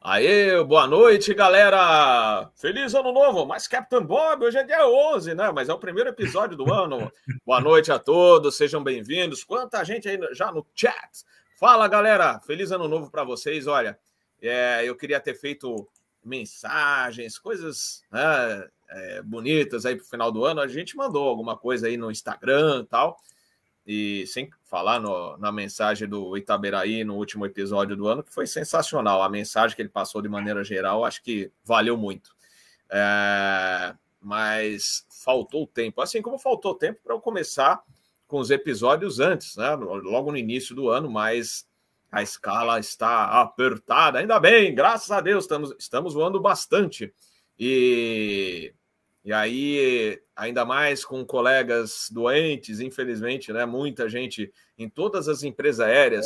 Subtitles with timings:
[0.00, 2.48] Aê, boa noite, galera!
[2.54, 3.44] Feliz ano novo!
[3.44, 5.50] Mas Captain Bob, hoje é dia 11, né?
[5.50, 7.10] Mas é o primeiro episódio do ano.
[7.44, 9.42] boa noite a todos, sejam bem-vindos.
[9.42, 11.24] Quanta gente aí já no chat!
[11.58, 12.38] Fala, galera!
[12.38, 13.66] Feliz ano novo para vocês.
[13.66, 13.98] Olha,
[14.40, 15.88] é, eu queria ter feito
[16.24, 20.60] mensagens, coisas né, é, bonitas aí pro final do ano.
[20.60, 23.18] A gente mandou alguma coisa aí no Instagram e tal
[23.88, 28.46] e sem falar no, na mensagem do Itaberaí no último episódio do ano, que foi
[28.46, 29.22] sensacional.
[29.22, 32.36] A mensagem que ele passou de maneira geral, acho que valeu muito.
[32.90, 37.82] É, mas faltou tempo, assim como faltou tempo para eu começar
[38.26, 39.74] com os episódios antes, né?
[39.74, 41.66] logo no início do ano, mas
[42.12, 44.18] a escala está apertada.
[44.18, 47.10] Ainda bem, graças a Deus, estamos, estamos voando bastante.
[47.58, 48.74] E
[49.28, 53.66] e aí, ainda mais com colegas doentes, infelizmente, né?
[53.66, 56.24] Muita gente em todas as empresas aéreas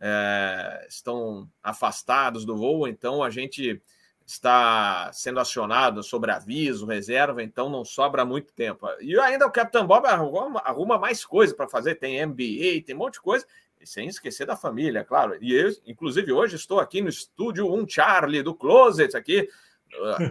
[0.00, 3.82] é, estão afastados do voo, então a gente
[4.24, 8.86] está sendo acionado sobre aviso, reserva, então não sobra muito tempo.
[9.00, 12.98] E ainda o Capitão Bob arruma, arruma mais coisa para fazer, tem MBA, tem um
[12.98, 13.44] monte de coisa,
[13.82, 15.36] sem esquecer da família, claro.
[15.40, 19.48] E eu, inclusive, hoje estou aqui no estúdio um Charlie do Closet aqui,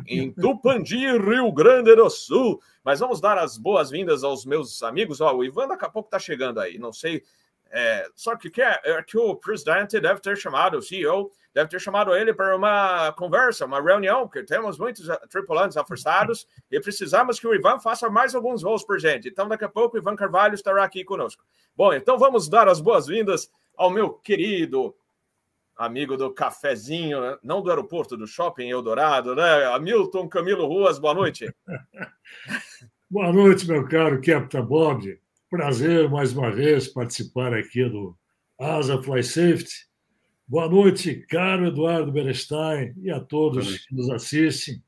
[0.07, 2.61] em Tupandi, Rio Grande do Sul.
[2.83, 5.21] Mas vamos dar as boas-vindas aos meus amigos.
[5.21, 7.23] Ó, o Ivan daqui a pouco está chegando aí, não sei.
[7.71, 11.69] É, só que, que, é, é, que o presidente deve ter chamado, o CEO deve
[11.69, 17.39] ter chamado ele para uma conversa, uma reunião, porque temos muitos tripulantes afastados e precisamos
[17.39, 19.27] que o Ivan faça mais alguns voos por gente.
[19.27, 21.43] Então, daqui a pouco, o Ivan Carvalho estará aqui conosco.
[21.75, 24.95] Bom, então vamos dar as boas-vindas ao meu querido
[25.77, 27.37] amigo do cafezinho, né?
[27.43, 29.65] não do aeroporto, do shopping Eldorado, né?
[29.65, 31.53] Hamilton Camilo Ruas, boa noite.
[33.09, 35.19] boa noite, meu caro Captain Bob.
[35.49, 38.17] Prazer mais uma vez participar aqui do
[38.59, 39.85] Asa Fly Safety.
[40.47, 44.81] Boa noite, caro Eduardo Berestein e a todos que nos assistem.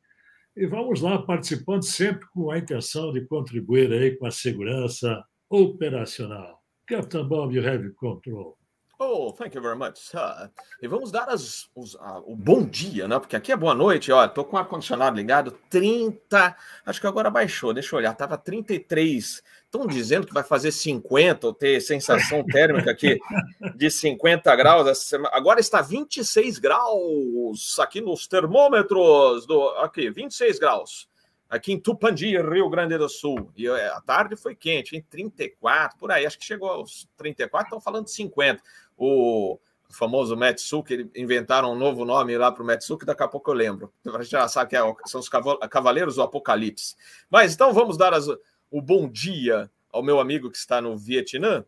[0.56, 6.64] E vamos lá, participando sempre com a intenção de contribuir aí com a segurança operacional.
[6.88, 8.57] Captain Bob, you have control.
[9.00, 10.00] Oh, thank you very much.
[10.00, 10.50] sir.
[10.82, 13.20] e vamos dar as, os, uh, o bom dia, né?
[13.20, 14.28] Porque aqui é boa noite, ó.
[14.28, 16.58] Tô com o ar-condicionado ligado, 30.
[16.84, 19.44] Acho que agora baixou, deixa eu olhar, tava 33.
[19.66, 23.20] Estão dizendo que vai fazer 50 ou ter sensação térmica aqui
[23.76, 25.14] de 50 graus.
[25.32, 29.62] Agora está 26 graus aqui nos termômetros do.
[29.78, 31.08] Aqui, 26 graus
[31.50, 33.52] aqui em Tupandi, Rio Grande do Sul.
[33.56, 36.26] E é, a tarde foi quente, em 34, por aí.
[36.26, 38.62] Acho que chegou aos 34, estão falando de 50
[38.98, 39.60] o
[39.90, 43.52] famoso Metsu, que inventaram um novo nome lá para o Metsu, que daqui a pouco
[43.52, 43.94] eu lembro.
[44.22, 46.96] Já sabe que é, são os Cavaleiros do Apocalipse.
[47.30, 48.28] Mas então vamos dar as,
[48.70, 51.66] o bom dia ao meu amigo que está no Vietnã,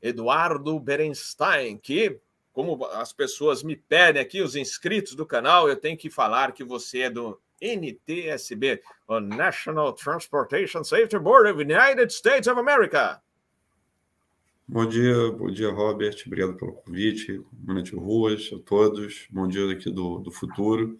[0.00, 2.18] Eduardo Berenstein, que,
[2.52, 6.62] como as pessoas me pedem aqui, os inscritos do canal, eu tenho que falar que
[6.62, 13.20] você é do NTSB, o National Transportation Safety Board of the United States of America.
[14.68, 16.16] Bom dia, bom dia, Robert.
[16.26, 17.40] Obrigado pelo convite.
[17.52, 19.28] Boa noite, Ruas, a todos.
[19.30, 20.98] Bom dia daqui do, do futuro.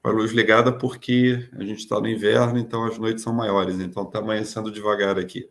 [0.00, 3.80] A luz ligada porque a gente está no inverno, então as noites são maiores.
[3.80, 5.50] Então está amanhecendo devagar aqui.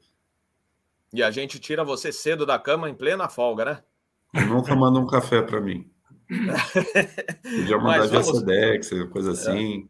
[1.11, 3.83] E a gente tira você cedo da cama em plena folga, né?
[4.47, 5.91] Nunca manda um café para mim.
[7.43, 8.31] Podia mandar vamos...
[8.31, 9.33] de Sedex, coisa é.
[9.33, 9.89] assim.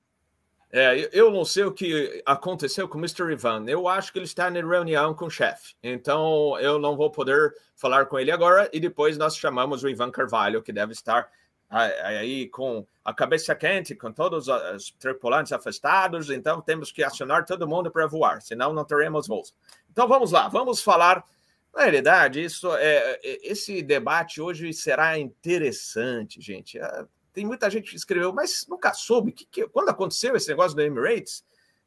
[0.75, 3.31] É, eu não sei o que aconteceu com o Mr.
[3.31, 3.63] Ivan.
[3.67, 5.75] Eu acho que ele está em reunião com o chefe.
[5.83, 8.67] Então, eu não vou poder falar com ele agora.
[8.73, 11.29] E depois nós chamamos o Ivan Carvalho, que deve estar
[11.69, 16.31] aí com a cabeça quente, com todos os tripulantes afastados.
[16.31, 19.53] Então, temos que acionar todo mundo para voar, senão não teremos voos.
[19.91, 20.47] Então, vamos lá.
[20.47, 21.23] Vamos falar.
[21.71, 26.79] Na realidade, isso é, esse debate hoje será interessante, gente.
[26.79, 30.75] É, tem muita gente que escreveu, mas nunca soube que, que, quando aconteceu esse negócio
[30.75, 31.43] do Emirates.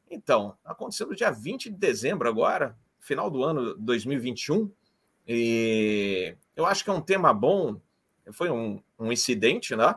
[0.09, 4.71] Então, aconteceu no dia 20 de dezembro agora, final do ano 2021.
[5.27, 7.79] E eu acho que é um tema bom.
[8.31, 9.95] Foi um, um incidente, né?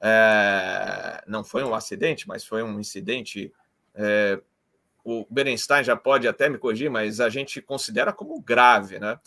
[0.00, 3.52] É, não foi um acidente, mas foi um incidente.
[3.94, 4.40] É,
[5.04, 9.18] o Berenstein já pode até me corrigir, mas a gente considera como grave, né?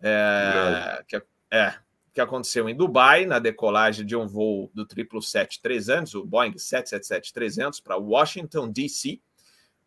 [0.00, 1.04] É, grave.
[1.06, 1.74] Que, é,
[2.12, 7.96] que aconteceu em Dubai, na decolagem de um voo do 777-300, o Boeing 777-300, para
[7.96, 9.18] Washington, D.C.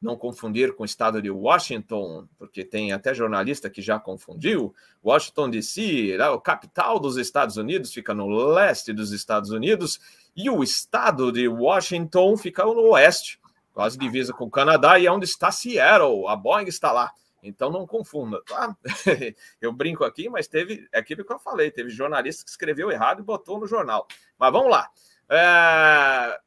[0.01, 4.73] Não confundir com o estado de Washington, porque tem até jornalista que já confundiu.
[5.03, 9.99] Washington, D.C., a capital dos Estados Unidos, fica no leste dos Estados Unidos,
[10.35, 13.39] e o estado de Washington fica no oeste,
[13.71, 16.27] quase divisa com o Canadá, e é onde está Seattle.
[16.27, 17.11] A Boeing está lá.
[17.47, 18.75] Então não confunda, tá?
[19.61, 23.19] Eu brinco aqui, mas teve é aquilo que eu falei, teve jornalista que escreveu errado
[23.19, 24.07] e botou no jornal.
[24.37, 24.89] Mas vamos lá.
[25.29, 26.39] É,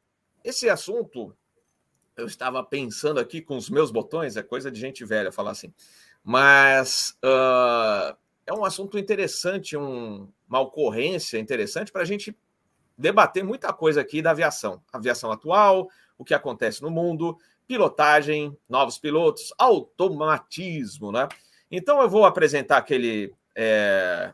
[0.43, 1.35] esse assunto,
[2.17, 5.73] eu estava pensando aqui com os meus botões, é coisa de gente velha falar assim,
[6.23, 8.15] mas uh,
[8.45, 12.35] é um assunto interessante, um, uma ocorrência interessante para a gente
[12.97, 14.83] debater muita coisa aqui da aviação.
[14.91, 17.37] Aviação atual, o que acontece no mundo,
[17.69, 21.29] pilotagem, novos pilotos, automatismo, né?
[21.69, 24.33] Então eu vou apresentar aquele é,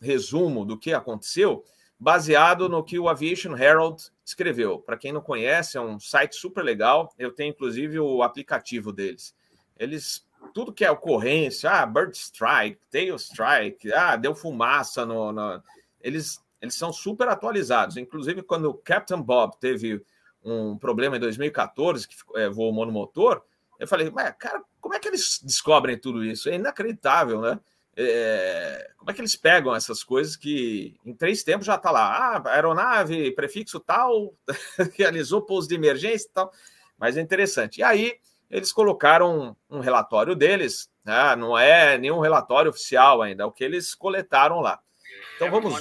[0.00, 1.64] resumo do que aconteceu,
[1.98, 4.78] baseado no que o Aviation Herald escreveu.
[4.78, 7.12] Para quem não conhece, é um site super legal.
[7.18, 9.34] Eu tenho inclusive o aplicativo deles.
[9.76, 10.24] Eles
[10.54, 15.60] tudo que é ocorrência, ah, bird strike, tail strike, ah, deu fumaça no, no,
[16.00, 17.96] eles eles são super atualizados.
[17.96, 20.00] Inclusive quando o Captain Bob teve
[20.46, 23.42] um problema em 2014 que é, voou monomotor,
[23.78, 26.48] eu falei, mas cara, como é que eles descobrem tudo isso?
[26.48, 27.58] É inacreditável, né?
[27.98, 32.36] É, como é que eles pegam essas coisas que em três tempos já está lá,
[32.36, 34.34] ah, aeronave, prefixo tal,
[34.96, 36.52] realizou pouso de emergência e tal,
[36.98, 37.80] mas é interessante.
[37.80, 38.18] E aí
[38.50, 41.34] eles colocaram um, relatório deles, né?
[41.36, 44.78] não é nenhum relatório oficial ainda, é o que eles coletaram lá.
[45.34, 45.72] Então vamos.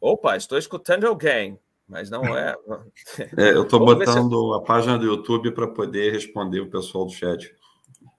[0.00, 1.58] Opa, estou escutando alguém
[1.94, 2.56] mas não é.
[3.38, 4.58] é eu estou botando se...
[4.58, 7.54] a página do YouTube para poder responder o pessoal do chat.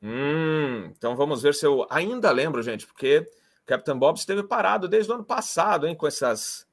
[0.02, 3.30] Hum, então vamos ver se eu ainda lembro, gente, porque
[3.66, 6.66] Captain Bob esteve parado desde o ano passado, hein, com essas.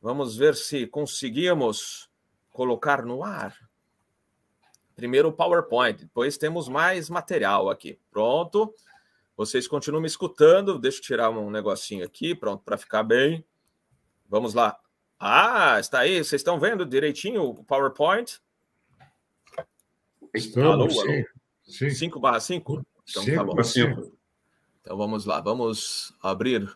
[0.00, 2.08] Vamos ver se conseguimos
[2.52, 3.56] colocar no ar.
[4.94, 7.98] Primeiro o PowerPoint, depois temos mais material aqui.
[8.12, 8.72] Pronto.
[9.36, 10.78] Vocês continuam me escutando.
[10.78, 13.44] Deixa eu tirar um negocinho aqui, pronto, para ficar bem.
[14.28, 14.78] Vamos lá.
[15.26, 16.18] Ah, está aí.
[16.18, 18.42] Vocês estão vendo direitinho o PowerPoint?
[20.34, 21.24] Estamos, alô, alô.
[21.64, 21.88] sim.
[21.88, 22.86] 5 barra 5?
[23.08, 23.62] Então cinco tá bom.
[23.64, 24.18] Cinco.
[24.82, 26.70] Então vamos lá, vamos abrir.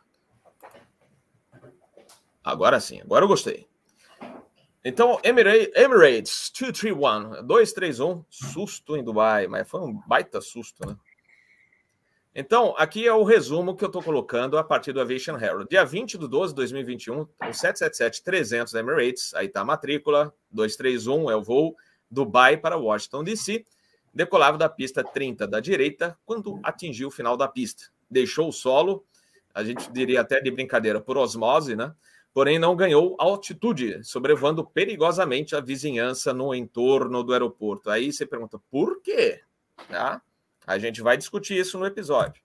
[2.42, 3.68] Agora sim, agora eu gostei.
[4.82, 10.96] Então, Emirates 231, 231, susto em Dubai, mas foi um baita susto, né?
[12.40, 15.68] Então, aqui é o resumo que eu estou colocando a partir do Aviation Herald.
[15.68, 21.34] Dia 20 de 12 de 2021, o 777-300 Emirates, aí está a matrícula, 231 é
[21.34, 21.74] o voo,
[22.08, 23.64] Dubai para Washington DC,
[24.14, 27.86] decolava da pista 30 da direita quando atingiu o final da pista.
[28.08, 29.04] Deixou o solo,
[29.52, 31.92] a gente diria até de brincadeira, por osmose, né?
[32.32, 37.90] Porém, não ganhou altitude, sobrevoando perigosamente a vizinhança no entorno do aeroporto.
[37.90, 39.40] Aí você pergunta, por quê?
[39.88, 40.22] Tá?
[40.68, 42.42] A gente vai discutir isso no episódio.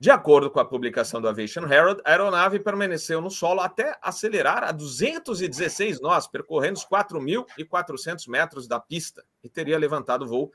[0.00, 4.64] De acordo com a publicação do Aviation Herald, a aeronave permaneceu no solo até acelerar
[4.64, 10.52] a 216 nós, percorrendo os 4.400 metros da pista, e teria levantado o voo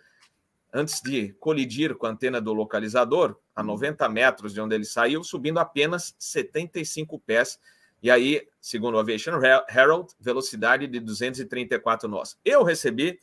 [0.74, 5.24] antes de colidir com a antena do localizador, a 90 metros de onde ele saiu,
[5.24, 7.60] subindo apenas 75 pés.
[8.02, 9.40] E aí, segundo o Aviation
[9.70, 12.36] Herald, velocidade de 234 nós.
[12.44, 13.20] Eu recebi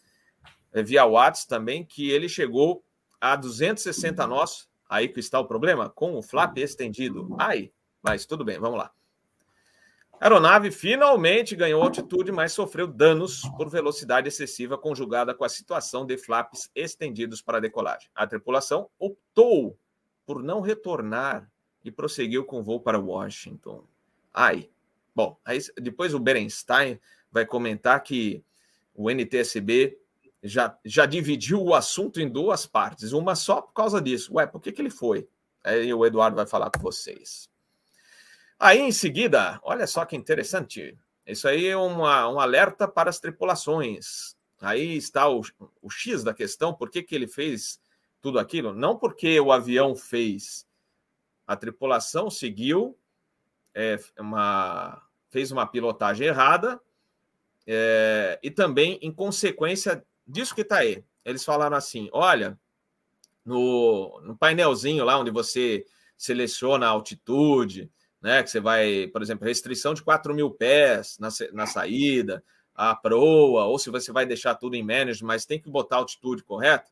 [0.72, 2.84] via WhatsApp também, que ele chegou
[3.20, 4.69] a 260 nós.
[4.88, 7.37] Aí que está o problema, com o flap estendido.
[7.38, 7.72] Aí,
[8.02, 8.90] mas tudo bem, vamos lá.
[10.20, 16.05] A aeronave finalmente ganhou altitude, mas sofreu danos por velocidade excessiva conjugada com a situação
[16.05, 18.11] de flaps estendidos para decolagem.
[18.14, 19.78] A tripulação optou
[20.26, 21.50] por não retornar
[21.82, 23.84] e prosseguiu com o voo para Washington.
[24.34, 24.69] Ai,
[25.14, 27.00] bom, aí depois o Berenstein
[27.32, 28.44] vai comentar que
[28.94, 30.00] o NTSB
[30.42, 34.35] já, já dividiu o assunto em duas partes, uma só por causa disso.
[34.35, 35.28] Ué, por que, que ele foi?
[35.62, 37.49] Aí o Eduardo vai falar com vocês.
[38.59, 40.99] Aí, em seguida, olha só que interessante.
[41.26, 44.37] Isso aí é uma, um alerta para as tripulações.
[44.61, 45.42] Aí está o,
[45.80, 47.80] o X da questão, por que, que ele fez
[48.20, 48.75] tudo aquilo?
[48.75, 50.66] Não porque o avião fez.
[51.47, 52.99] A tripulação seguiu,
[53.75, 56.80] é, uma, fez uma pilotagem errada,
[57.66, 61.04] é, e também, em consequência disso que está aí.
[61.25, 62.58] Eles falaram assim: olha,
[63.44, 65.84] no, no painelzinho lá onde você
[66.16, 68.42] seleciona a altitude, né?
[68.42, 72.44] Que você vai, por exemplo, restrição de 4 mil pés na, na saída,
[72.75, 76.42] a proa, ou se você vai deixar tudo em manage, mas tem que botar altitude
[76.42, 76.90] correta.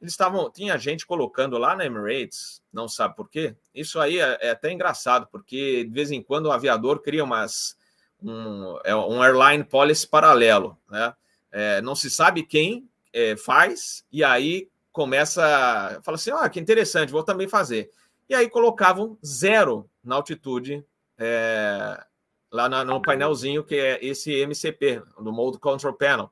[0.00, 3.56] Eles estavam, tinha gente colocando lá na Emirates, não sabe por quê.
[3.74, 7.76] Isso aí é, é até engraçado, porque de vez em quando o aviador cria umas
[8.22, 11.14] um, é um airline policy paralelo, né?
[11.50, 17.12] É, não se sabe quem é, faz, e aí começa, fala assim: ah, que interessante,
[17.12, 17.90] vou também fazer.
[18.28, 20.84] E aí colocavam zero na altitude
[21.16, 22.04] é,
[22.50, 26.30] lá na, no painelzinho, que é esse MCP, do Mode Control Panel.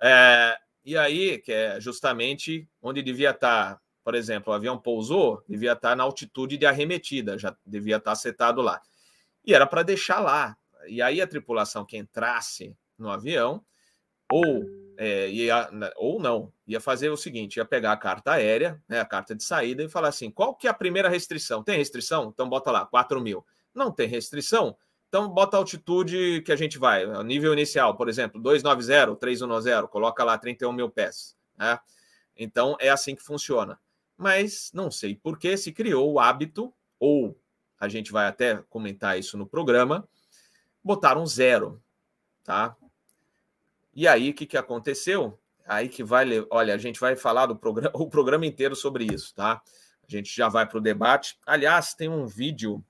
[0.00, 5.72] É, e aí, que é justamente onde devia estar, por exemplo, o avião pousou, devia
[5.72, 8.80] estar na altitude de arremetida, já devia estar setado lá.
[9.44, 10.56] E era para deixar lá.
[10.86, 13.64] E aí a tripulação que entrasse no avião,
[14.30, 14.64] ou,
[14.96, 19.04] é, ia, ou não, ia fazer o seguinte: ia pegar a carta aérea, né, a
[19.04, 21.62] carta de saída, e falar assim: qual que é a primeira restrição?
[21.62, 22.30] Tem restrição?
[22.32, 23.44] Então bota lá, 4 mil.
[23.74, 24.76] Não tem restrição?
[25.08, 30.24] Então bota a altitude que a gente vai, nível inicial, por exemplo, 290, 310, coloca
[30.24, 31.36] lá 31 mil pés.
[31.56, 31.78] Né?
[32.36, 33.78] Então é assim que funciona.
[34.16, 37.38] Mas não sei por que se criou o hábito, ou
[37.78, 40.08] a gente vai até comentar isso no programa,
[40.82, 41.82] botaram zero,
[42.42, 42.74] tá?
[43.96, 45.38] E aí, o que, que aconteceu?
[45.66, 49.34] Aí que vai, olha, a gente vai falar do programa, o programa inteiro sobre isso,
[49.34, 49.62] tá?
[50.06, 51.38] A gente já vai para o debate.
[51.46, 52.84] Aliás, tem um vídeo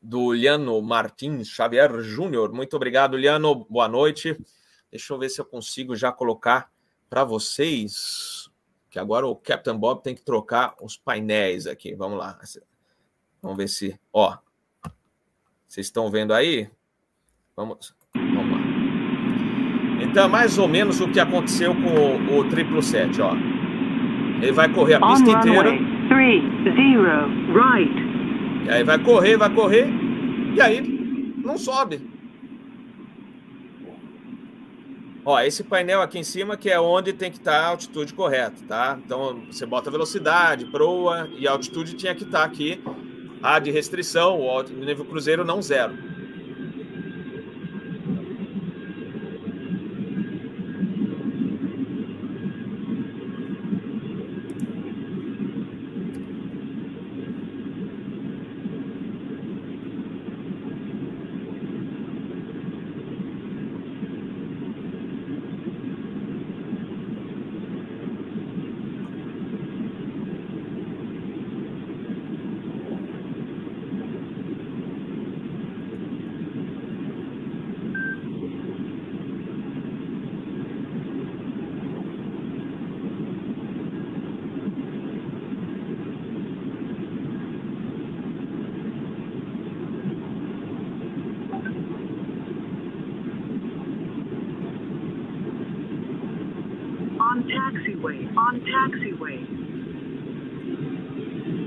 [0.00, 2.52] do Liano Martins Xavier Júnior.
[2.52, 3.66] Muito obrigado, Liano.
[3.68, 4.40] Boa noite.
[4.88, 6.70] Deixa eu ver se eu consigo já colocar
[7.10, 8.48] para vocês.
[8.88, 11.92] Que agora o Captain Bob tem que trocar os painéis aqui.
[11.96, 12.38] Vamos lá.
[13.42, 13.98] Vamos ver se.
[14.12, 14.38] Ó.
[15.66, 16.70] Vocês estão vendo aí?
[17.56, 17.94] Vamos.
[20.14, 23.34] Então, mais ou menos o que aconteceu com o, o triplo set, ó.
[24.40, 25.70] Ele vai correr a pista inteira.
[26.08, 27.92] Three, zero, right.
[28.64, 29.88] E aí vai correr, vai correr,
[30.54, 32.00] e aí não sobe.
[35.24, 38.62] Ó, esse painel aqui em cima que é onde tem que estar a altitude correta,
[38.68, 38.96] tá?
[39.04, 42.80] Então você bota velocidade, proa e a altitude tinha que estar aqui.
[43.42, 46.14] A de restrição, o nível cruzeiro não zero.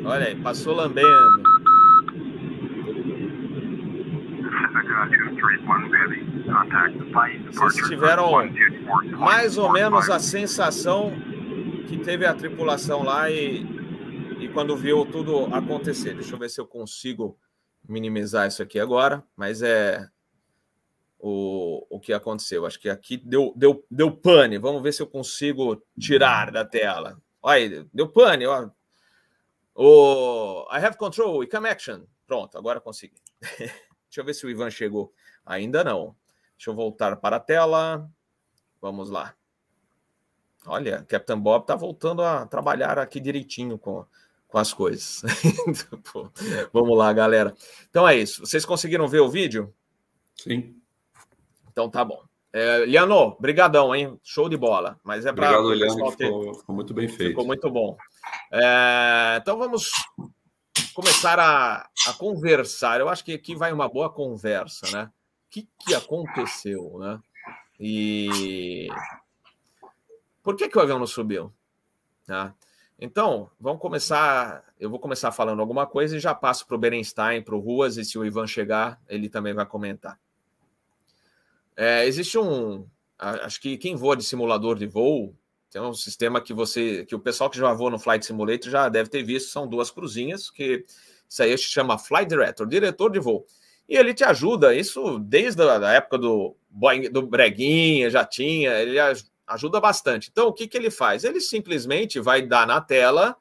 [0.10, 1.44] Olha aí, passou lambendo.
[7.52, 8.32] Vocês tiveram
[9.18, 11.12] mais ou menos a sensação
[11.90, 13.62] que teve a tripulação lá e,
[14.40, 16.14] e quando viu tudo acontecer.
[16.14, 17.38] Deixa eu ver se eu consigo
[17.86, 20.08] minimizar isso aqui agora, mas é
[21.20, 22.66] o, o que aconteceu.
[22.66, 24.58] Acho que aqui deu, deu, deu pane.
[24.58, 27.22] Vamos ver se eu consigo tirar da tela.
[27.42, 28.46] Olha, deu pane.
[28.46, 28.70] Ó.
[29.80, 32.02] O I have control, e come action.
[32.26, 33.22] Pronto, agora consegui.
[33.42, 35.14] Deixa eu ver se o Ivan chegou.
[35.46, 36.16] Ainda não.
[36.58, 38.10] Deixa eu voltar para a tela.
[38.82, 39.36] Vamos lá.
[40.66, 44.04] Olha, Captain Bob está voltando a trabalhar aqui direitinho com,
[44.48, 45.22] com as coisas.
[46.74, 47.56] Vamos lá, galera.
[47.88, 48.46] Então é isso.
[48.48, 49.72] Vocês conseguiram ver o vídeo?
[50.36, 50.76] Sim.
[51.70, 52.27] Então tá bom.
[52.54, 54.20] É, Liano, brigadão, hein?
[54.24, 55.00] Show de bola.
[55.04, 57.30] Mas é para Obrigado, Liano, ficou, ficou, muito bem feito.
[57.30, 57.98] Ficou muito bom.
[58.52, 59.92] É, então vamos
[60.94, 63.00] começar a, a, conversar.
[63.00, 65.04] Eu acho que aqui vai uma boa conversa, né?
[65.06, 67.20] O que, que aconteceu, né?
[67.80, 68.88] E
[70.48, 71.52] por que, que o avião não subiu?
[72.28, 72.54] Né?
[73.00, 74.64] Então, vamos começar.
[74.80, 77.98] Eu vou começar falando alguma coisa e já passo para o Berenstein, para o Ruas,
[77.98, 80.20] e se o Ivan chegar, ele também vai comentar.
[81.78, 82.88] É, existe um.
[83.20, 85.36] Acho que quem voa de simulador de voo
[85.70, 88.90] tem um sistema que você, que o pessoal que já voa no Flight Simulator já
[88.90, 90.86] deve ter visto, são duas cruzinhas, que
[91.30, 93.46] isso aí se chama Flight Director, diretor de voo.
[93.88, 98.98] E ele te ajuda, isso desde a época do Boeing, do Breguinha, já tinha, ele
[99.46, 100.30] ajuda bastante.
[100.32, 101.24] Então, o que, que ele faz?
[101.24, 103.36] Ele simplesmente vai dar na tela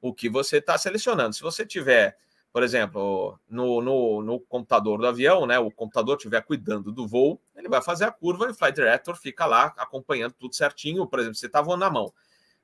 [0.00, 1.34] o que você está selecionando.
[1.34, 2.16] Se você tiver
[2.56, 7.38] por exemplo, no, no, no, computador do avião, né, o computador estiver cuidando do voo,
[7.54, 11.06] ele vai fazer a curva e o Flight Director fica lá acompanhando tudo certinho.
[11.06, 12.10] Por exemplo, você está voando na mão.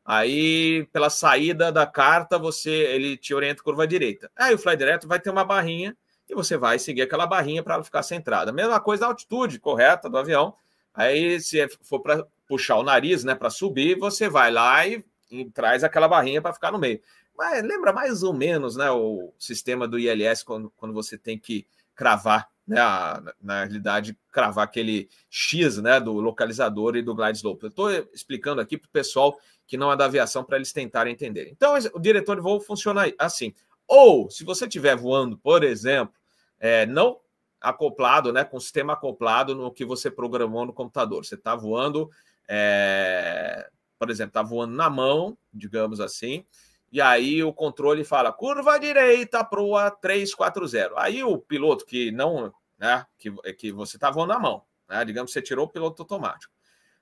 [0.02, 4.30] Aí, pela saída da carta, você ele te orienta curva direita.
[4.34, 5.94] Aí o Flight Director vai ter uma barrinha
[6.26, 8.50] e você vai seguir aquela barrinha para ela ficar centrada.
[8.50, 10.54] Mesma coisa a altitude correta do avião.
[10.94, 15.44] Aí, se for para puxar o nariz, né, para subir, você vai lá e, e
[15.50, 16.99] traz aquela barrinha para ficar no meio.
[17.36, 21.66] Mas lembra mais ou menos né, o sistema do ILS quando, quando você tem que
[21.94, 27.64] cravar, né, a, na realidade, cravar aquele X né, do localizador e do glide slope.
[27.64, 31.12] Eu estou explicando aqui para o pessoal que não é da aviação para eles tentarem
[31.12, 31.48] entender.
[31.50, 33.54] Então, o diretor de voo funciona assim.
[33.86, 36.14] Ou, se você estiver voando, por exemplo,
[36.60, 37.18] é, não
[37.60, 41.24] acoplado, né, com o sistema acoplado no que você programou no computador.
[41.24, 42.10] Você está voando,
[42.48, 46.44] é, por exemplo, está voando na mão, digamos assim,
[46.92, 50.92] e aí o controle fala curva direita o 340.
[50.96, 55.30] Aí o piloto que não, né, que, que você está voando na mão, né, digamos
[55.30, 56.52] que você tirou o piloto automático.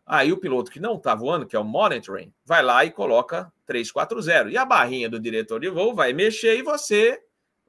[0.07, 3.53] Aí o piloto que não está voando, que é o monitoring, vai lá e coloca
[3.67, 4.51] 340.
[4.51, 7.21] E a barrinha do diretor de voo vai mexer e você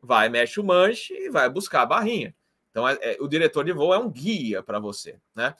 [0.01, 2.35] vai, mexe o manche e vai buscar a barrinha.
[2.69, 5.55] Então, é, é, o diretor de voo é um guia para você, né?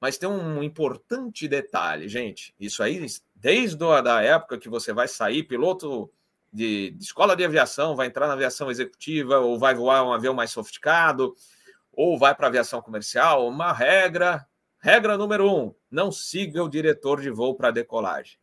[0.00, 2.54] Mas tem um importante detalhe, gente.
[2.58, 3.06] Isso aí,
[3.40, 6.10] desde a época que você vai sair, piloto
[6.52, 10.34] de, de escola de aviação, vai entrar na aviação executiva, ou vai voar um avião
[10.34, 11.34] mais sofisticado,
[11.92, 14.46] ou vai para aviação comercial, uma regra
[14.80, 18.38] Regra número um: não siga o diretor de voo para decolagem.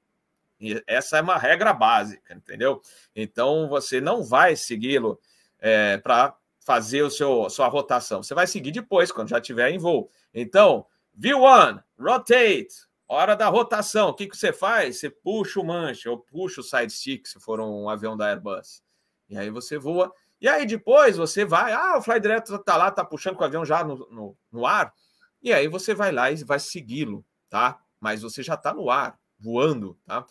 [0.60, 2.82] E essa é uma regra básica, entendeu?
[3.16, 5.20] Então você não vai segui-lo
[5.60, 8.22] é, para fazer o seu sua rotação.
[8.22, 10.10] Você vai seguir depois, quando já estiver em voo.
[10.34, 14.10] Então, view one, rotate, hora da rotação.
[14.10, 15.00] O que, que você faz?
[15.00, 18.84] Você puxa o manche ou puxa o side stick, se for um avião da Airbus.
[19.30, 20.12] E aí você voa.
[20.40, 23.46] E aí depois você vai, ah, o fly direto está lá, está puxando com o
[23.46, 24.94] avião já no, no, no ar.
[25.42, 27.80] E aí você vai lá e vai segui-lo, tá?
[28.00, 30.26] Mas você já está no ar, voando, tá?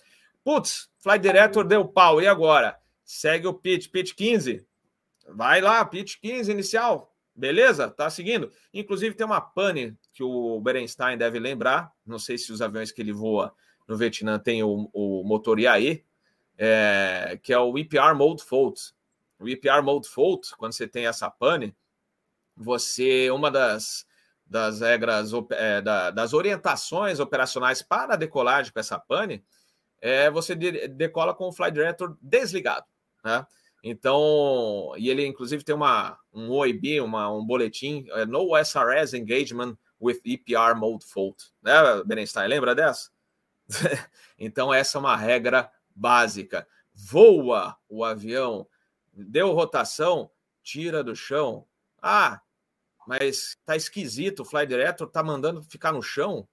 [0.45, 2.79] Putz, Fly Director deu pau, e agora?
[3.05, 4.65] Segue o pitch, pitch 15.
[5.29, 7.13] Vai lá, pitch 15 inicial.
[7.37, 7.91] Beleza?
[7.91, 8.51] Tá seguindo.
[8.73, 11.93] Inclusive tem uma pane que o Berenstein deve lembrar.
[12.05, 13.55] Não sei se os aviões que ele voa
[13.87, 16.05] no Vietnã tem o, o motor IAE,
[16.57, 18.95] é, que é o EPR Mode Fault.
[19.39, 21.77] O EPR Mode Fault, quando você tem essa pane,
[22.57, 24.07] você uma das
[24.49, 29.45] das regras, é, da, das orientações operacionais para a decolagem com essa pane,
[30.01, 32.87] é, você de, decola com o Flight Director desligado.
[33.25, 33.45] Né?
[33.83, 39.77] Então, e ele inclusive tem uma, um OIB, uma, um boletim, é, No SRS Engagement
[40.01, 41.53] with EPR Mode Fault.
[41.63, 41.73] Né,
[42.05, 42.49] Berenstein?
[42.49, 43.11] Lembra dessa?
[44.39, 46.67] então, essa é uma regra básica.
[46.95, 48.67] Voa o avião,
[49.13, 50.31] deu rotação,
[50.63, 51.67] tira do chão.
[52.01, 52.41] Ah,
[53.07, 56.49] mas tá esquisito, o Fly Director tá mandando ficar no chão,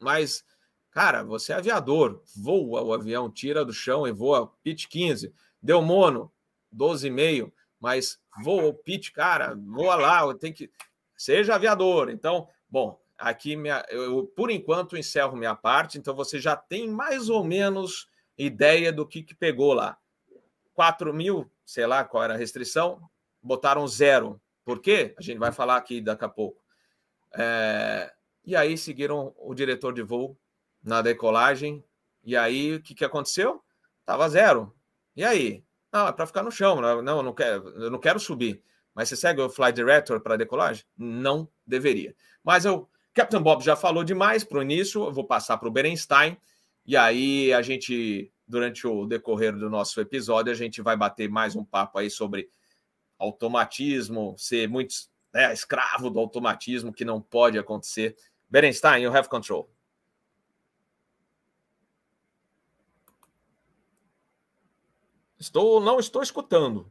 [0.00, 0.42] mas,
[0.90, 5.82] cara, você é aviador, voa o avião, tira do chão e voa pitch 15, deu
[5.82, 6.32] mono,
[6.74, 10.70] 12,5, mas voa o pitch, cara, voa lá, tem que...
[11.16, 12.10] Seja aviador.
[12.10, 17.28] Então, bom, aqui minha, eu, por enquanto encerro minha parte, então você já tem mais
[17.28, 19.98] ou menos ideia do que, que pegou lá.
[20.74, 23.00] 4 mil, sei lá qual era a restrição,
[23.42, 25.14] botaram zero por quê?
[25.16, 26.62] A gente vai falar aqui daqui a pouco.
[27.34, 28.12] É,
[28.44, 30.38] e aí seguiram o diretor de voo
[30.84, 31.82] na decolagem.
[32.22, 33.64] E aí o que, que aconteceu?
[34.04, 34.76] Tava zero.
[35.16, 35.64] E aí?
[35.92, 36.80] Não, é para ficar no chão.
[36.80, 38.62] Não, não, eu não quero, eu não quero subir.
[38.94, 40.84] Mas você segue o Fly Director para decolagem?
[40.96, 42.14] Não deveria.
[42.42, 45.04] Mas o Captain Bob já falou demais para o início.
[45.04, 46.36] Eu vou passar para o Berenstein.
[46.84, 51.54] E aí a gente, durante o decorrer do nosso episódio, a gente vai bater mais
[51.54, 52.48] um papo aí sobre
[53.18, 54.94] automatismo, ser muito
[55.32, 58.16] né, escravo do automatismo, que não pode acontecer.
[58.48, 59.70] Berenstein, you have control.
[65.38, 66.90] Estou, não estou escutando.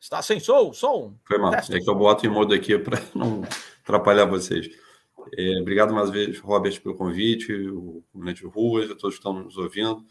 [0.00, 0.72] Está sem som?
[0.72, 1.16] Som?
[1.24, 1.52] Foi mal.
[1.52, 1.76] Teste.
[1.76, 3.42] É que eu boto em modo aqui para não
[3.82, 4.68] atrapalhar vocês.
[5.36, 9.56] É, obrigado mais vez, Robert, pelo convite, o Net Ruas, a todos que estão nos
[9.56, 10.04] ouvindo.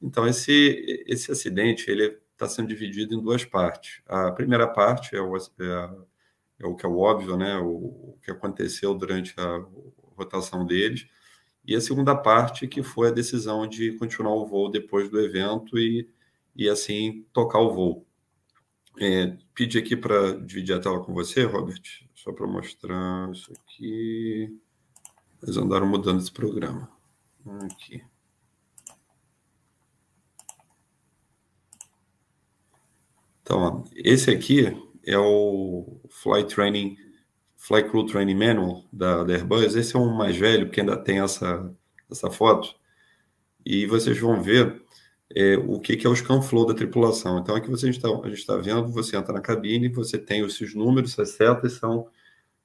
[0.00, 4.02] Então, esse, esse acidente, ele está sendo dividido em duas partes.
[4.06, 5.40] A primeira parte é o, é,
[6.60, 7.56] é o que é o óbvio, né?
[7.58, 9.64] O, o, que aconteceu durante a
[10.16, 11.06] rotação deles.
[11.66, 15.78] E a segunda parte, que foi a decisão de continuar o voo depois do evento
[15.78, 16.08] e,
[16.56, 18.06] e assim, tocar o voo.
[19.00, 21.82] É, pedi aqui para dividir a tela com você, Robert,
[22.14, 24.56] só para mostrar isso aqui.
[25.42, 26.88] Eles andaram mudando esse programa.
[27.64, 28.02] Aqui.
[33.42, 36.96] Então, esse aqui é o Flight Training,
[37.58, 39.74] Flight Crew Training Manual da, da Airbus.
[39.74, 41.70] Esse é um mais velho, que ainda tem essa,
[42.10, 42.74] essa foto.
[43.66, 44.82] E vocês vão ver
[45.34, 47.38] é, o que, que é o scan flow da tripulação.
[47.38, 50.56] Então, aqui você está, a gente está vendo, você entra na cabine, você tem os
[50.56, 52.06] seus números, essas setas são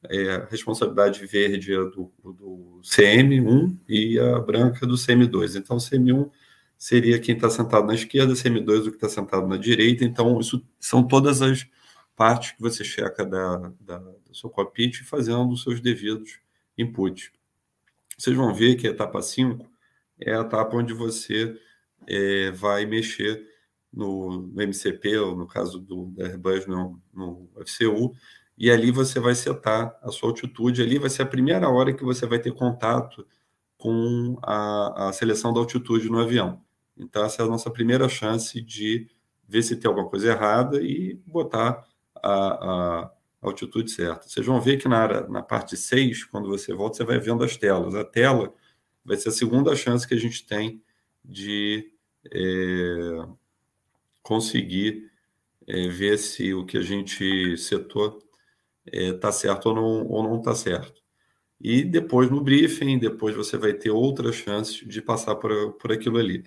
[0.04, 5.58] é, responsabilidade verde do, do CM1 e a branca do CM2.
[5.58, 6.30] Então, o CM1
[6.78, 10.06] seria quem está sentado na esquerda, CM2 o que está sentado na direita.
[10.06, 11.68] Então, isso são todas as
[12.16, 16.40] partes que você checa da, da, do seu cockpit fazendo os seus devidos
[16.78, 17.32] inputs.
[18.18, 19.66] Vocês vão ver que a etapa 5
[20.20, 21.58] é a etapa onde você
[22.10, 23.46] é, vai mexer
[23.94, 28.14] no, no, MCP, ou no caso do, Airbus, no, no FCU,
[28.58, 30.82] e ali você vai setar a sua altitude.
[30.82, 33.26] Ali vai ser a primeira hora que você vai ter contato
[33.78, 36.62] com a, a seleção da altitude no avião.
[36.98, 39.08] Então, essa é a nossa primeira chance de
[39.48, 41.88] ver se tem alguma coisa errada e botar
[42.22, 44.28] a, a altitude certa.
[44.28, 47.56] Vocês vão ver que na, na parte 6, quando você volta, você vai vendo as
[47.56, 47.96] telas.
[47.96, 48.54] A tela
[49.06, 50.84] vai ser a segunda chance que a gente tem
[51.24, 51.92] de
[52.34, 53.28] é,
[54.24, 55.12] conseguir
[55.68, 58.20] é, ver se o que a gente setou
[58.86, 61.02] está é, certo ou não ou não está certo.
[61.62, 66.18] E depois no briefing, depois você vai ter outras chances de passar por, por aquilo
[66.18, 66.44] ali.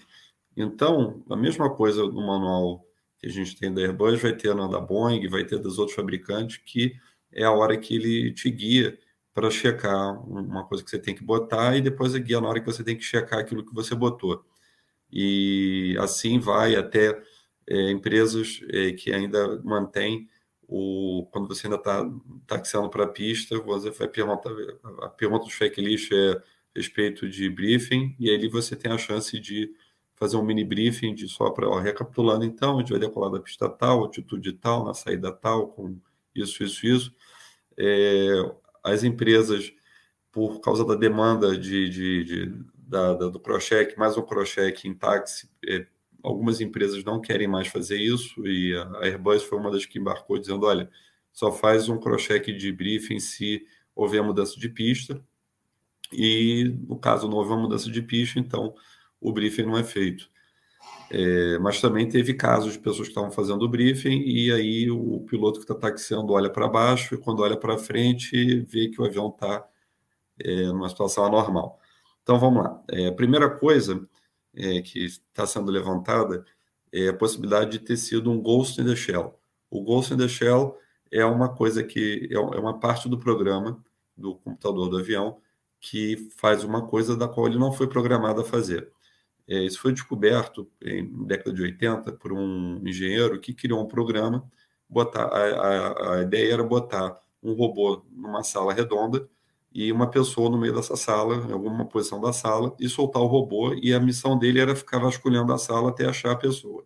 [0.57, 2.85] Então, a mesma coisa no manual
[3.19, 5.95] que a gente tem da Airbus, vai ter na da Boeing, vai ter dos outros
[5.95, 6.95] fabricantes, que
[7.33, 8.99] é a hora que ele te guia
[9.33, 12.67] para checar uma coisa que você tem que botar e depois guia na hora que
[12.67, 14.45] você tem que checar aquilo que você botou.
[15.13, 17.21] E assim vai até
[17.69, 20.29] é, empresas é, que ainda mantêm
[20.67, 22.11] o, quando você ainda está
[22.47, 24.51] taxando para a pista, você vai perguntar,
[25.03, 26.43] a pergunta do checklist é a
[26.75, 29.71] respeito de briefing, e aí você tem a chance de
[30.15, 33.69] fazer um mini briefing de só para recapitulando então, a gente vai decolar da pista
[33.69, 35.97] tal, altitude tal, na saída tal, com
[36.35, 37.15] isso, isso, isso.
[37.77, 39.73] É, as empresas,
[40.31, 44.93] por causa da demanda de, de, de da, da, do crosscheck, mais um crosscheck em
[44.93, 45.87] táxi, é,
[46.23, 50.39] algumas empresas não querem mais fazer isso e a Airbus foi uma das que embarcou
[50.39, 50.91] dizendo, olha,
[51.33, 55.25] só faz um crosscheck de briefing se houver mudança de pista
[56.13, 58.75] e no caso não houver mudança de pista, então
[59.19, 60.31] o briefing não é feito.
[61.11, 65.21] É, mas também teve casos de pessoas que estavam fazendo o briefing e aí o
[65.21, 69.05] piloto que está taxiando olha para baixo e quando olha para frente vê que o
[69.07, 69.67] avião está
[70.39, 71.81] é, numa situação anormal.
[72.23, 72.83] Então vamos lá.
[72.91, 74.07] É, a primeira coisa
[74.55, 76.45] é, que está sendo levantada
[76.93, 79.39] é a possibilidade de ter sido um Ghost in the Shell.
[79.71, 80.79] O Ghost in the Shell
[81.11, 83.83] é uma coisa que é, é uma parte do programa
[84.17, 85.39] do computador do avião
[85.81, 88.93] que faz uma coisa da qual ele não foi programado a fazer.
[89.49, 94.49] É, isso foi descoberto em década de 80 por um engenheiro que criou um programa.
[94.89, 99.29] Botar, a, a, a ideia era botar um robô numa sala redonda
[99.75, 103.27] e uma pessoa no meio dessa sala, em alguma posição da sala, e soltar o
[103.27, 106.85] robô, e a missão dele era ficar vasculhando a sala até achar a pessoa.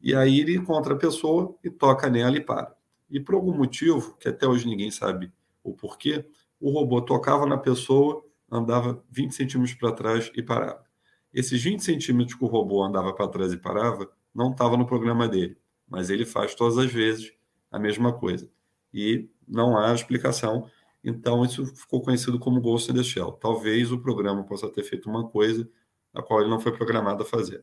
[0.00, 2.74] E aí ele encontra a pessoa e toca nela e para.
[3.10, 6.24] E por algum motivo, que até hoje ninguém sabe o porquê,
[6.60, 10.84] o robô tocava na pessoa, andava 20 centímetros para trás e parava.
[11.32, 15.26] Esses 20 centímetros que o robô andava para trás e parava, não estava no programa
[15.26, 15.56] dele,
[15.88, 17.32] mas ele faz todas as vezes
[17.70, 18.48] a mesma coisa.
[18.92, 20.68] E não há explicação
[21.04, 23.32] então, isso ficou conhecido como the Shell.
[23.32, 25.68] Talvez o programa possa ter feito uma coisa
[26.14, 27.62] a qual ele não foi programado a fazer.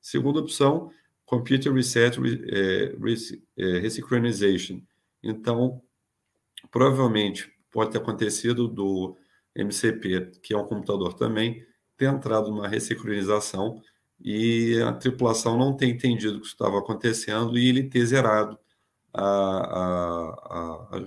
[0.00, 0.90] Segunda opção,
[1.24, 2.94] Computer Reset é,
[3.56, 4.82] é, Resynchronization.
[5.22, 5.80] Então,
[6.70, 9.16] provavelmente pode ter acontecido do
[9.54, 11.64] MCP, que é um computador também,
[11.96, 13.80] ter entrado numa ressincronização
[14.20, 18.58] e a tripulação não ter entendido o que estava acontecendo e ele ter zerado
[19.12, 19.24] a,
[20.90, 21.00] a,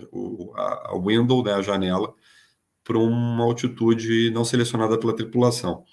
[0.93, 2.13] a, window, né, a janela,
[2.83, 5.83] para uma altitude não selecionada pela tripulação.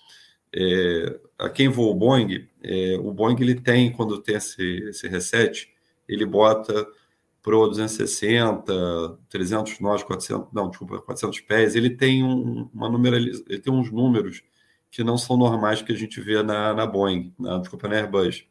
[0.54, 5.06] É, a quem voa o Boeing, é, o Boeing ele tem, quando tem esse, esse
[5.08, 5.68] reset,
[6.08, 6.86] ele bota
[7.46, 8.72] Pro 260,
[9.28, 13.88] 300 nós, 400, não, desculpa, 400 pés, ele tem um, uma numeraliz, ele tem uns
[13.92, 14.42] números
[14.90, 18.44] que não são normais que a gente vê na, na Boeing, na, desculpa, na Airbus.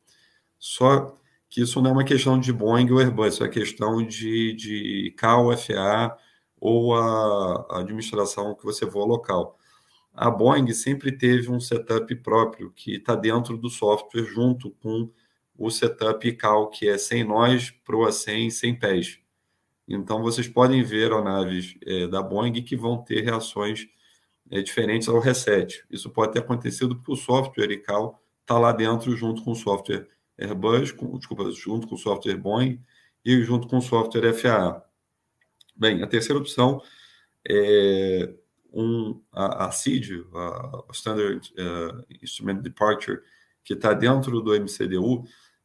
[0.57, 1.13] Só
[1.55, 5.55] que isso não é uma questão de Boeing ou Airbus, é questão de, de CAL,
[5.55, 6.17] FA
[6.59, 9.57] ou a, a administração que você voa local.
[10.13, 15.09] A Boeing sempre teve um setup próprio que está dentro do software junto com
[15.57, 19.19] o setup CAL, que é sem nós, proa sem, sem pés.
[19.87, 23.87] Então, vocês podem ver aeronaves é, da Boeing que vão ter reações
[24.51, 25.85] é, diferentes ao reset.
[25.89, 30.05] Isso pode ter acontecido porque o software ICAO está lá dentro junto com o software
[30.37, 32.81] Airbus, com, desculpa, junto com o software Boeing
[33.23, 34.83] e junto com o software FAA.
[35.75, 36.81] Bem, a terceira opção
[37.47, 38.33] é
[38.71, 43.21] um, a, a CID, a Standard uh, Instrument Departure,
[43.63, 45.23] que está dentro do MCDU,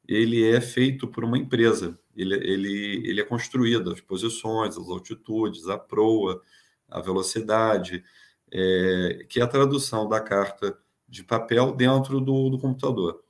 [0.09, 1.98] ele é feito por uma empresa.
[2.16, 6.40] Ele, ele, ele é construído, as posições, as altitudes, a proa,
[6.88, 8.02] a velocidade,
[8.50, 10.76] é, que é a tradução da carta
[11.09, 13.22] de papel dentro do, do computador.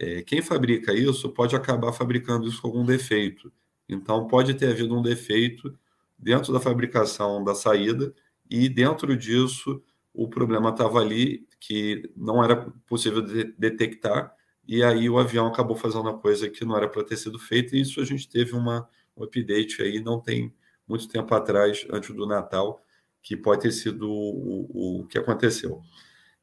[0.00, 3.52] É, quem fabrica isso pode acabar fabricando isso com algum defeito.
[3.88, 5.76] Então, pode ter havido um defeito
[6.16, 8.14] dentro da fabricação da saída
[8.48, 9.82] e dentro disso
[10.14, 12.56] o problema estava ali que não era
[12.86, 14.32] possível de detectar
[14.66, 17.76] e aí o avião acabou fazendo uma coisa que não era para ter sido feita
[17.76, 20.54] e isso a gente teve uma um update aí não tem
[20.88, 22.82] muito tempo atrás, antes do Natal,
[23.22, 25.82] que pode ter sido o, o, o que aconteceu.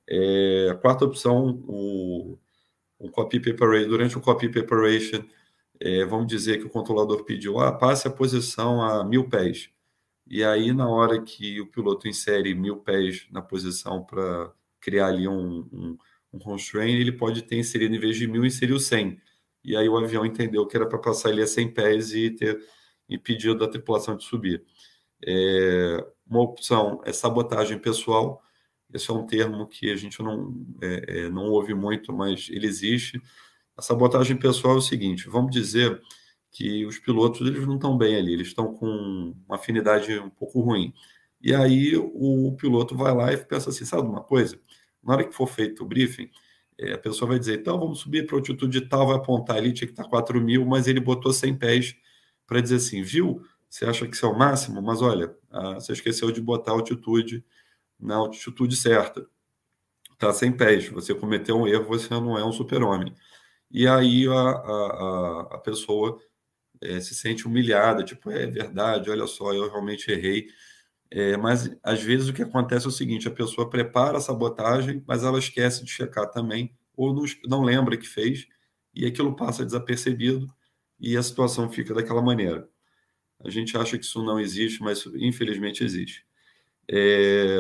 [0.08, 2.38] É, a quarta opção, o,
[3.00, 5.24] o copy preparation, durante o copy preparation,
[5.80, 9.70] é, vamos dizer que o controlador pediu, ah, passe a posição a mil pés.
[10.28, 15.28] E aí, na hora que o piloto insere mil pés na posição para criar ali
[15.28, 15.98] um, um,
[16.34, 19.20] um constraint, ele pode ter inserido, em vez de mil, inseriu 100.
[19.64, 22.60] E aí o avião entendeu que era para passar ali a 100 pés e ter
[23.10, 24.64] impedido a tripulação de subir.
[25.26, 28.42] É, uma opção é sabotagem pessoal.
[28.96, 32.66] Esse é um termo que a gente não, é, é, não ouve muito, mas ele
[32.66, 33.22] existe.
[33.76, 36.02] A sabotagem pessoal é o seguinte: vamos dizer
[36.52, 40.62] que os pilotos eles não estão bem ali, eles estão com uma afinidade um pouco
[40.62, 40.94] ruim.
[41.42, 44.58] E aí o piloto vai lá e pensa assim: sabe uma coisa?
[45.04, 46.30] Na hora que for feito o briefing,
[46.80, 49.88] é, a pessoa vai dizer: então vamos subir para altitude tal, vai apontar ali, tinha
[49.88, 51.96] que estar 4 mil, mas ele botou 100 pés
[52.48, 53.42] para dizer assim: viu?
[53.70, 56.76] Você acha que isso é o máximo, mas olha, ah, você esqueceu de botar a
[56.76, 57.44] altitude
[58.00, 59.28] na altitude certa.
[60.14, 63.14] Está 100 pés, você cometeu um erro, você não é um super-homem.
[63.72, 66.20] E aí a, a, a pessoa
[66.82, 70.48] é, se sente humilhada, tipo, é verdade, olha só, eu realmente errei.
[71.12, 75.04] É, mas às vezes o que acontece é o seguinte: a pessoa prepara a sabotagem,
[75.08, 78.48] mas ela esquece de checar também, ou não, não lembra que fez,
[78.94, 80.48] e aquilo passa desapercebido
[81.00, 82.68] e a situação fica daquela maneira.
[83.44, 86.26] A gente acha que isso não existe, mas infelizmente existe.
[86.90, 87.60] É,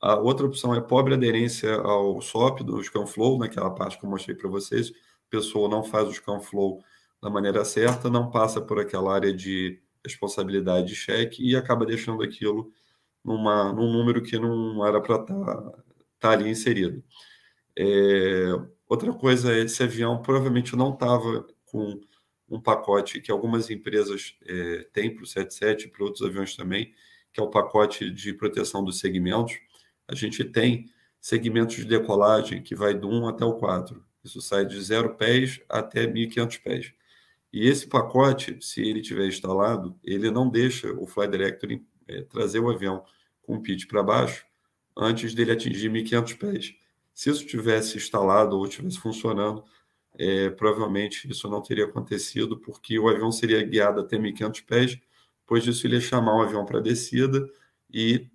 [0.00, 4.36] a outra opção é pobre aderência ao SOP do ScanFlow, naquela parte que eu mostrei
[4.36, 4.90] para vocês.
[4.90, 6.82] A pessoa não faz o ScanFlow
[7.20, 12.22] da maneira certa, não passa por aquela área de responsabilidade de cheque e acaba deixando
[12.22, 12.72] aquilo
[13.24, 15.72] numa, num número que não era para estar tá,
[16.20, 17.02] tá ali inserido.
[17.76, 18.52] É,
[18.88, 22.00] outra coisa é esse avião provavelmente não estava com
[22.48, 26.94] um pacote que algumas empresas é, têm para o 77 e para outros aviões também,
[27.32, 29.58] que é o pacote de proteção dos segmentos.
[30.08, 30.90] A gente tem
[31.20, 34.02] segmentos de decolagem que vai do 1 até o 4.
[34.24, 36.92] Isso sai de 0 pés até 1.500 pés.
[37.52, 42.60] E esse pacote, se ele tiver instalado, ele não deixa o Fly Director é, trazer
[42.60, 43.04] o avião
[43.42, 44.44] com o pitch para baixo
[44.96, 46.74] antes dele atingir 1.500 pés.
[47.14, 49.64] Se isso tivesse instalado ou tivesse funcionando,
[50.18, 54.98] é, provavelmente isso não teria acontecido, porque o avião seria guiado até 1.500 pés,
[55.46, 57.48] pois isso ele ia chamar o avião para descida
[57.92, 58.28] e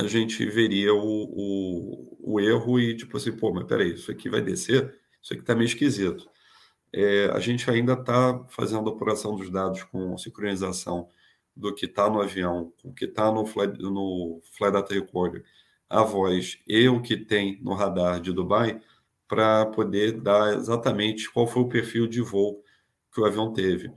[0.00, 4.28] a gente veria o, o, o, erro e tipo assim, pô, mas peraí, isso aqui
[4.28, 4.94] vai descer?
[5.22, 6.28] Isso aqui está meio esquisito.
[6.92, 11.08] É, a gente ainda está fazendo a apuração dos dados com sincronização
[11.56, 15.44] do que está no avião, o que está no, no Fly Data Recorder,
[15.88, 18.80] a voz e o que tem no radar de Dubai,
[19.28, 22.64] para poder dar exatamente qual foi o perfil de voo
[23.12, 23.92] que o avião teve.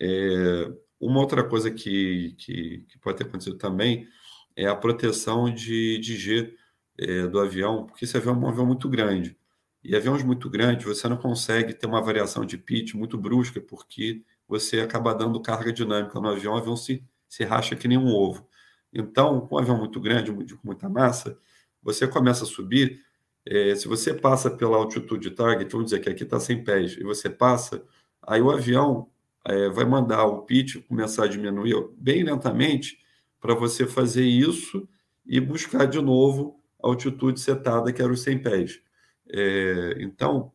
[0.00, 4.06] É, uma outra coisa que, que, que, pode ter acontecido também
[4.56, 6.54] é a proteção de, de G
[6.98, 9.36] é, do avião, porque esse avião é um avião muito grande.
[9.84, 14.22] E aviões muito grandes, você não consegue ter uma variação de pitch muito brusca, porque
[14.46, 18.14] você acaba dando carga dinâmica no avião, o avião se, se racha que nem um
[18.14, 18.46] ovo.
[18.92, 21.38] Então, com um avião muito grande, com muita massa,
[21.82, 23.00] você começa a subir,
[23.44, 27.02] é, se você passa pela altitude target, vamos dizer que aqui está 100 pés, e
[27.02, 27.82] você passa,
[28.22, 29.10] aí o avião
[29.44, 32.98] é, vai mandar o pitch começar a diminuir bem lentamente
[33.42, 34.88] para você fazer isso
[35.26, 38.80] e buscar de novo a altitude setada, que era os 100 pés.
[39.28, 40.52] É, então,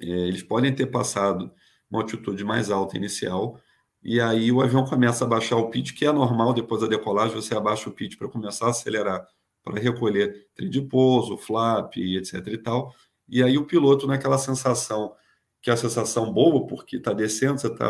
[0.00, 1.50] é, eles podem ter passado
[1.90, 3.58] uma altitude mais alta inicial,
[4.02, 7.34] e aí o avião começa a baixar o pitch, que é normal depois da decolagem,
[7.34, 9.26] você abaixa o pitch para começar a acelerar
[9.64, 12.46] para recolher trem de pouso, flap, etc.
[12.48, 12.94] e tal.
[13.28, 15.14] E aí o piloto, naquela sensação,
[15.60, 17.86] que é a sensação boa, porque está descendo, você está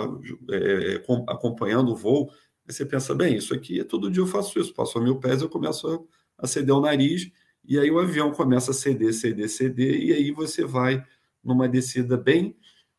[0.50, 2.30] é, é acompanhando o voo,
[2.68, 5.42] aí você pensa, bem, isso aqui, todo dia eu faço isso, passo a mil pés,
[5.42, 7.30] eu começo a, ceder o nariz,
[7.64, 11.04] e aí o avião começa a ceder, ceder, ceder, e aí você vai
[11.42, 12.56] numa descida bem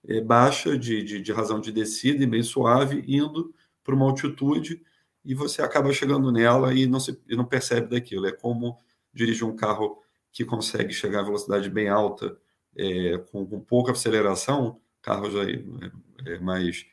[0.07, 3.53] é, baixa, de, de, de razão de descida, e bem suave, indo
[3.83, 4.81] para uma altitude
[5.23, 8.25] e você acaba chegando nela e não, se, e não percebe daquilo.
[8.25, 8.77] É como
[9.13, 10.01] dirigir um carro
[10.31, 12.37] que consegue chegar a velocidade bem alta
[12.75, 15.65] é, com, com, pouca aceleração, carros aí,
[16.25, 16.85] é, mais,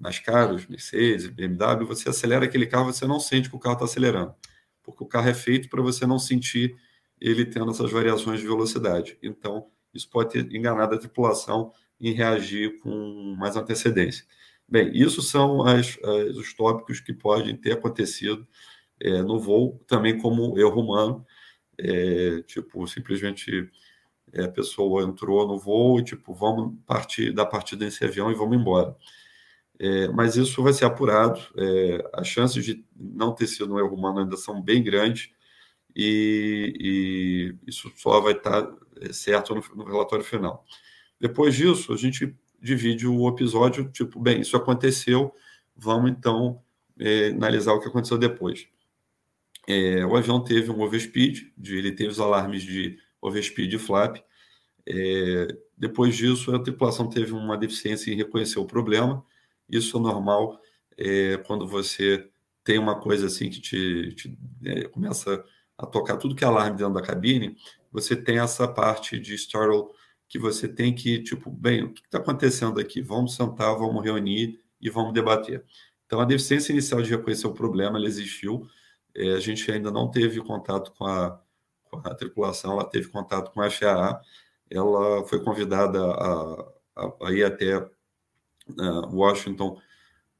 [0.00, 3.84] mais caros, Mercedes, BMW, você acelera aquele carro, você não sente que o carro está
[3.84, 4.34] acelerando,
[4.82, 6.74] porque o carro é feito para você não sentir
[7.20, 9.18] ele tendo essas variações de velocidade.
[9.22, 14.24] Então, isso pode ter enganado a tripulação em reagir com mais antecedência.
[14.66, 18.46] Bem, isso são as, as, os tópicos que podem ter acontecido
[18.98, 21.26] é, no voo, também como erro humano,
[21.78, 23.68] é, tipo, simplesmente
[24.32, 28.34] é, a pessoa entrou no voo e, tipo, vamos partir da partida desse avião e
[28.34, 28.96] vamos embora.
[29.80, 31.40] É, mas isso vai ser apurado.
[31.56, 35.30] É, as chances de não ter sido um erro humano ainda são bem grandes
[35.96, 40.66] e, e isso só vai estar é, certo no, no, relatório final.
[41.18, 45.34] Depois disso, a gente divide o episódio, tipo, bem, isso aconteceu,
[45.74, 46.62] vamos então
[46.98, 48.68] é, analisar o que aconteceu depois.
[49.66, 54.18] É, o avião teve um overspeed, de, ele teve os alarmes de overspeed e flap.
[54.86, 59.24] É, depois disso, a tripulação teve uma deficiência em reconhecer o problema.
[59.70, 60.60] Isso é normal
[60.96, 62.28] é, quando você
[62.62, 65.42] tem uma coisa assim que te, te é, começa
[65.76, 67.56] a tocar tudo que é alarme dentro da cabine.
[67.90, 69.88] Você tem essa parte de startle
[70.28, 73.02] que você tem que, tipo, bem, o que está acontecendo aqui?
[73.02, 75.64] Vamos sentar, vamos reunir e vamos debater.
[76.06, 78.66] Então, a deficiência inicial de reconhecer o problema, ela existiu.
[79.14, 81.40] É, a gente ainda não teve contato com a,
[81.84, 84.20] com a tripulação, ela teve contato com a FAA.
[84.70, 87.88] Ela foi convidada a, a, a ir até
[89.12, 89.80] Washington,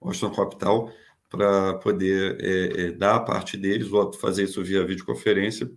[0.00, 0.92] Washington Capital,
[1.28, 5.70] para poder é, é, dar a parte deles, ou fazer isso via videoconferência,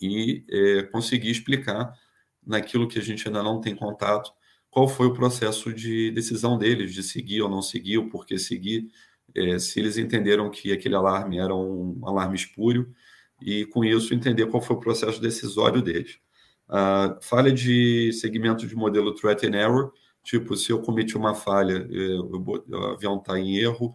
[0.00, 1.92] e é, conseguir explicar
[2.46, 4.32] naquilo que a gente ainda não tem contato,
[4.70, 8.88] qual foi o processo de decisão deles, de seguir ou não seguir, o porquê seguir,
[9.34, 12.92] é, se eles entenderam que aquele alarme era um alarme espúrio,
[13.40, 16.18] e com isso entender qual foi o processo decisório deles.
[16.68, 19.92] A falha de segmento de modelo threat and error,
[20.22, 23.94] tipo, se eu cometi uma falha, é, o avião está em erro,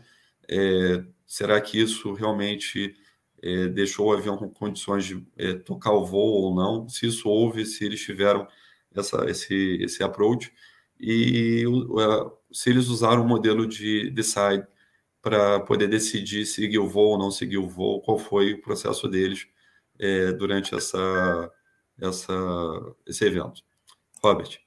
[0.49, 2.95] é, será que isso realmente
[3.41, 7.29] é, deixou o avião com condições de é, tocar o voo ou não, se isso
[7.29, 8.47] houve, se eles tiveram
[8.95, 10.51] essa, esse, esse approach,
[10.99, 11.63] e
[12.51, 14.65] se eles usaram o modelo de decide
[15.21, 19.07] para poder decidir seguir o voo ou não seguir o voo, qual foi o processo
[19.07, 19.47] deles
[19.99, 21.51] é, durante essa,
[21.99, 23.63] essa, esse evento.
[24.23, 24.66] Robert.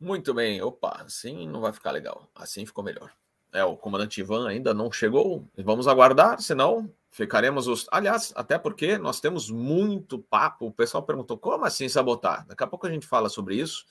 [0.00, 0.62] Muito bem.
[0.62, 2.26] Opa, assim não vai ficar legal.
[2.34, 3.12] Assim ficou melhor.
[3.52, 5.46] É, o comandante Ivan ainda não chegou.
[5.58, 7.86] Vamos aguardar, senão ficaremos os.
[7.90, 10.66] Aliás, até porque nós temos muito papo.
[10.66, 12.46] O pessoal perguntou como assim sabotar.
[12.46, 13.84] Daqui a pouco a gente fala sobre isso.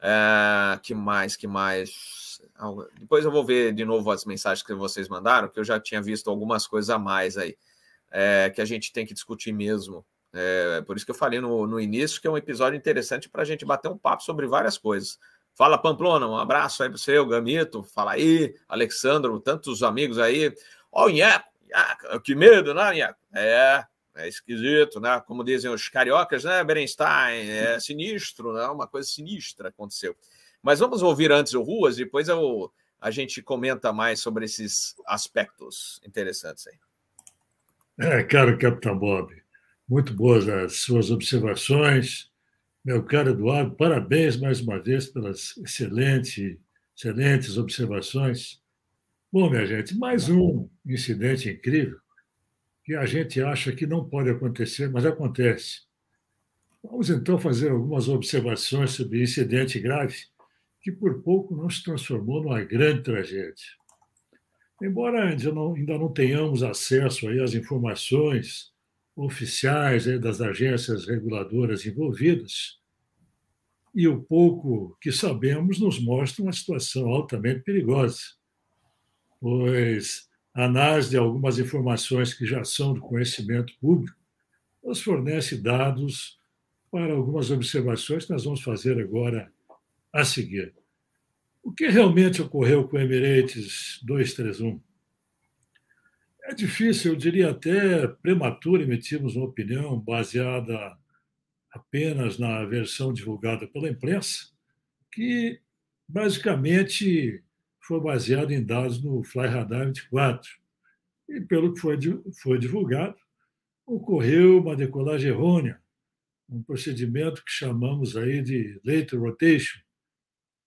[0.00, 2.40] É, que mais, que mais?
[3.00, 6.02] Depois eu vou ver de novo as mensagens que vocês mandaram, que eu já tinha
[6.02, 7.56] visto algumas coisas a mais aí,
[8.10, 10.04] é, que a gente tem que discutir mesmo.
[10.32, 13.42] É, por isso que eu falei no, no início que é um episódio interessante para
[13.42, 15.18] a gente bater um papo sobre várias coisas.
[15.58, 17.82] Fala, Pamplona, um abraço aí para você, o Gamito.
[17.82, 20.54] Fala aí, Alexandro, tantos amigos aí.
[20.92, 21.50] Ó, oh, Nheco,
[22.22, 23.18] que medo, né, Nheco?
[23.34, 25.20] É, é esquisito, né?
[25.26, 27.50] Como dizem os cariocas, né, Berenstein?
[27.50, 28.68] É sinistro, né?
[28.68, 30.14] Uma coisa sinistra aconteceu.
[30.62, 36.00] Mas vamos ouvir antes o Ruas, depois eu, a gente comenta mais sobre esses aspectos
[36.06, 36.78] interessantes aí.
[37.98, 39.34] É, caro Capitão Bob,
[39.88, 42.27] muito boas as suas observações.
[42.88, 46.56] Meu caro Eduardo, parabéns mais uma vez pelas excelentes,
[46.96, 48.62] excelentes observações.
[49.30, 51.98] Bom, minha gente, mais um incidente incrível
[52.82, 55.82] que a gente acha que não pode acontecer, mas acontece.
[56.82, 60.16] Vamos então fazer algumas observações sobre incidente grave
[60.80, 63.66] que por pouco não se transformou numa grande tragédia.
[64.82, 68.72] Embora ainda não, ainda não tenhamos acesso aí às informações
[69.14, 72.77] oficiais aí das agências reguladoras envolvidas,
[73.98, 78.20] e o pouco que sabemos nos mostra uma situação altamente perigosa,
[79.40, 84.16] pois a análise de algumas informações que já são do conhecimento público
[84.84, 86.38] nos fornece dados
[86.92, 89.52] para algumas observações que nós vamos fazer agora
[90.12, 90.72] a seguir.
[91.60, 94.80] O que realmente ocorreu com o Emirates 231?
[96.44, 100.96] É difícil, eu diria até prematuro emitirmos uma opinião baseada
[101.70, 104.50] apenas na versão divulgada pela imprensa,
[105.12, 105.60] que
[106.06, 107.42] basicamente
[107.80, 110.50] foi baseado em dados no Flyradar 24.
[111.28, 111.98] E pelo que foi,
[112.40, 113.16] foi divulgado,
[113.86, 115.80] ocorreu uma decolagem errônea,
[116.48, 119.80] um procedimento que chamamos aí de late rotation,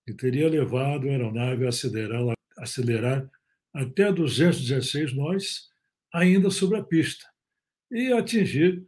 [0.05, 3.29] que teria levado a aeronave a acelerar, a acelerar
[3.73, 5.69] até 216 nós,
[6.13, 7.25] ainda sobre a pista,
[7.89, 8.85] e atingir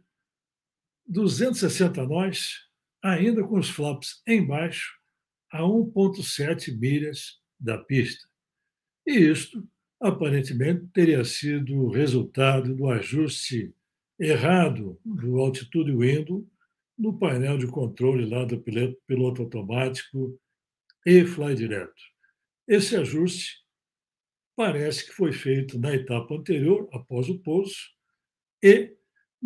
[1.06, 2.60] 260 nós,
[3.02, 4.98] ainda com os flaps embaixo,
[5.50, 8.26] a 1,7 milhas da pista.
[9.06, 9.66] E isto,
[10.00, 13.74] aparentemente, teria sido resultado do ajuste
[14.18, 16.46] errado do altitude window
[16.96, 20.40] no painel de controle lá do piloto, piloto automático
[21.04, 22.02] e fly direto.
[22.66, 23.62] Esse ajuste
[24.56, 27.74] parece que foi feito na etapa anterior, após o pouso,
[28.62, 28.96] e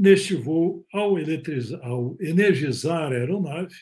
[0.01, 1.17] Neste voo, ao,
[1.83, 3.75] ao energizar a aeronave,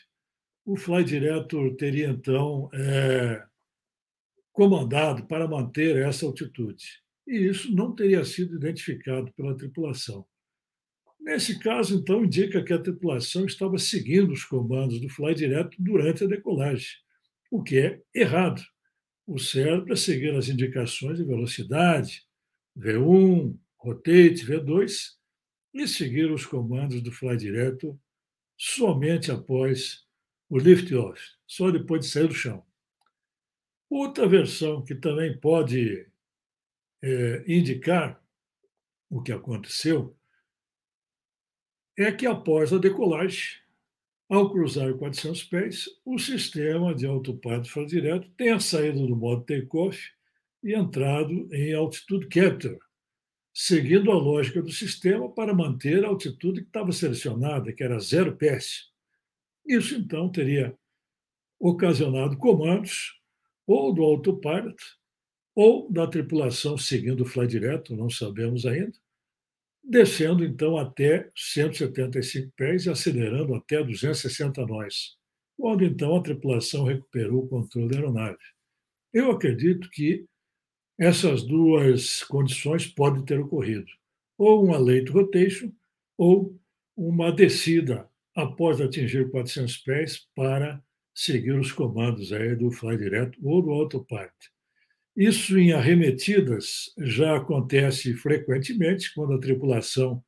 [0.65, 3.45] o Fly Director teria então é,
[4.51, 6.83] comandado para manter essa altitude.
[7.27, 10.25] E isso não teria sido identificado pela tripulação.
[11.19, 16.23] Nesse caso, então, indica que a tripulação estava seguindo os comandos do fly direto durante
[16.23, 16.87] a decolagem,
[17.51, 18.63] o que é errado.
[19.27, 22.23] O certo é seguir as indicações de velocidade,
[22.75, 25.16] V1, rotate, V2,
[25.81, 27.99] e seguir os comandos do fly direto
[28.57, 30.05] somente após
[30.49, 32.65] o lift-off, só depois de sair do chão.
[33.89, 36.07] Outra versão que também pode
[37.01, 38.21] é, indicar
[39.09, 40.17] o que aconteceu
[41.97, 43.57] é que após a decolagem,
[44.29, 50.11] ao cruzar 400 pés, o sistema de autopilot fora direto tenha saído do modo takeoff
[50.61, 52.77] e entrado em altitude capture,
[53.59, 58.37] seguindo a lógica do sistema para manter a altitude que estava selecionada, que era zero
[58.37, 58.91] pés.
[59.65, 60.77] Isso, então, teria
[61.59, 63.19] ocasionado comandos
[63.65, 64.77] ou do autopilot
[65.55, 68.93] ou da tripulação seguindo o fly direto, não sabemos ainda,
[69.83, 75.17] descendo então até 175 pés e acelerando até 260 nós,
[75.57, 78.37] quando então a tripulação recuperou o controle da aeronave.
[79.11, 80.27] Eu acredito que
[80.97, 83.87] essas duas condições podem ter ocorrido,
[84.37, 85.71] ou uma late rotation
[86.17, 86.59] ou
[86.95, 90.81] uma descida após atingir 400 pés para
[91.13, 94.31] seguir os comandos aí do fly direto ou do autopilot.
[95.15, 100.23] Isso em arremetidas já acontece frequentemente quando a tripulação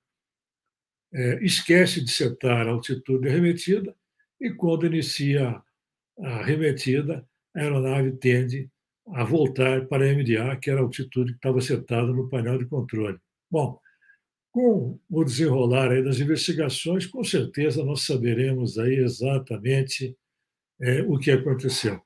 [1.13, 3.95] é, esquece de setar a altitude arremetida
[4.41, 5.61] e quando inicia
[6.19, 8.69] a arremetida, a aeronave tende
[9.13, 12.65] a voltar para a MDA, que era a altitude que estava setada no painel de
[12.65, 13.17] controle.
[13.49, 13.79] Bom,
[14.51, 20.15] com o desenrolar aí das investigações, com certeza nós saberemos aí exatamente
[20.81, 22.01] é, o que aconteceu.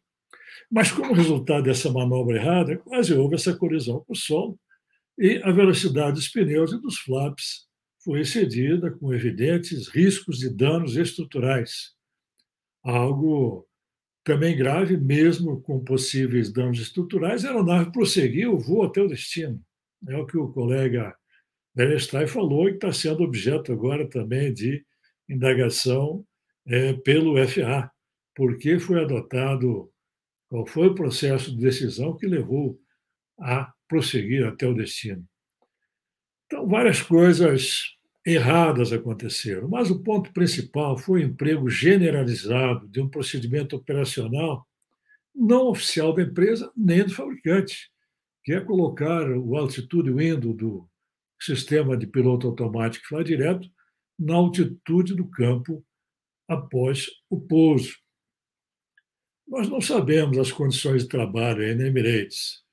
[0.70, 4.60] Mas, como resultado dessa manobra errada, quase houve essa colisão com o solo
[5.18, 7.68] e a velocidade dos pneus e dos flaps
[8.04, 11.94] foi excedida com evidentes riscos de danos estruturais.
[12.84, 13.66] Algo
[14.24, 19.62] também grave, mesmo com possíveis danos estruturais, a aeronave prosseguiu o voo até o destino.
[20.08, 21.16] É o que o colega
[21.76, 24.86] Bernstein falou e está sendo objeto agora também de
[25.28, 26.26] indagação
[26.66, 27.92] é, pelo FA,
[28.36, 29.92] porque foi adotado
[30.50, 32.80] qual foi o processo de decisão que levou
[33.40, 35.28] a prosseguir até o destino?
[36.46, 37.93] Então, várias coisas
[38.26, 44.66] erradas aconteceram, mas o ponto principal foi o emprego generalizado de um procedimento operacional
[45.36, 47.92] não oficial da empresa nem do fabricante,
[48.44, 50.88] que é colocar o altitude window do
[51.42, 53.70] sistema de piloto automático fly direto
[54.18, 55.84] na altitude do campo
[56.48, 57.98] após o pouso.
[59.48, 62.64] Nós não sabemos as condições de trabalho aí na Emirates,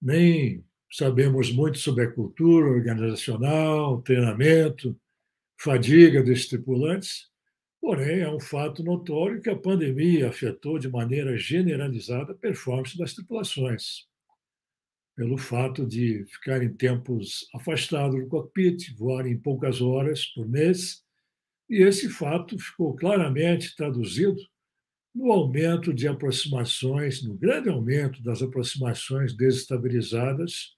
[0.00, 4.94] nem sabemos muito sobre a cultura organizacional, treinamento,
[5.58, 7.30] fadiga dos tripulantes,
[7.80, 13.14] porém é um fato notório que a pandemia afetou de maneira generalizada a performance das
[13.14, 14.06] tripulações,
[15.16, 21.02] pelo fato de ficarem tempos afastados do cockpit, voarem poucas horas por mês,
[21.70, 24.36] e esse fato ficou claramente traduzido
[25.14, 30.76] no aumento de aproximações, no grande aumento das aproximações desestabilizadas,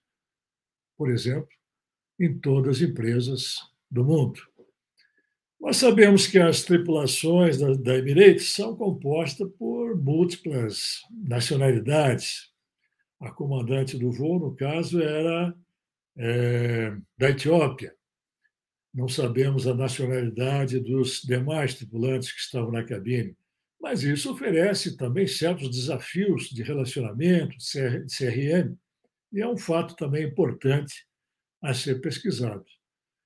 [0.96, 1.48] por exemplo,
[2.18, 3.56] em todas as empresas
[3.90, 4.40] do mundo.
[5.60, 12.52] Nós sabemos que as tripulações da, da Emirates são compostas por múltiplas nacionalidades.
[13.18, 15.54] A comandante do voo, no caso, era
[16.16, 17.94] é, da Etiópia.
[18.92, 23.34] Não sabemos a nacionalidade dos demais tripulantes que estavam na cabine.
[23.80, 28.76] Mas isso oferece também certos desafios de relacionamento, de CRM,
[29.34, 31.06] e é um fato também importante
[31.60, 32.64] a ser pesquisado.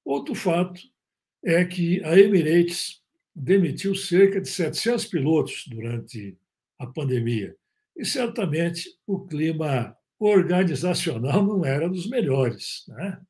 [0.05, 0.81] Outro fato
[1.45, 3.03] é que a Emirates
[3.35, 6.37] demitiu cerca de 700 pilotos durante
[6.79, 7.55] a pandemia,
[7.95, 12.85] e certamente o clima organizacional não era dos melhores.
[12.89, 13.21] Né?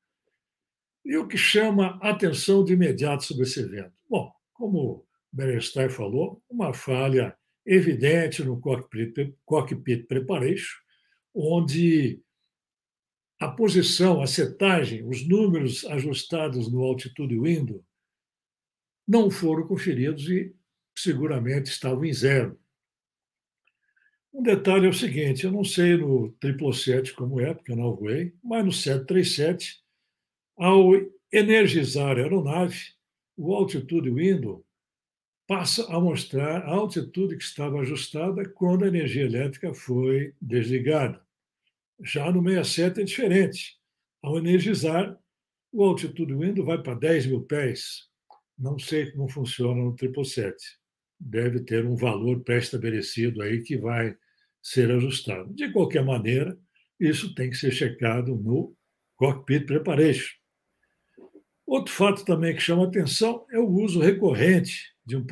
[1.05, 3.93] E o que chama atenção de imediato sobre esse evento?
[4.09, 10.76] Bom, como Berenstein falou, uma falha evidente no cockpit, cockpit preparation,
[11.35, 12.22] onde
[13.39, 17.84] a posição, a setagem, os números ajustados no altitude window
[19.07, 20.55] não foram conferidos e
[20.97, 22.59] seguramente estavam em zero.
[24.32, 27.95] Um detalhe é o seguinte: eu não sei no 777 como é, porque eu não
[27.95, 29.82] voei, mas no 737,
[30.57, 30.91] ao
[31.32, 32.93] energizar a aeronave,
[33.36, 34.64] o altitude window
[35.47, 41.26] passa a mostrar a altitude que estava ajustada quando a energia elétrica foi desligada.
[42.03, 43.76] Já no 67 é diferente.
[44.22, 45.18] Ao energizar,
[45.72, 48.09] o altitude window vai para 10 mil pés.
[48.59, 50.57] Não sei como funciona no 777.
[51.20, 54.16] Deve ter um valor pré-estabelecido aí que vai
[54.62, 55.53] ser ajustado.
[55.53, 56.57] De qualquer maneira,
[56.99, 58.74] isso tem que ser checado no
[59.16, 60.36] Cockpit Preparation.
[61.66, 65.26] Outro fato também que chama atenção é o uso recorrente de um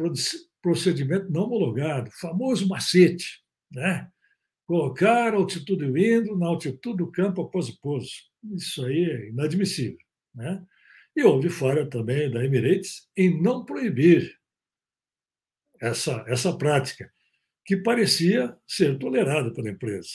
[0.61, 4.11] procedimento não homologado, famoso macete, né?
[4.67, 8.11] Colocar altitude window na altitude do campo após o pouso.
[8.55, 9.99] Isso aí é inadmissível.
[10.35, 10.62] Né?
[11.14, 14.37] E houve falha também da Emirates em não proibir
[15.81, 17.11] essa, essa prática,
[17.64, 20.09] que parecia ser tolerada pela empresa.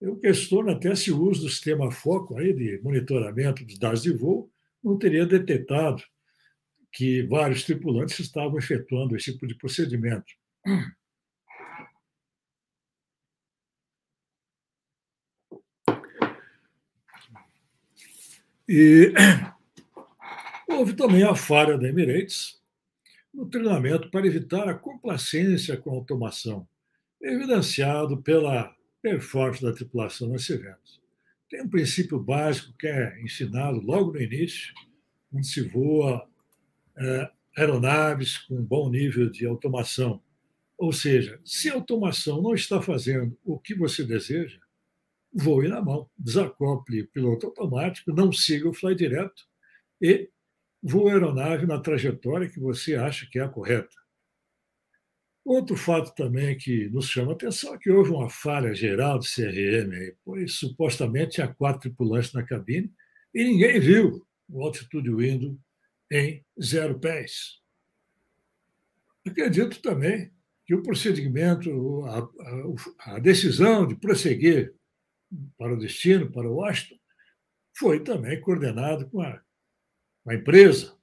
[0.00, 4.12] Eu questiono até se o uso do sistema foco aí de monitoramento dos dados de
[4.12, 4.50] voo
[4.82, 6.02] não teria detectado
[6.92, 10.26] que vários tripulantes estavam efetuando esse tipo de procedimento.
[18.68, 19.12] E
[20.68, 22.60] houve também a falha da Emirates
[23.32, 26.68] no treinamento para evitar a complacência com a automação,
[27.20, 31.00] evidenciado pela performance da tripulação nesse evento.
[31.50, 34.72] Tem um princípio básico que é ensinado logo no início,
[35.32, 36.26] onde se voa
[36.96, 40.22] é, aeronaves com bom nível de automação.
[40.78, 44.58] Ou seja, se a automação não está fazendo o que você deseja,
[45.32, 49.42] voe na mão, desacople piloto automático, não siga o fly direto
[50.00, 50.28] e
[50.82, 54.02] voe a aeronave na trajetória que você acha que é a correta.
[55.44, 59.28] Outro fato também que nos chama a atenção é que houve uma falha geral de
[59.28, 62.92] CRM, pois supostamente tinha quatro tripulantes na cabine
[63.34, 65.58] e ninguém viu o altitude window
[66.10, 67.60] em zero pés.
[69.26, 70.30] Acredito também
[70.64, 74.72] que o procedimento, a, a, a decisão de prosseguir
[75.56, 77.00] para o destino, para Washington,
[77.76, 79.40] foi também coordenado com a,
[80.22, 80.96] com a empresa.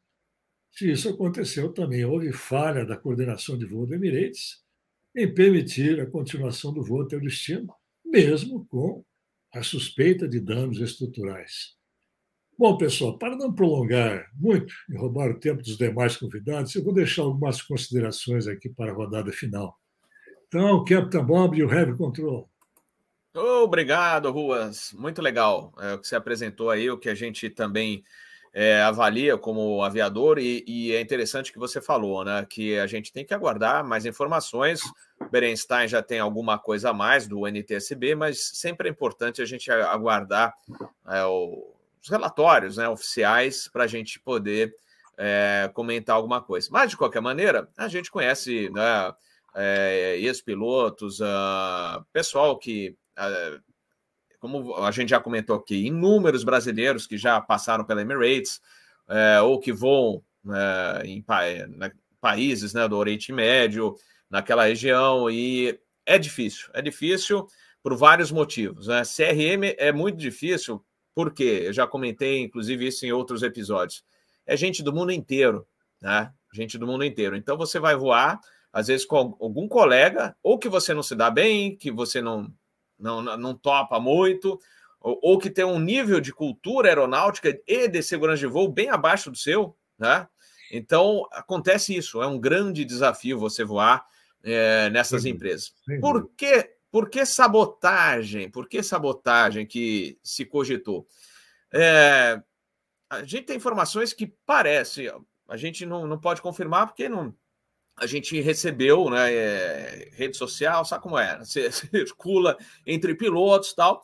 [0.71, 4.63] Se isso aconteceu, também houve falha da coordenação de voo do Emirates
[5.15, 7.73] em permitir a continuação do voo até o destino,
[8.05, 9.03] mesmo com
[9.53, 11.75] a suspeita de danos estruturais.
[12.57, 16.93] Bom, pessoal, para não prolongar muito e roubar o tempo dos demais convidados, eu vou
[16.93, 19.79] deixar algumas considerações aqui para a rodada final.
[20.47, 21.95] Então, Captain Bob e o Heavy
[23.33, 24.91] Obrigado, Ruas.
[24.93, 28.03] Muito legal é, o que você apresentou aí, o que a gente também
[28.51, 32.43] é, avalia como aviador, e, e, é interessante que você falou, né?
[32.49, 34.81] Que a gente tem que aguardar mais informações.
[35.21, 39.45] O Berenstein já tem alguma coisa a mais do NTSB, mas sempre é importante a
[39.45, 40.55] gente aguardar
[41.07, 44.73] é, os relatórios né, oficiais para a gente poder
[45.15, 46.67] é, comentar alguma coisa.
[46.71, 49.13] Mas, de qualquer maneira, a gente conhece né,
[49.55, 52.97] é, ex-pilotos, uh, pessoal que
[54.39, 58.61] como a gente já comentou aqui, inúmeros brasileiros que já passaram pela Emirates
[59.07, 63.95] é, ou que voam é, em pa na, países né, do Oriente Médio,
[64.29, 67.47] naquela região, e é difícil, é difícil
[67.81, 68.87] por vários motivos.
[68.87, 69.01] Né?
[69.03, 70.83] CRM é muito difícil,
[71.15, 74.03] porque eu já comentei, inclusive, isso em outros episódios.
[74.45, 75.65] É gente do mundo inteiro,
[76.01, 76.31] né?
[76.53, 77.35] Gente do mundo inteiro.
[77.35, 78.39] Então você vai voar,
[78.73, 82.51] às vezes, com algum colega, ou que você não se dá bem, que você não
[82.99, 84.59] não, não topa muito,
[84.99, 88.89] ou, ou, que tem um nível de cultura aeronáutica e de segurança de voo bem
[88.89, 90.27] abaixo do seu, né?
[90.71, 94.05] Então, acontece isso, é um grande desafio você voar
[94.43, 95.73] é, nessas sim, empresas.
[95.85, 95.99] Sim.
[95.99, 98.49] Por que, por que sabotagem?
[98.49, 101.07] Por que sabotagem que se cogitou?
[101.73, 102.41] É,
[103.09, 105.11] a gente tem informações que parece,
[105.47, 107.33] a gente não, não pode confirmar porque não,
[107.99, 111.37] a gente recebeu, né, é, rede social, sabe como é?
[111.43, 114.01] Você circula entre pilotos tal,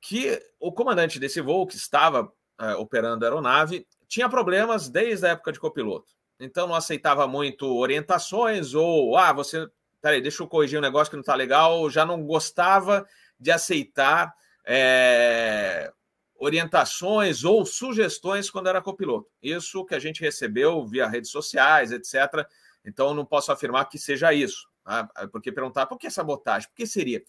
[0.00, 5.30] que o comandante desse voo, que estava é, operando a aeronave, tinha problemas desde a
[5.30, 6.12] época de copiloto.
[6.38, 9.66] Então não aceitava muito orientações, ou, ah, você,
[10.02, 13.06] peraí, deixa eu corrigir um negócio que não está legal, já não gostava
[13.38, 14.34] de aceitar
[14.64, 15.92] é,
[16.36, 19.28] orientações ou sugestões quando era copiloto.
[19.42, 22.46] Isso que a gente recebeu via redes sociais, etc.,
[22.84, 24.68] então, não posso afirmar que seja isso.
[24.84, 25.08] Tá?
[25.32, 26.68] Porque perguntar por que sabotagem?
[26.68, 27.22] Por que seria?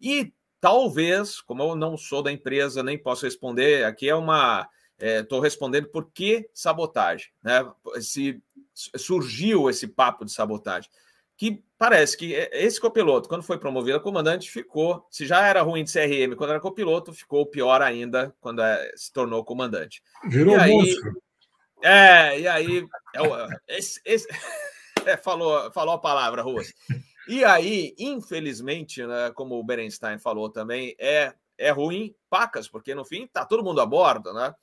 [0.00, 4.68] E talvez, como eu não sou da empresa, nem posso responder, aqui é uma.
[4.98, 7.28] Estou é, respondendo por que sabotagem.
[7.42, 7.70] Né?
[8.00, 8.42] Se
[8.72, 10.90] surgiu esse papo de sabotagem.
[11.36, 15.04] Que parece que esse copiloto, quando foi promovido a comandante, ficou.
[15.10, 19.12] Se já era ruim de CRM quando era copiloto, ficou pior ainda quando é, se
[19.12, 20.02] tornou comandante.
[20.28, 21.22] Virou e aí, monstro.
[21.82, 22.86] É, e aí.
[23.14, 24.28] É, esse, esse...
[25.12, 26.72] É, falou, falou a palavra, Ruas.
[27.28, 33.04] E aí, infelizmente, né, como o Berenstein falou também, é é ruim, pacas, porque no
[33.04, 34.54] fim tá todo mundo a bordo, né?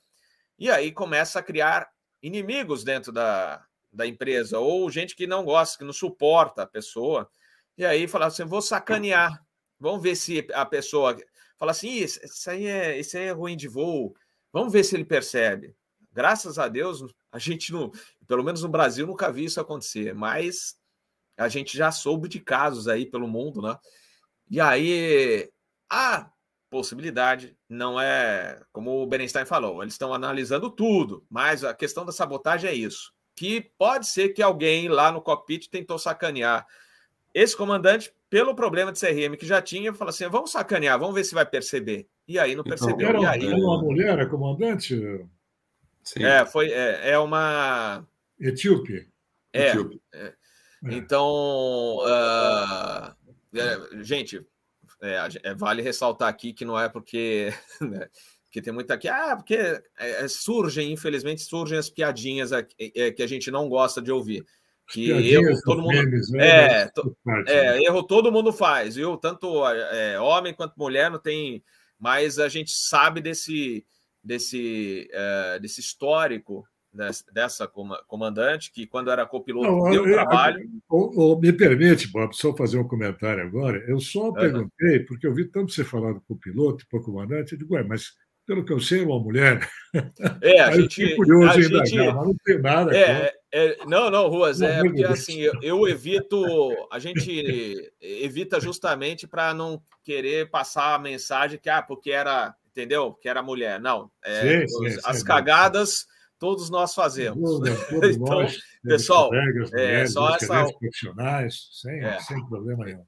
[0.58, 1.88] E aí começa a criar
[2.22, 7.28] inimigos dentro da, da empresa, ou gente que não gosta, que não suporta a pessoa.
[7.76, 9.42] E aí fala assim: vou sacanear.
[9.80, 11.16] Vamos ver se a pessoa
[11.58, 14.14] fala assim: isso, isso, aí é, isso aí é ruim de voo.
[14.52, 15.74] Vamos ver se ele percebe.
[16.12, 17.90] Graças a Deus, a gente não,
[18.26, 20.76] pelo menos no Brasil, nunca vi isso acontecer, mas
[21.36, 23.76] a gente já soube de casos aí pelo mundo, né?
[24.50, 25.50] E aí
[25.90, 26.30] a
[26.70, 32.12] possibilidade não é, como o Berenstein falou, eles estão analisando tudo, mas a questão da
[32.12, 33.12] sabotagem é isso.
[33.34, 36.66] Que pode ser que alguém lá no cockpit tentou sacanear
[37.34, 41.24] esse comandante pelo problema de CRM que já tinha, falou assim: vamos sacanear, vamos ver
[41.24, 42.06] se vai perceber.
[42.28, 43.08] E aí não então, percebeu.
[43.08, 45.26] Então, era, e aí, uma mulher, comandante?
[46.02, 46.24] Sim.
[46.24, 48.06] É, foi, é, é uma.
[48.38, 49.08] Etíope.
[49.52, 49.68] É.
[49.68, 50.00] Etíope.
[50.12, 50.26] é.
[50.26, 50.34] é.
[50.90, 53.14] Então, uh,
[53.54, 54.44] é, gente,
[55.00, 57.52] é, é, vale ressaltar aqui que não é porque.
[57.80, 58.08] Né,
[58.50, 59.56] que tem muita aqui, ah, porque
[59.98, 64.44] é, surgem, infelizmente, surgem as piadinhas aqui, que a gente não gosta de ouvir.
[64.90, 65.94] Que erro todo mundo.
[65.94, 66.82] Memes, né?
[66.82, 67.16] é, to,
[67.48, 69.16] é, erro todo mundo faz, viu?
[69.16, 69.62] Tanto
[70.20, 71.64] homem quanto mulher não tem.
[71.98, 73.86] Mas a gente sabe desse,
[74.22, 76.66] desse, uh, desse histórico
[77.32, 77.66] dessa
[78.06, 80.68] comandante, que quando era copiloto Não, deu eu, trabalho.
[80.90, 83.82] Eu, me permite, Bob, só fazer um comentário agora.
[83.88, 84.34] Eu só uhum.
[84.34, 88.12] perguntei, porque eu vi tanto você falar do copiloto e comandante, eu digo, ué, mas
[88.46, 89.66] pelo que eu sei, é uma mulher.
[90.42, 91.16] É, a gente.
[91.16, 92.96] curioso a gente, indagar, mas não tem nada.
[92.96, 96.44] É, é, não, não, Ruas, é porque assim, eu, eu evito,
[96.90, 103.14] a gente evita justamente para não querer passar a mensagem que, ah, porque era, entendeu?
[103.14, 103.80] Que era mulher.
[103.80, 104.10] Não.
[104.24, 106.06] É, sim, sim, as sim, cagadas
[106.42, 107.40] todos nós fazemos.
[107.40, 107.70] Todos
[108.16, 112.18] então, nós, pessoal, colegas, é, mulheres, só essa profissionais, sem, é.
[112.18, 113.06] sem problema nenhum.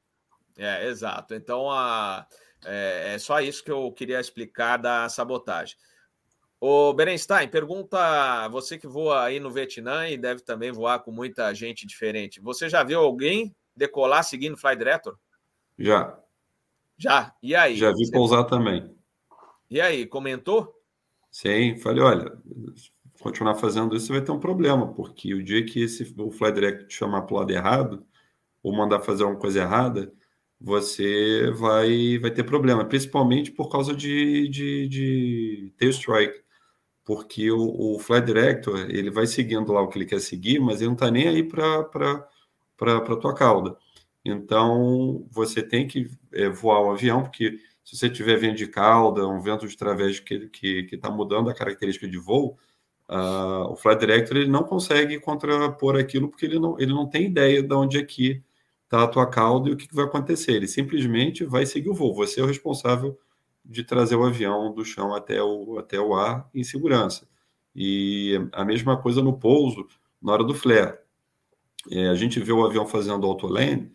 [0.56, 1.34] É, exato.
[1.34, 2.26] Então, a,
[2.64, 5.76] é, é, só isso que eu queria explicar da sabotagem.
[6.60, 11.52] O Berenstein, pergunta você que voa aí no Vietnã e deve também voar com muita
[11.52, 12.40] gente diferente.
[12.40, 15.18] Você já viu alguém decolar seguindo Fly Director?
[15.76, 16.16] Já.
[16.96, 17.34] Já?
[17.42, 17.76] E aí?
[17.76, 18.12] Já vi você...
[18.12, 18.94] pousar também.
[19.74, 20.72] E aí, comentou?
[21.32, 22.38] Sim, falei, olha,
[23.20, 26.86] continuar fazendo isso, você vai ter um problema, porque o dia que esse, o Direct
[26.86, 28.06] te chamar para o lado errado,
[28.62, 30.12] ou mandar fazer uma coisa errada,
[30.60, 36.44] você vai, vai ter problema, principalmente por causa de, de, de tail strike,
[37.04, 40.76] porque o, o Fly Director ele vai seguindo lá o que ele quer seguir, mas
[40.76, 43.76] ele não está nem aí para a tua cauda.
[44.24, 49.26] Então, você tem que é, voar o avião, porque se você tiver vento de cauda,
[49.26, 50.50] um vento de través que
[50.92, 52.58] está tá mudando a característica de voo,
[53.08, 57.26] Uh, o Flight Director ele não consegue contrapor aquilo porque ele não, ele não tem
[57.26, 58.42] ideia de onde aqui
[58.84, 60.52] está a tua cauda e o que, que vai acontecer.
[60.52, 62.14] Ele simplesmente vai seguir o voo.
[62.14, 63.18] Você é o responsável
[63.64, 67.28] de trazer o avião do chão até o, até o ar em segurança.
[67.74, 69.86] E a mesma coisa no pouso,
[70.22, 70.96] na hora do flare.
[71.90, 73.90] É, a gente vê o avião fazendo autoland,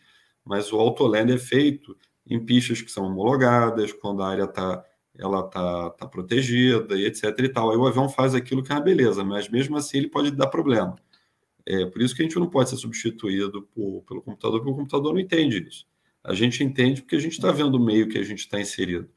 [0.46, 1.98] mas o autoland é feito
[2.30, 4.84] em pistas que são homologadas, quando a área está
[5.18, 7.72] ela tá, tá protegida e etc e tal.
[7.72, 10.48] Aí o avião faz aquilo que é uma beleza, mas mesmo assim ele pode dar
[10.48, 10.96] problema.
[11.66, 14.78] É por isso que a gente não pode ser substituído por, pelo computador, porque o
[14.78, 15.86] computador não entende isso.
[16.24, 19.10] A gente entende porque a gente está vendo o meio que a gente está inserido.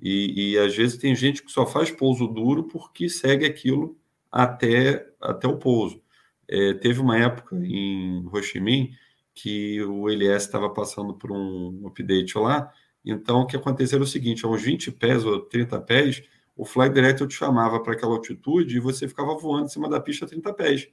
[0.00, 3.96] E, e, às vezes tem gente que só faz pouso duro porque segue aquilo
[4.30, 6.02] até, até o pouso.
[6.48, 8.90] É, teve uma época em Ho Chi Minh
[9.34, 12.72] que o LS estava passando por um update lá
[13.04, 16.22] então, o que acontecia era o seguinte: a uns 20 pés ou 30 pés,
[16.56, 20.00] o Fly Director te chamava para aquela altitude e você ficava voando em cima da
[20.00, 20.88] pista a 30 pés.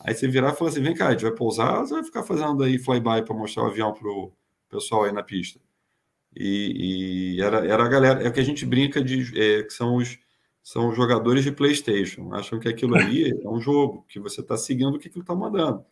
[0.00, 2.04] Aí você virava e falava assim: vem cá, a gente vai pousar ou você vai
[2.04, 4.32] ficar fazendo aí flyby para mostrar o avião para o
[4.68, 5.60] pessoal aí na pista?
[6.36, 9.72] E, e, era, era a galera, é o que a gente brinca de é, que
[9.72, 10.18] são os,
[10.62, 12.32] são os jogadores de PlayStation.
[12.34, 15.34] Acham que aquilo ali é um jogo, que você está seguindo o que aquilo está
[15.34, 15.84] mandando.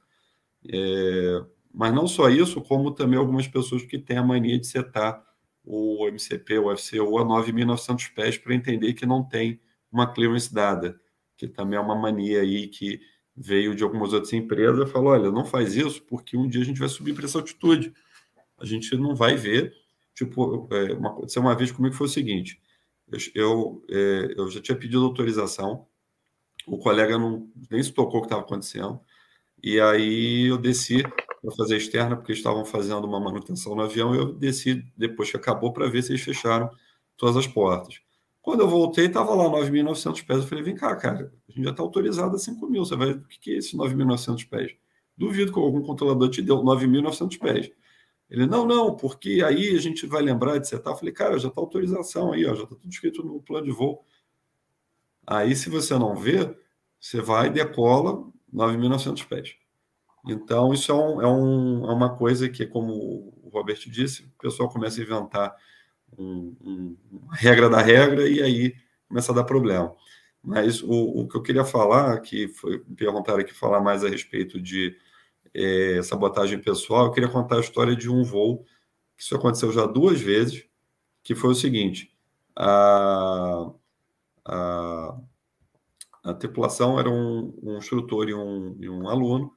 [0.72, 5.23] É, mas não só isso, como também algumas pessoas que têm a mania de setar
[5.64, 9.61] o MCP, o FCU, a 9.900 pés para entender que não tem
[9.93, 10.99] uma clearance dada,
[11.37, 13.01] que também é uma mania aí que
[13.37, 16.81] veio de algumas outras empresas falou, olha, não faz isso porque um dia a gente
[16.81, 17.93] vai subir para essa altitude.
[18.59, 19.73] A gente não vai ver.
[20.14, 22.61] Tipo, é, uma, uma vez comigo foi o seguinte,
[23.35, 25.87] eu, é, eu já tinha pedido autorização,
[26.66, 29.01] o colega não, nem se tocou o que estava acontecendo,
[29.62, 31.05] e aí eu desci
[31.41, 35.36] para fazer externa, porque estavam fazendo uma manutenção no avião, e eu desci depois que
[35.36, 36.70] acabou para ver se eles fecharam
[37.16, 38.01] todas as portas.
[38.41, 40.41] Quando eu voltei, estava lá 9.900 pés.
[40.41, 42.84] Eu falei, vem cá, cara, a gente já está autorizado a 5 mil.
[42.84, 44.74] Você vai, o que, que é esse 9.900 pés?
[45.16, 47.70] Duvido que algum controlador te deu 9.900 pés.
[48.30, 50.93] Ele, não, não, porque aí a gente vai lembrar de setar.
[50.93, 53.72] Eu falei, cara, já está autorização aí, ó, já está tudo escrito no plano de
[53.72, 54.05] voo.
[55.26, 56.57] Aí, se você não vê,
[56.99, 59.57] você vai decola 9.900 pés.
[60.27, 64.43] Então, isso é, um, é, um, é, uma coisa que, como o Robert disse, o
[64.43, 65.55] pessoal começa a inventar
[66.16, 68.75] um, um, uma regra da regra e aí
[69.09, 69.95] começa a dar problema.
[70.43, 74.61] Mas o, o que eu queria falar, que foi perguntaram aqui falar mais a respeito
[74.61, 74.97] de
[75.55, 78.64] é, sabotagem pessoal, eu queria contar a história de um voo,
[79.16, 80.64] que isso aconteceu já duas vezes,
[81.23, 82.14] que foi o seguinte,
[82.57, 83.71] a,
[84.45, 85.19] a,
[86.25, 89.53] a tripulação era um, um instrutor e um, e um aluno,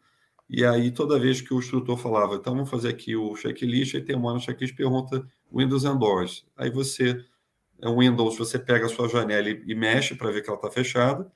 [0.54, 4.02] e aí toda vez que o instrutor falava, então vamos fazer aqui o checklist, aí
[4.02, 6.46] tem uma no checklist pergunta Windows and Doors.
[6.58, 7.24] Aí você,
[7.82, 10.58] é um Windows, você pega a sua janela e, e mexe para ver que ela
[10.58, 11.32] está fechada,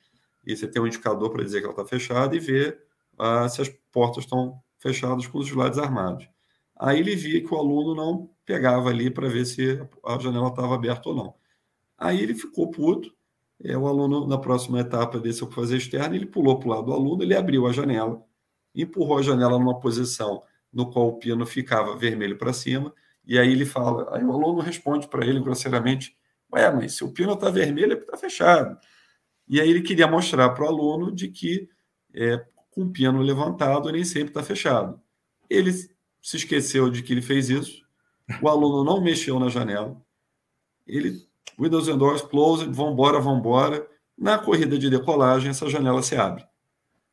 [0.46, 2.78] e você tem um indicador para dizer que ela está fechada e vê
[3.18, 6.28] ah, se as portas estão fechadas com os lados armados.
[6.78, 10.76] Aí ele via que o aluno não pegava ali para ver se a janela estava
[10.76, 11.36] aberta ou não.
[11.98, 13.16] Aí ele ficou puto.
[13.64, 16.86] É, o aluno, na próxima etapa, desceu para fazer externa, ele pulou para o lado
[16.88, 18.22] do aluno, ele abriu a janela,
[18.76, 22.94] empurrou a janela numa posição no qual o pino ficava vermelho para cima,
[23.26, 26.16] e aí ele fala, aí o aluno responde para ele grosseiramente,
[26.54, 28.78] ué, mas se o pino está vermelho é porque está fechado.
[29.48, 31.70] E aí ele queria mostrar para o aluno de que
[32.14, 35.00] é, com o piano levantado nem sempre está fechado.
[35.50, 37.82] Ele se esqueceu de que ele fez isso,
[38.42, 40.00] o aluno não mexeu na janela,
[40.86, 41.26] ele,
[41.60, 43.88] Windows and Doors closed, vambora, vambora.
[44.18, 46.46] Na corrida de decolagem, essa janela se abre.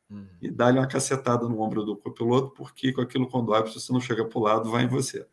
[0.09, 0.27] Uhum.
[0.41, 3.91] E dá-lhe uma cacetada no ombro do copiloto, porque com aquilo quando abre, se você
[3.91, 5.27] não chega para o lado, vai em você.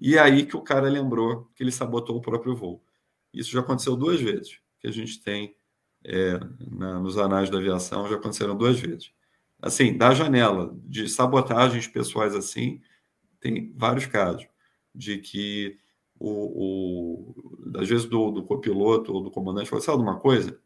[0.00, 2.82] E é aí que o cara lembrou que ele sabotou o próprio voo.
[3.32, 5.56] Isso já aconteceu duas vezes, que a gente tem
[6.04, 6.38] é,
[6.70, 9.12] na, nos anais da aviação, já aconteceram duas vezes
[9.64, 12.82] assim, da janela, de sabotagens pessoais assim,
[13.40, 14.46] tem vários casos
[14.94, 15.78] de que
[16.18, 20.60] o, o às vezes do, do copiloto ou do comandante fala, sabe uma coisa?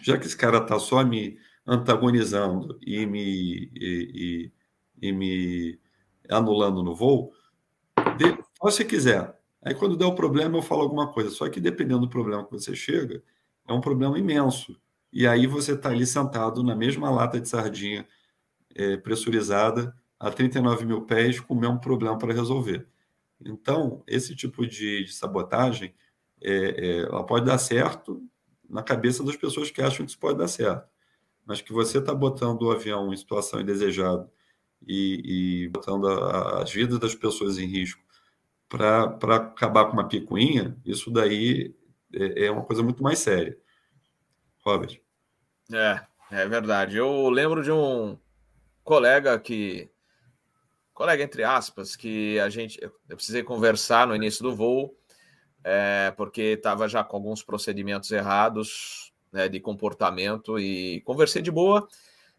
[0.00, 4.52] Já que esse cara está só me antagonizando e me, e,
[5.00, 5.80] e, e me
[6.28, 7.32] anulando no voo,
[8.16, 9.36] de, se quiser.
[9.62, 11.30] Aí quando der o problema eu falo alguma coisa.
[11.30, 13.22] Só que dependendo do problema que você chega,
[13.68, 14.80] é um problema imenso.
[15.12, 18.06] E aí você está ali sentado na mesma lata de sardinha
[18.74, 22.86] é, pressurizada a 39 mil pés com o mesmo problema para resolver.
[23.44, 25.94] Então, esse tipo de, de sabotagem
[26.40, 28.22] é, é, ela pode dar certo
[28.68, 30.88] na cabeça das pessoas que acham que isso pode dar certo.
[31.46, 34.30] Mas que você está botando o avião em situação indesejada
[34.86, 38.02] e, e botando a, as vidas das pessoas em risco
[38.68, 41.74] para acabar com uma picuinha, isso daí
[42.12, 43.56] é, é uma coisa muito mais séria.
[44.64, 45.00] Robert.
[45.72, 46.00] É,
[46.32, 46.96] é verdade.
[46.96, 48.18] Eu lembro de um,
[48.86, 49.90] colega que.
[50.94, 52.80] Colega, entre aspas, que a gente.
[52.82, 54.96] Eu precisei conversar no início do voo,
[55.62, 59.05] é, porque estava já com alguns procedimentos errados
[59.36, 61.86] né, de comportamento e conversei de boa.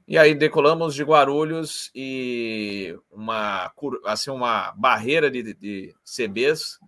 [0.07, 3.71] E aí decolamos de Guarulhos e uma,
[4.05, 6.79] assim, uma barreira de, de CBs,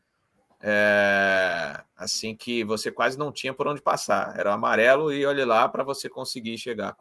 [0.61, 4.37] é, assim que você quase não tinha por onde passar.
[4.37, 6.97] Era amarelo e olhe lá para você conseguir chegar.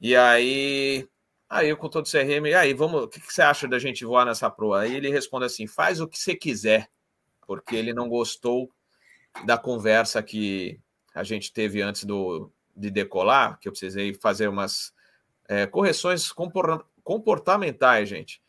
[0.00, 1.06] E aí
[1.50, 3.78] Aí eu com todo o CRM, e aí, vamos, o que, que, você acha da
[3.78, 4.80] gente voar nessa proa?
[4.80, 6.88] Aí ele responde assim: faz o que você quiser,
[7.46, 8.70] porque ele não gostou
[9.44, 10.80] da conversa que
[11.14, 14.92] a gente teve antes do, de decolar, que eu precisei fazer umas
[15.48, 16.32] é, correções
[17.02, 18.40] comportamentais, gente.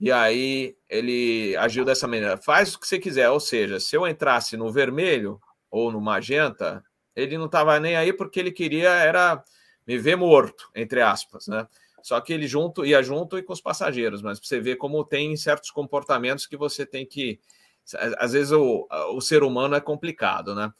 [0.00, 4.06] E aí ele agiu dessa maneira: faz o que você quiser, ou seja, se eu
[4.06, 5.40] entrasse no vermelho
[5.70, 9.42] ou no magenta, ele não estava nem aí porque ele queria era
[9.86, 11.66] me ver morto, entre aspas, né?
[12.02, 15.36] Só que ele junto ia junto e com os passageiros, mas você vê como tem
[15.36, 17.40] certos comportamentos que você tem que.
[18.18, 20.72] Às vezes o, o ser humano é complicado, né?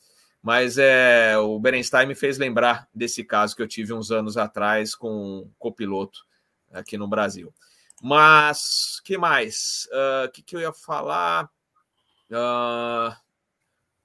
[0.42, 4.94] Mas é, o Berenstein me fez lembrar desse caso que eu tive uns anos atrás
[4.94, 6.20] com um copiloto
[6.72, 7.52] aqui no Brasil.
[8.02, 9.88] Mas que mais?
[9.90, 11.46] O uh, que, que eu ia falar?
[12.30, 13.14] Uh,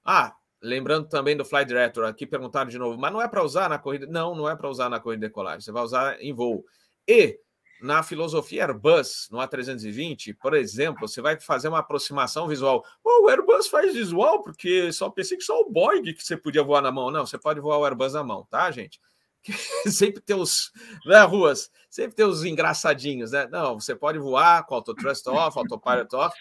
[0.04, 3.68] ah, lembrando também do Fly Director, aqui perguntaram de novo, mas não é para usar
[3.68, 4.06] na corrida?
[4.06, 6.64] Não, não é para usar na corrida de decolagem, você vai usar em voo.
[7.06, 7.38] E
[7.84, 12.82] na filosofia Airbus, no A320, por exemplo, você vai fazer uma aproximação visual.
[13.04, 16.62] Oh, o Airbus faz visual porque só pensei que só o Boeing que você podia
[16.62, 17.10] voar na mão.
[17.10, 18.98] Não, você pode voar o Airbus na mão, tá, gente?
[19.86, 20.72] sempre tem os,
[21.04, 23.46] né, ruas, sempre tem os engraçadinhos, né?
[23.50, 26.34] Não, você pode voar com autotrust off, autopilot off.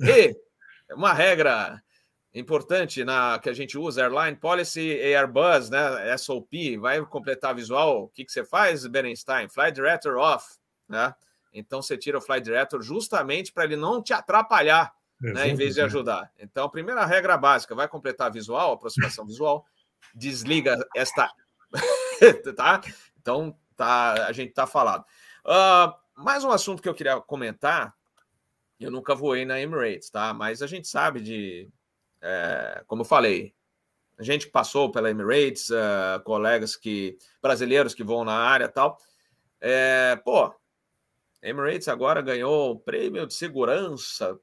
[0.00, 0.34] E
[0.94, 1.78] uma regra
[2.32, 8.08] importante na que a gente usa, Airline Policy Airbus, né, SOP, vai completar visual, o
[8.08, 9.46] que, que você faz, Berenstein?
[9.48, 10.46] Fly Director off,
[10.88, 11.14] né?
[11.52, 15.74] Então você tira o Fly Director justamente para ele não te atrapalhar né, em vez
[15.74, 16.30] de ajudar.
[16.38, 19.64] Então, primeira regra básica, vai completar visual, aproximação visual,
[20.14, 21.30] desliga esta.
[22.54, 22.80] tá?
[23.18, 25.04] Então, tá, a gente tá falado.
[25.44, 27.94] Uh, mais um assunto que eu queria comentar.
[28.78, 30.34] Eu nunca voei na Emirates, tá?
[30.34, 31.68] Mas a gente sabe de,
[32.20, 33.54] é, como eu falei,
[34.18, 38.98] a gente que passou pela Emirates, uh, colegas que brasileiros que vão na área, tal.
[39.60, 40.54] É, pô,
[41.42, 44.38] Emirates agora ganhou o prêmio de segurança.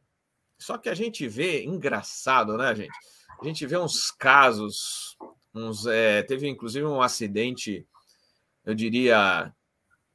[0.58, 2.94] Só que a gente vê, engraçado, né, gente?
[3.42, 5.18] A gente vê uns casos,
[5.54, 7.86] uns, é, teve inclusive um acidente,
[8.64, 9.54] eu diria,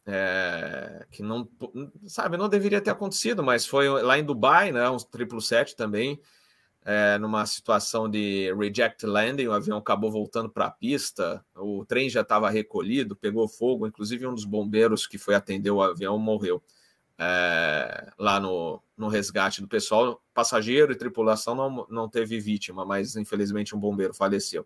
[0.06, 1.46] é, que não,
[2.06, 6.18] sabe, não deveria ter acontecido, mas foi lá em Dubai, né, um 777 também,
[6.84, 12.08] é, numa situação de reject landing, o avião acabou voltando para a pista, o trem
[12.08, 16.62] já estava recolhido, pegou fogo, inclusive um dos bombeiros que foi atender o avião morreu
[17.18, 20.22] é, lá no, no resgate do pessoal.
[20.32, 24.64] Passageiro e tripulação não, não teve vítima, mas infelizmente um bombeiro faleceu.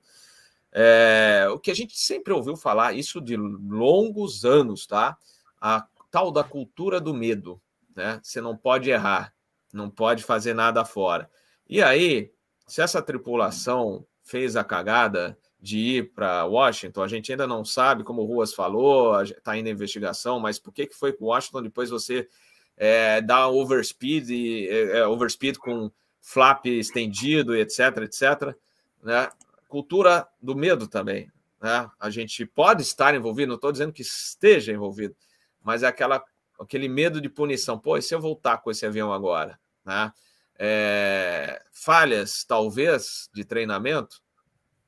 [0.70, 5.16] É, o que a gente sempre ouviu falar, isso de longos anos, tá?
[5.60, 7.60] A tal da cultura do medo,
[7.96, 8.20] né?
[8.22, 9.34] Você não pode errar,
[9.72, 11.30] não pode fazer nada fora.
[11.72, 12.30] E aí,
[12.66, 18.04] se essa tripulação fez a cagada de ir para Washington, a gente ainda não sabe,
[18.04, 21.62] como o Ruas falou, está indo a investigação, mas por que, que foi para Washington
[21.62, 22.28] depois você
[22.76, 28.54] é, dá overspeed, é, é, overspeed com flap estendido, etc, etc,
[29.02, 29.30] né?
[29.66, 31.90] Cultura do medo também, né?
[31.98, 35.16] A gente pode estar envolvido, não estou dizendo que esteja envolvido,
[35.62, 36.22] mas é aquela,
[36.60, 37.78] aquele medo de punição.
[37.78, 40.12] Pô, e se eu voltar com esse avião agora, né?
[40.58, 44.22] É, falhas, talvez, de treinamento,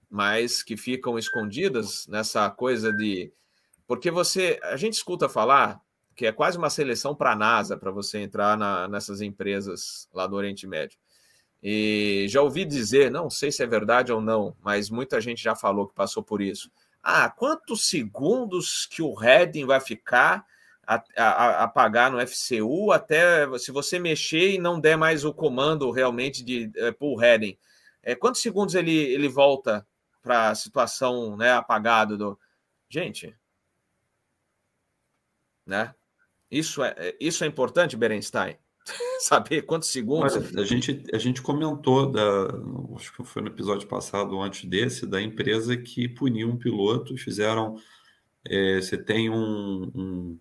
[0.09, 3.33] mas que ficam escondidas nessa coisa de.
[3.87, 4.61] Porque você.
[4.62, 5.81] A gente escuta falar
[6.15, 10.27] que é quase uma seleção para a NASA, para você entrar na, nessas empresas lá
[10.27, 10.99] do Oriente Médio.
[11.62, 15.57] E já ouvi dizer, não sei se é verdade ou não, mas muita gente já
[15.57, 16.71] falou que passou por isso.
[17.03, 20.47] Ah, quantos segundos que o heading vai ficar
[20.87, 25.91] a, a, a, no FCU até se você mexer e não der mais o comando
[25.91, 27.57] realmente de é, pull heading?
[28.03, 29.87] É, quantos segundos ele, ele volta
[30.22, 32.39] para a situação né, apagado do.
[32.89, 33.35] Gente,
[35.66, 35.95] né?
[36.51, 38.57] Isso é, é isso é importante, Berenstein?
[39.20, 40.37] Saber quantos segundos.
[40.57, 42.49] A gente, a gente comentou, da,
[42.97, 47.76] acho que foi no episódio passado, antes desse, da empresa que puniu um piloto, fizeram.
[48.47, 50.41] É, você tem um, um,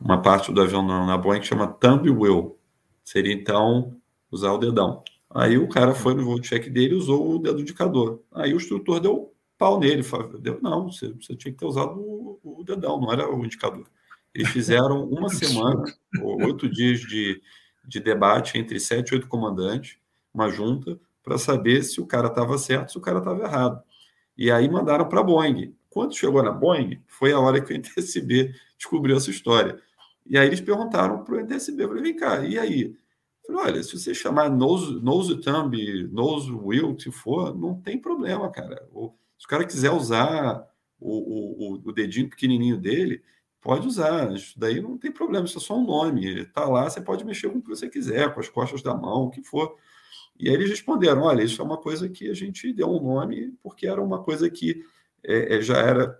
[0.00, 2.58] uma parte do avião na, Boeing que chama thumb wheel.
[3.04, 3.96] Seria então
[4.30, 5.02] usar o dedão.
[5.32, 8.22] Aí o cara foi no voo check dele e usou o dedo indicador.
[8.32, 10.02] Aí o instrutor deu pau nele.
[10.40, 13.86] Deu, não, você, você tinha que ter usado o, o, dedão, não era o indicador.
[14.34, 15.84] Eles fizeram uma semana,
[16.22, 17.40] oito dias de,
[17.86, 19.98] de debate entre sete e oito comandantes,
[20.32, 23.82] uma junta, para saber se o cara estava certo, se o cara estava errado.
[24.36, 25.74] E aí mandaram para a Boeing.
[25.88, 29.80] Quando chegou na Boeing, foi a hora que o NTSB descobriu essa história.
[30.26, 32.96] E aí eles perguntaram para o NTSB, falei, vem cá, e aí?
[33.46, 35.76] Falei, olha, se você chamar nose, nose thumb,
[36.12, 38.86] nose wheel, se for, não tem problema, cara.
[38.92, 40.64] Ou, se o cara quiser usar
[41.00, 43.22] o, o, o dedinho pequenininho dele,
[43.60, 44.32] pode usar.
[44.32, 46.26] Isso daí não tem problema, isso é só um nome.
[46.26, 48.94] Ele está lá, você pode mexer com o que você quiser, com as costas da
[48.94, 49.76] mão, o que for.
[50.38, 53.54] E aí eles responderam: olha, isso é uma coisa que a gente deu um nome
[53.62, 54.82] porque era uma coisa que
[55.22, 56.18] é, é já era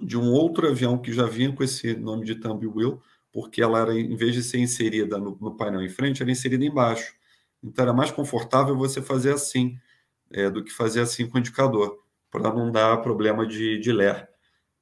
[0.00, 3.00] de um outro avião que já vinha com esse nome de thumb wheel
[3.34, 6.64] porque ela era, em vez de ser inserida no, no painel em frente, era inserida
[6.64, 7.12] embaixo.
[7.60, 9.76] Então era mais confortável você fazer assim
[10.30, 11.98] é, do que fazer assim com o indicador,
[12.30, 14.28] para não dar problema de, de ler.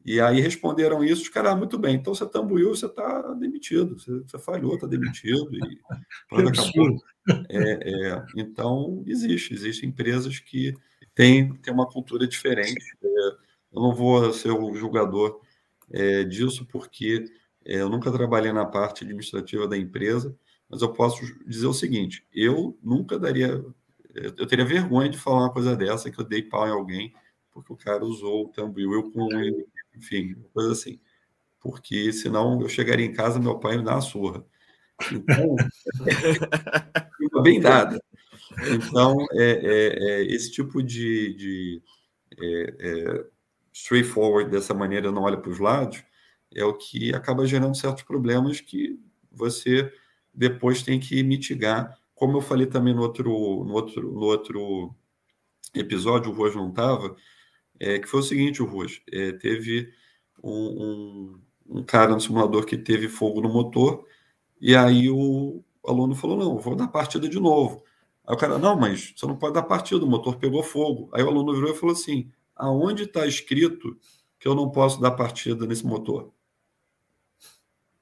[0.05, 3.98] E aí responderam isso, os caras, ah, muito bem, então você tambuiu, você está demitido,
[3.98, 5.48] você, você falhou, está demitido.
[5.50, 5.61] E
[6.46, 6.98] acabou.
[7.48, 10.74] É, é, então, existe, existem empresas que
[11.14, 12.84] têm, têm uma cultura diferente.
[13.03, 13.09] É,
[13.72, 15.40] eu não vou ser o julgador
[15.90, 17.24] é, disso, porque
[17.65, 20.37] eu nunca trabalhei na parte administrativa da empresa,
[20.69, 23.65] mas eu posso dizer o seguinte: eu nunca daria,
[24.15, 27.15] eu teria vergonha de falar uma coisa dessa, que eu dei pau em alguém,
[27.53, 29.29] porque o cara usou o Tambuil com,
[29.97, 30.99] enfim, coisa assim.
[31.61, 34.45] Porque senão eu chegaria em casa, meu pai me dá uma surra.
[35.13, 35.57] Então,
[37.43, 38.03] bem dada.
[38.69, 41.83] Então, é, é, é, esse tipo de, de
[42.39, 43.25] é, é,
[43.73, 46.03] straightforward dessa maneira, não olha para os lados,
[46.55, 48.98] é o que acaba gerando certos problemas que
[49.30, 49.92] você
[50.32, 51.98] depois tem que mitigar.
[52.14, 53.30] Como eu falei também no outro,
[53.64, 54.94] no outro, no outro
[55.74, 57.16] episódio, o Ruas não estava,
[57.80, 59.92] é, que foi o seguinte, o Ruas, é, teve
[60.42, 64.07] um, um, um, cara no simulador que teve fogo no motor,
[64.61, 67.82] e aí o aluno falou, não, vou dar partida de novo.
[68.26, 71.11] Aí o cara, não, mas você não pode dar partida, o motor pegou fogo.
[71.12, 73.98] Aí o aluno virou e falou assim: aonde está escrito
[74.38, 76.32] que eu não posso dar partida nesse motor?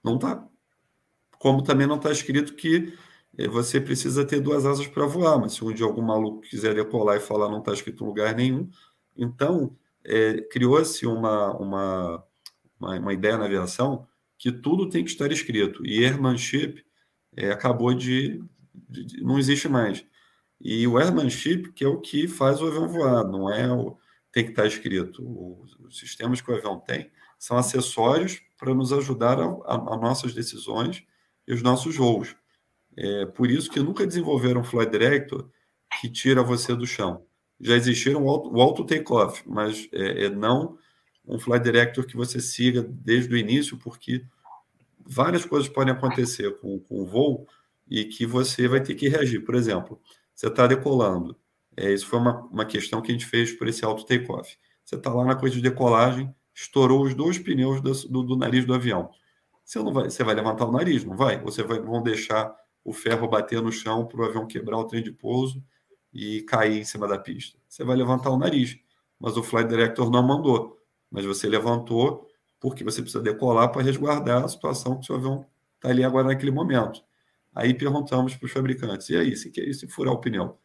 [0.02, 0.46] Não está.
[1.38, 2.94] Como também não está escrito que
[3.38, 6.74] eh, você precisa ter duas asas para voar, mas se um dia algum maluco quiser
[6.74, 8.68] decolar e falar não está escrito em lugar nenhum,
[9.16, 12.24] então é, criou-se uma, uma,
[12.78, 14.06] uma, uma, ideia na aviação
[14.38, 16.84] que tudo tem que estar escrito, e airmanship
[17.36, 18.42] é, acabou de,
[18.74, 20.04] de, de, não existe mais.
[20.60, 23.96] E o airmanship que é o que faz o avião voar, não é o
[24.32, 25.22] tem que estar escrito.
[25.62, 27.10] Os, os sistemas que o avião tem
[27.40, 31.02] são acessórios para nos ajudar a, a, a nossas decisões
[31.48, 32.36] e os nossos voos.
[32.94, 35.48] É por isso que nunca desenvolveram um flight director
[35.98, 37.24] que tira você do chão.
[37.58, 40.78] Já existiram o auto take-off, mas é, é, não
[41.26, 44.24] um flight director que você siga desde o início, porque
[44.98, 47.46] várias coisas podem acontecer com, com o voo
[47.88, 49.40] e que você vai ter que reagir.
[49.44, 50.00] Por exemplo,
[50.34, 51.36] você está decolando.
[51.74, 54.58] É, isso foi uma, uma questão que a gente fez por esse auto take-off.
[54.84, 58.64] Você está lá na coisa de decolagem, estourou os dois pneus do, do, do nariz
[58.64, 59.10] do avião.
[59.64, 61.40] Você, não vai, você vai levantar o nariz, não vai?
[61.42, 65.02] Você vai vão deixar o ferro bater no chão para o avião quebrar o trem
[65.02, 65.62] de pouso
[66.12, 67.58] e cair em cima da pista.
[67.68, 68.78] Você vai levantar o nariz,
[69.18, 70.78] mas o flight director não mandou.
[71.10, 72.28] Mas você levantou
[72.58, 75.46] porque você precisa decolar para resguardar a situação que o seu avião
[75.76, 77.02] está ali agora naquele momento.
[77.54, 80.58] Aí perguntamos para os fabricantes: e aí, se, se furar o pneu?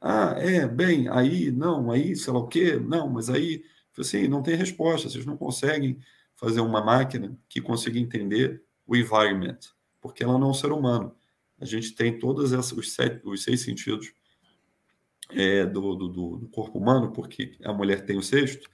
[0.00, 3.64] Ah, é, bem, aí, não, aí, sei lá o quê, não, mas aí,
[4.00, 5.98] assim, não tem resposta, vocês não conseguem
[6.34, 9.58] fazer uma máquina que consiga entender o environment,
[10.00, 11.14] porque ela não é um ser humano.
[11.58, 14.12] A gente tem todos os, sete, os seis sentidos
[15.30, 18.70] é, do, do, do, corpo humano, porque a mulher tem o sexto,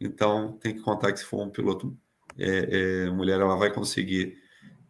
[0.00, 1.96] então tem que contar que se for um piloto
[2.38, 4.38] é, é, mulher, ela vai conseguir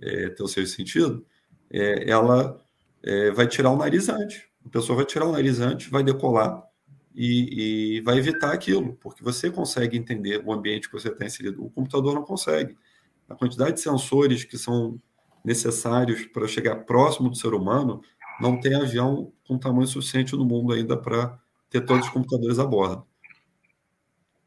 [0.00, 1.26] é, ter o sexto sentido,
[1.70, 2.62] é, ela
[3.02, 4.44] é, vai tirar o nariz antes.
[4.64, 6.69] A pessoa vai tirar o nariz antes, vai decolar
[7.14, 11.64] e, e vai evitar aquilo, porque você consegue entender o ambiente que você está inserido.
[11.64, 12.76] O computador não consegue.
[13.28, 15.00] A quantidade de sensores que são
[15.44, 18.02] necessários para chegar próximo do ser humano,
[18.40, 21.38] não tem avião com tamanho suficiente no mundo ainda para
[21.68, 23.06] ter todos os computadores a bordo.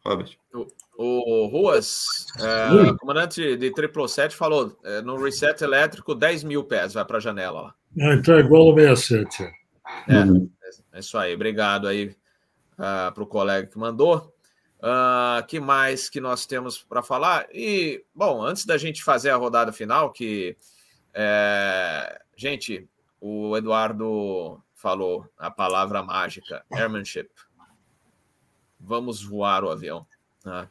[0.05, 0.37] Robert.
[0.53, 6.93] O, o Ruas, é, comandante de 777, falou é, no reset elétrico 10 mil pés,
[6.93, 7.75] vai para a janela lá.
[8.01, 9.43] Ah, então é igual ao 67.
[10.07, 10.49] É, uhum.
[10.91, 11.33] é isso aí.
[11.33, 12.15] Obrigado aí
[12.83, 14.33] ah, para o colega que mandou.
[14.79, 17.47] Uh, que mais que nós temos para falar?
[17.53, 20.57] E, bom, antes da gente fazer a rodada final, que
[21.13, 22.89] é, gente,
[23.21, 27.29] o Eduardo falou a palavra mágica, airmanship.
[28.77, 30.05] Vamos voar o avião.
[30.43, 30.67] Né?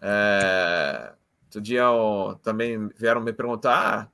[0.00, 1.12] É,
[1.46, 4.08] outro dia eu, também vieram me perguntar ah,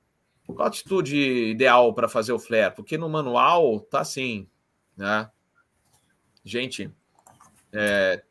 [0.47, 1.15] qual a atitude
[1.51, 4.49] ideal para fazer o flare, porque no manual tá assim,
[4.97, 5.29] né?
[6.43, 6.91] Gente,
[7.73, 8.21] é,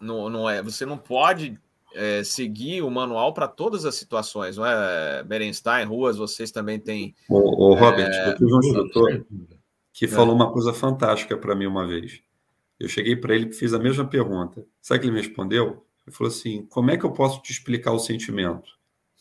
[0.00, 1.58] não, não é, você não pode
[1.94, 5.22] é, seguir o manual para todas as situações, não é?
[5.24, 7.14] Berenstein, Ruas, vocês também têm.
[7.28, 8.30] Ô Robert, é...
[8.30, 9.24] eu tive um instrutor
[9.92, 10.08] que é.
[10.08, 12.20] falou uma coisa fantástica para mim uma vez.
[12.78, 14.64] Eu cheguei para ele e fiz a mesma pergunta.
[14.80, 15.84] Sabe o que ele me respondeu?
[16.06, 18.78] Ele falou assim: como é que eu posso te explicar o sentimento?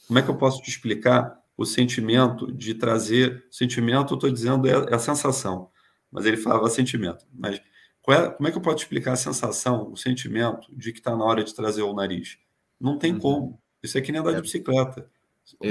[0.08, 3.44] Como é que eu posso te explicar o sentimento de trazer.
[3.50, 5.70] Sentimento, eu estou dizendo, é, é, a sensação.
[6.12, 7.26] Mas ele falava sentimento.
[7.34, 7.60] Mas
[8.14, 11.26] é, como é que eu posso explicar a sensação, o sentimento de que está na
[11.26, 12.38] hora de trazer o nariz?
[12.80, 13.20] Não tem uhum.
[13.20, 13.62] como.
[13.82, 14.42] Isso é que nem andar de é.
[14.42, 15.10] bicicleta.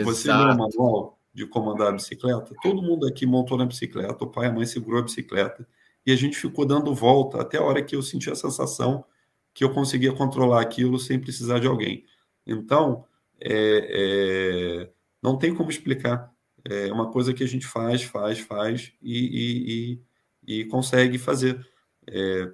[0.04, 2.54] Você lê o manual de como andar a bicicleta?
[2.62, 5.66] Todo mundo aqui montou na bicicleta, o pai e a mãe segurou a bicicleta,
[6.04, 9.04] e a gente ficou dando volta até a hora que eu senti a sensação
[9.52, 12.04] que eu conseguia controlar aquilo sem precisar de alguém.
[12.46, 13.04] Então,
[13.40, 14.90] é, é,
[15.22, 16.30] não tem como explicar.
[16.64, 20.00] É uma coisa que a gente faz, faz, faz e,
[20.46, 21.66] e, e, e consegue fazer.
[22.08, 22.52] É,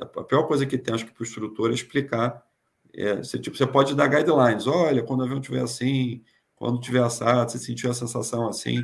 [0.00, 2.44] a pior coisa que tem, acho que, para o instrutor é explicar
[2.94, 6.22] é, você, tipo, você pode dar guidelines, olha, quando o avião estiver assim,
[6.54, 8.82] quando tiver assado, você sentiu a sensação assim,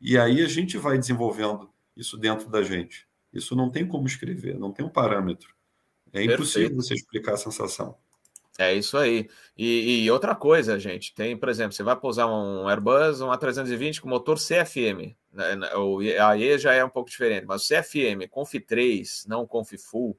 [0.00, 3.06] e aí a gente vai desenvolvendo isso dentro da gente.
[3.32, 5.54] Isso não tem como escrever, não tem um parâmetro.
[6.12, 6.82] É impossível Perfeito.
[6.82, 7.96] você explicar a sensação.
[8.60, 9.26] É isso aí.
[9.56, 14.00] E, e, outra coisa, gente, tem, por exemplo, você vai pousar um Airbus, um A320
[14.00, 15.16] com motor CFM.
[15.32, 15.68] Né, né,
[16.20, 20.14] a E já é um pouco diferente, mas o CFM, Conf 3, não Conf Full,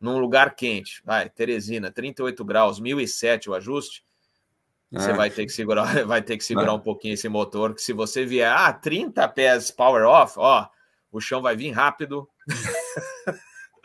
[0.00, 4.04] num lugar quente, vai, Teresina, 38 graus, 1007 o ajuste,
[4.92, 6.74] ah, você vai ter que segurar, vai ter que segurar ah.
[6.74, 10.66] um pouquinho esse motor, que se você vier, ah, 30 pés power off, ó,
[11.12, 12.28] o chão vai vir rápido.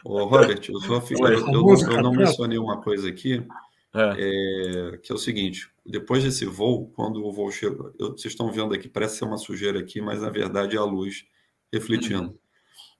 [0.04, 3.46] Ô, Robert, eu, só, eu, eu, eu, eu não mencionei uma coisa aqui,
[3.94, 4.94] é.
[4.94, 8.74] É, que é o seguinte: depois desse voo, quando o voo chega, vocês estão vendo
[8.74, 11.26] aqui, parece ser uma sujeira aqui, mas na verdade é a luz
[11.72, 12.30] refletindo.
[12.30, 12.38] Uhum.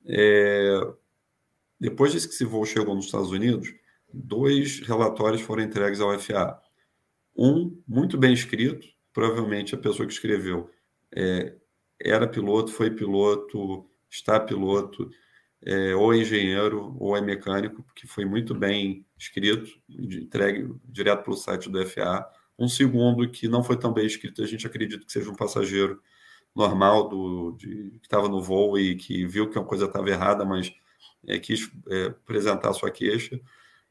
[0.08, 0.94] É,
[1.80, 3.74] depois desse que esse voo chegou nos Estados Unidos,
[4.12, 6.60] dois relatórios foram entregues ao FAA.
[7.36, 10.70] Um muito bem escrito, provavelmente a pessoa que escreveu
[11.16, 11.56] é,
[12.02, 15.10] era piloto, foi piloto, está piloto,
[15.66, 21.36] é, ou é engenheiro ou é mecânico, porque foi muito bem escrito, entregue direto pelo
[21.36, 22.30] site do FAA.
[22.58, 26.02] Um segundo que não foi tão bem escrito, a gente acredita que seja um passageiro
[26.56, 30.46] normal do, de, que estava no voo e que viu que uma coisa estava errada,
[30.46, 30.74] mas
[31.28, 33.40] é, quis é, apresentar sua queixa.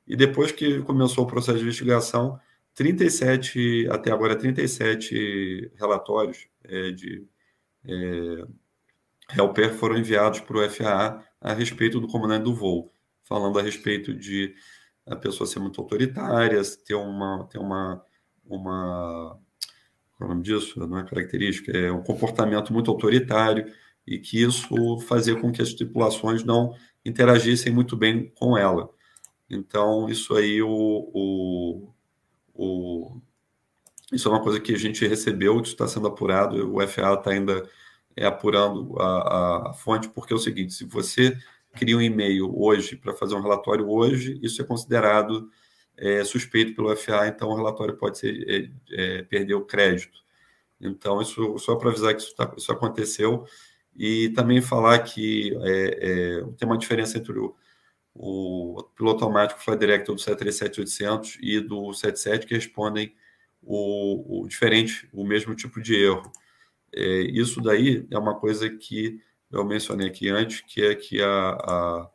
[0.06, 2.38] E depois que começou o processo de investigação,
[2.74, 7.26] 37, até agora, 37 relatórios é, de
[7.84, 8.44] é,
[9.36, 12.92] helper foram enviados para o FAA a respeito do comandante do voo,
[13.24, 14.54] falando a respeito de
[15.06, 18.02] a pessoa ser muito autoritária, ter uma, ter uma,
[18.44, 19.38] uma
[20.16, 20.78] qual é o nome disso?
[20.86, 23.72] Não é característica, é um comportamento muito autoritário
[24.06, 26.74] e que isso fazia com que as tripulações não
[27.04, 28.90] interagissem muito bem com ela.
[29.48, 30.68] Então, isso aí, o,
[31.14, 31.94] o,
[32.54, 33.20] o
[34.12, 37.30] isso é uma coisa que a gente recebeu, que está sendo apurado, o FA está
[37.30, 37.68] ainda
[38.18, 41.36] é, apurando a, a, fonte, porque é o seguinte: se você
[41.74, 45.48] cria um e-mail hoje para fazer um relatório hoje, isso é considerado
[45.96, 50.18] é, suspeito pelo FA, então o relatório pode ser, é, é, perder o crédito.
[50.80, 53.44] Então, isso só para avisar que isso, tá, isso aconteceu
[53.96, 57.54] e também falar que é, é, tem uma diferença entre o,
[58.14, 63.14] o piloto automático Flight Director do 737-800 e do 77 que respondem
[63.62, 66.30] o, o, diferente, o mesmo tipo de erro.
[66.94, 69.20] É, isso daí é uma coisa que
[69.50, 72.10] eu mencionei aqui antes, que é que a, a,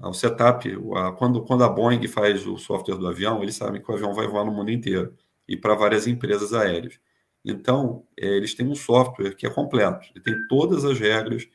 [0.00, 3.82] a, o setup, a, quando, quando a Boeing faz o software do avião, eles sabem
[3.82, 5.14] que o avião vai voar no mundo inteiro
[5.48, 6.98] e para várias empresas aéreas.
[7.44, 11.46] Então, é, eles têm um software que é completo, ele tem todas as regras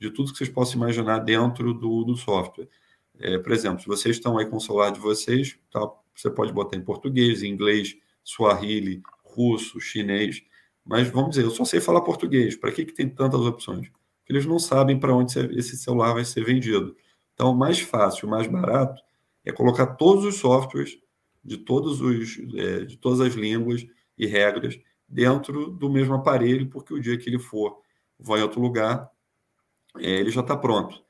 [0.00, 2.68] de tudo que vocês possam imaginar dentro do, do software.
[3.18, 6.52] É, por exemplo, se vocês estão aí com o celular de vocês, tá, você pode
[6.52, 10.42] botar em português, em inglês, swahili, russo, chinês,
[10.84, 13.88] mas vamos dizer, eu só sei falar português, para que, que tem tantas opções?
[13.88, 16.96] Porque eles não sabem para onde esse celular vai ser vendido.
[17.32, 19.02] Então, o mais fácil, o mais barato,
[19.44, 20.98] é colocar todos os softwares
[21.42, 24.78] de, todos os, é, de todas as línguas e regras
[25.08, 27.78] dentro do mesmo aparelho, porque o dia que ele for
[28.18, 29.10] vai em outro lugar,
[29.98, 31.02] é, ele já está pronto.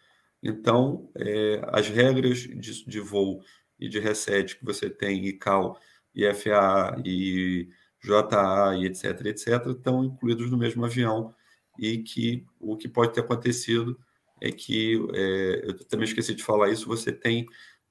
[0.42, 3.40] Então, é, as regras de, de, voo
[3.78, 5.78] e de reset que você tem, ICAO,
[6.14, 7.68] IFA e
[8.04, 11.34] JA e etc, etc, estão incluídos no mesmo avião
[11.78, 13.98] e que o que pode ter acontecido
[14.40, 17.46] é que, é, eu também esqueci de falar isso, você tem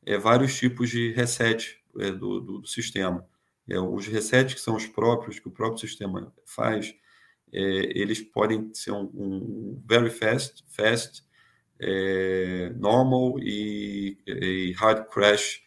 [0.06, 3.26] é, vários tipos de reset é, do, do, do, sistema.
[3.68, 6.94] É, os resets que são os próprios, que o próprio sistema faz,
[7.52, 7.60] é,
[8.00, 11.24] eles podem ser um, um very fast, fast,
[11.80, 15.62] é, normal e, e, hard crash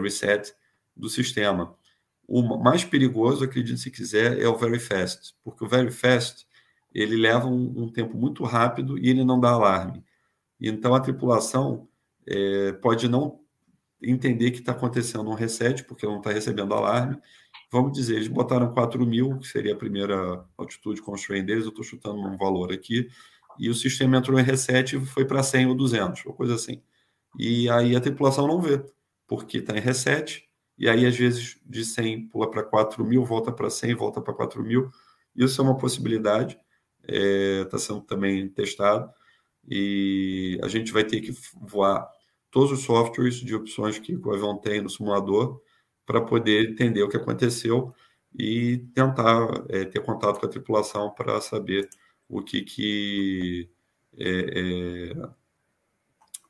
[0.00, 0.54] reset
[0.96, 1.76] do sistema.
[2.26, 6.46] O mais perigoso, acredite se quiser, é o very fast, porque o very fast
[6.92, 10.02] ele leva um, um tempo muito rápido e ele não dá alarme.
[10.60, 11.88] Então a tripulação
[12.26, 13.40] é, pode não
[14.02, 17.18] entender que está acontecendo um reset, porque não está recebendo alarme.
[17.70, 21.84] Vamos dizer, eles botaram 4 mil, que seria a primeira altitude constraint deles, eu estou
[21.84, 23.08] chutando um valor aqui,
[23.58, 26.82] e o sistema entrou em reset e foi para 100 ou 200, ou coisa assim.
[27.38, 28.82] E aí a tripulação não vê,
[29.26, 30.45] porque está em reset,
[30.78, 34.34] e aí às vezes de 100 pula para 4 mil, volta para 100, volta para
[34.34, 34.90] 4 mil.
[35.34, 36.58] Isso é uma possibilidade,
[37.02, 39.10] está é, tá sendo também testado,
[39.68, 42.08] e a gente vai ter que voar
[42.50, 45.60] todos os softwares de opções que o avião tem no simulador
[46.06, 47.92] para poder entender o que aconteceu
[48.38, 51.88] e tentar é, ter contato com a tripulação para saber
[52.28, 53.70] o que que
[54.16, 55.28] é, é,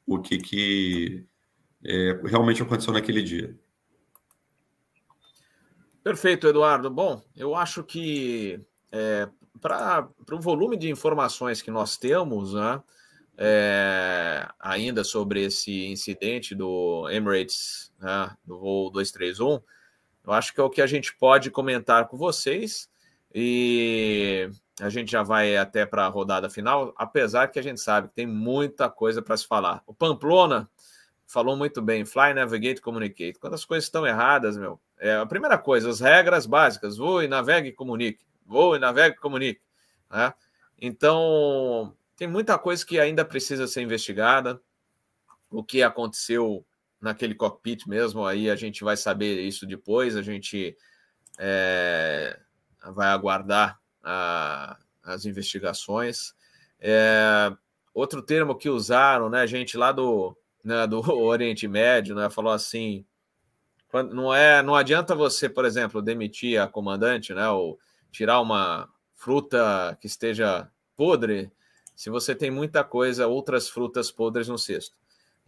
[0.07, 1.27] o que que
[1.85, 3.59] é, realmente aconteceu naquele dia.
[6.07, 6.89] Perfeito, Eduardo.
[6.89, 8.61] Bom, eu acho que
[8.93, 9.29] é,
[9.61, 12.81] para o volume de informações que nós temos, né,
[13.37, 19.61] é, ainda sobre esse incidente do Emirates, né, do voo 231,
[20.25, 22.89] eu acho que é o que a gente pode comentar com vocês
[23.35, 24.49] e
[24.81, 28.15] a gente já vai até para a rodada final, apesar que a gente sabe que
[28.15, 29.83] tem muita coisa para se falar.
[29.85, 30.71] O Pamplona
[31.27, 33.39] falou muito bem, fly, navigate, communicate.
[33.39, 37.69] Quando as coisas estão erradas, meu, é a primeira coisa, as regras básicas, voe, navegue
[37.69, 39.61] e comunique, voe, navegue e comunique.
[40.11, 40.33] Né?
[40.81, 44.61] Então, tem muita coisa que ainda precisa ser investigada.
[45.51, 46.65] O que aconteceu
[47.01, 50.17] naquele cockpit mesmo, aí a gente vai saber isso depois.
[50.17, 50.77] A gente
[51.39, 52.39] é,
[52.93, 56.35] vai aguardar a, as investigações.
[56.81, 57.53] É,
[57.93, 60.37] outro termo que usaram, né, gente lá do,
[60.67, 63.05] né, do Oriente Médio, né, falou assim,
[64.13, 67.79] não é, não adianta você, por exemplo, demitir a comandante, né, ou
[68.11, 71.51] tirar uma fruta que esteja podre,
[71.95, 74.97] se você tem muita coisa, outras frutas podres no cesto.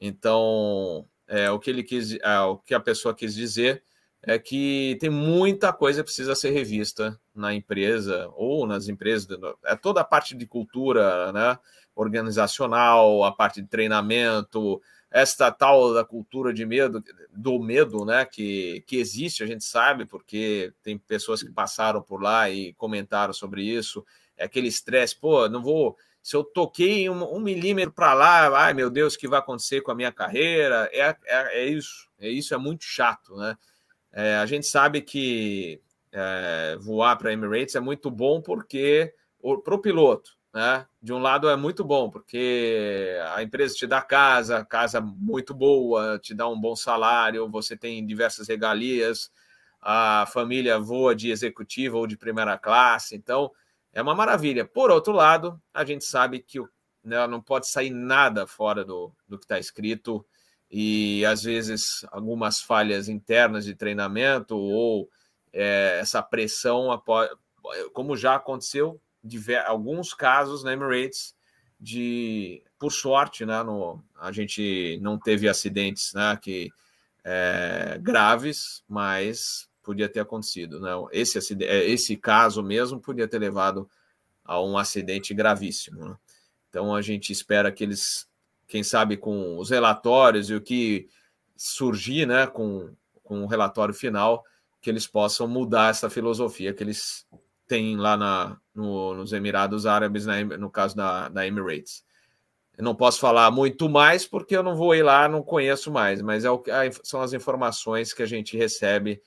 [0.00, 3.82] Então, é, o que ele quis, é, o que a pessoa quis dizer
[4.22, 9.28] é que tem muita coisa que precisa ser revista na empresa ou nas empresas,
[9.64, 11.58] é toda a parte de cultura, né,
[11.94, 17.02] organizacional, a parte de treinamento, esta tal da cultura de medo,
[17.32, 22.22] do medo, né, que, que existe, a gente sabe, porque tem pessoas que passaram por
[22.22, 24.04] lá e comentaram sobre isso,
[24.36, 28.74] é aquele estresse, pô, não vou, se eu toquei um, um milímetro para lá, ai
[28.74, 30.88] meu Deus, o que vai acontecer com a minha carreira?
[30.92, 33.56] É, é, é isso, é isso, é muito chato, né?
[34.12, 35.80] É, a gente sabe que
[36.12, 39.14] é, voar para Emirates é muito bom porque
[39.64, 40.86] para o piloto, né?
[41.00, 46.18] De um lado é muito bom porque a empresa te dá casa, casa muito boa,
[46.18, 49.30] te dá um bom salário, você tem diversas regalias,
[49.80, 53.50] a família voa de executiva ou de primeira classe, então
[53.92, 54.64] é uma maravilha.
[54.64, 56.60] Por outro lado, a gente sabe que
[57.04, 60.24] né, não pode sair nada fora do, do que está escrito
[60.70, 65.08] e às vezes algumas falhas internas de treinamento ou
[65.52, 67.02] é, essa pressão,
[67.92, 71.34] como já aconteceu, diver, alguns casos na Emirates
[71.80, 76.70] de, por sorte, né, no, a gente não teve acidentes, né, que
[77.24, 80.90] é, graves, mas podia ter acontecido, né?
[81.12, 83.88] Esse é, esse caso mesmo podia ter levado
[84.44, 86.04] a um acidente gravíssimo.
[86.08, 86.16] Né?
[86.68, 88.28] Então a gente espera que eles
[88.66, 91.08] quem sabe com os relatórios e o que
[91.56, 94.44] surgir né, com, com o relatório final,
[94.78, 97.26] que eles possam mudar essa filosofia que eles
[97.66, 102.04] têm lá na, no, nos Emirados Árabes, na, no caso da, da Emirates.
[102.76, 106.22] Eu não posso falar muito mais porque eu não vou ir lá, não conheço mais,
[106.22, 106.62] mas é o,
[107.02, 109.20] são as informações que a gente recebe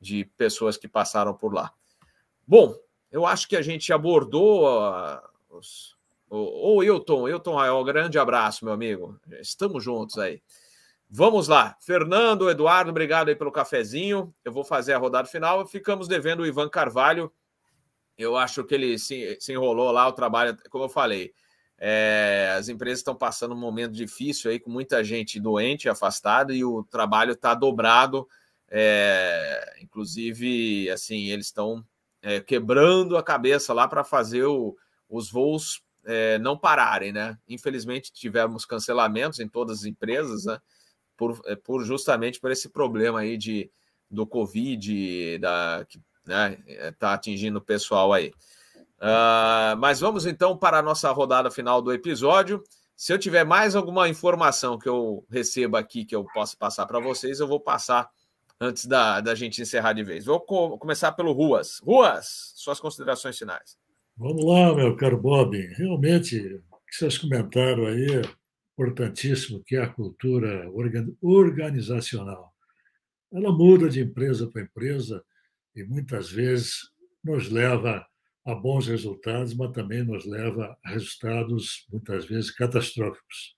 [0.00, 1.70] de pessoas que passaram por lá.
[2.46, 2.74] Bom,
[3.12, 5.20] eu acho que a gente abordou uh,
[5.50, 5.94] os,
[6.30, 9.20] Ô, Hilton, Hilton, um grande abraço, meu amigo.
[9.40, 10.42] Estamos juntos aí.
[11.08, 11.76] Vamos lá.
[11.80, 14.34] Fernando, Eduardo, obrigado aí pelo cafezinho.
[14.44, 15.64] Eu vou fazer a rodada final.
[15.64, 17.32] Ficamos devendo o Ivan Carvalho.
[18.16, 21.32] Eu acho que ele se, se enrolou lá, o trabalho, como eu falei.
[21.78, 26.64] É, as empresas estão passando um momento difícil aí, com muita gente doente, afastada, e
[26.64, 28.28] o trabalho está dobrado.
[28.70, 31.84] É, inclusive, assim, eles estão
[32.22, 34.76] é, quebrando a cabeça lá para fazer o,
[35.08, 37.38] os voos é, não pararem, né?
[37.48, 40.58] Infelizmente tivemos cancelamentos em todas as empresas, né?
[41.16, 43.70] Por, é, por justamente por esse problema aí de
[44.10, 46.56] do Covid, da que né,
[46.98, 48.32] tá atingindo o pessoal aí.
[48.98, 52.62] Uh, mas vamos então para a nossa rodada final do episódio.
[52.96, 57.00] Se eu tiver mais alguma informação que eu receba aqui que eu possa passar para
[57.00, 58.08] vocês, eu vou passar
[58.60, 60.24] antes da, da gente encerrar de vez.
[60.24, 61.80] Vou co começar pelo Ruas.
[61.80, 63.76] Ruas, suas considerações finais.
[64.16, 65.56] Vamos lá, meu caro Bob.
[65.76, 66.38] Realmente,
[66.70, 68.22] o que vocês comentaram aí é
[68.72, 70.70] importantíssimo, que é a cultura
[71.20, 72.54] organizacional.
[73.32, 75.24] Ela muda de empresa para empresa
[75.74, 76.90] e muitas vezes
[77.22, 78.06] nos leva
[78.44, 83.56] a bons resultados, mas também nos leva a resultados muitas vezes catastróficos.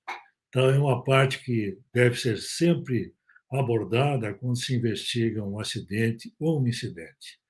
[0.48, 3.12] Então, é uma parte que deve ser sempre
[3.50, 7.40] abordada quando se investiga um acidente ou um incidente.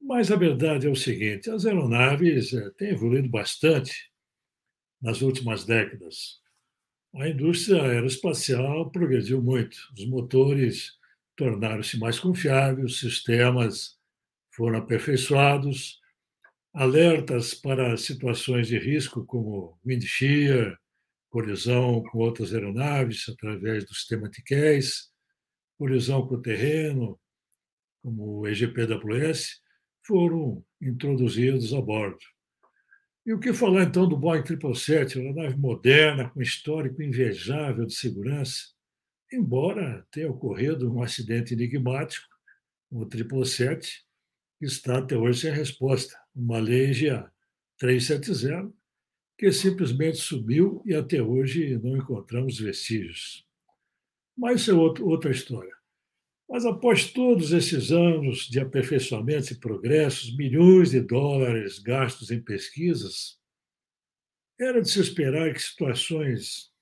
[0.00, 4.12] Mas a verdade é o seguinte: as aeronaves eh, têm evoluído bastante
[5.00, 6.40] nas últimas décadas.
[7.14, 9.76] A indústria aeroespacial progrediu muito.
[9.96, 10.97] Os motores
[11.38, 13.96] tornaram-se mais confiáveis, sistemas
[14.54, 16.00] foram aperfeiçoados,
[16.74, 20.76] alertas para situações de risco como wind shear,
[21.30, 25.12] colisão com outras aeronaves através do sistema TCAS,
[25.78, 27.18] colisão com o terreno,
[28.02, 29.60] como o EGPWS,
[30.04, 32.18] foram introduzidos a bordo.
[33.24, 37.94] E o que falar então do Boeing 777, uma nave moderna, com histórico invejável de
[37.94, 38.77] segurança,
[39.32, 42.26] embora tenha ocorrido um acidente enigmático,
[42.90, 44.04] o 777,
[44.58, 47.30] que está até hoje sem resposta, uma Malaysia
[47.78, 48.72] 370,
[49.38, 53.46] que simplesmente subiu e até hoje não encontramos vestígios.
[54.36, 55.72] Mas isso é outra história.
[56.48, 63.38] Mas após todos esses anos de aperfeiçoamentos e progressos, milhões de dólares gastos em pesquisas,
[64.58, 66.72] era de se esperar que situações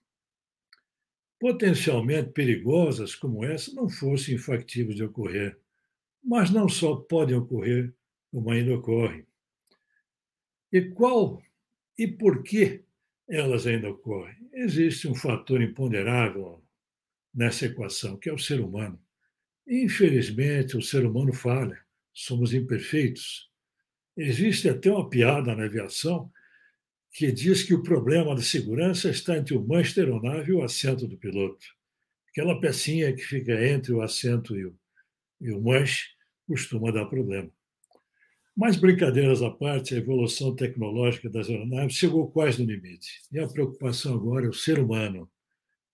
[1.39, 5.59] potencialmente perigosas como essa não fossem factíveis de ocorrer.
[6.23, 7.95] Mas não só podem ocorrer,
[8.31, 9.25] como ainda ocorrem.
[10.73, 11.43] E qual
[11.99, 12.83] e por que
[13.29, 14.37] elas ainda ocorrem.
[14.53, 16.63] Existe um fator imponderável
[17.35, 19.01] nessa equação, que é o ser humano.
[19.67, 21.79] Infelizmente, o ser humano falha,
[22.13, 23.51] somos imperfeitos.
[24.17, 26.31] Existe até uma piada na aviação
[27.17, 30.63] que diz que o problema da segurança está entre o manche da aeronave e o
[30.63, 31.67] assento do piloto.
[32.29, 34.79] Aquela pecinha que fica entre o assento e o,
[35.41, 36.11] e o manche
[36.47, 37.51] costuma dar problema.
[38.55, 43.23] Mas, brincadeiras à parte, a evolução tecnológica das aeronaves chegou quase no limite.
[43.33, 45.31] E a preocupação agora é o ser humano.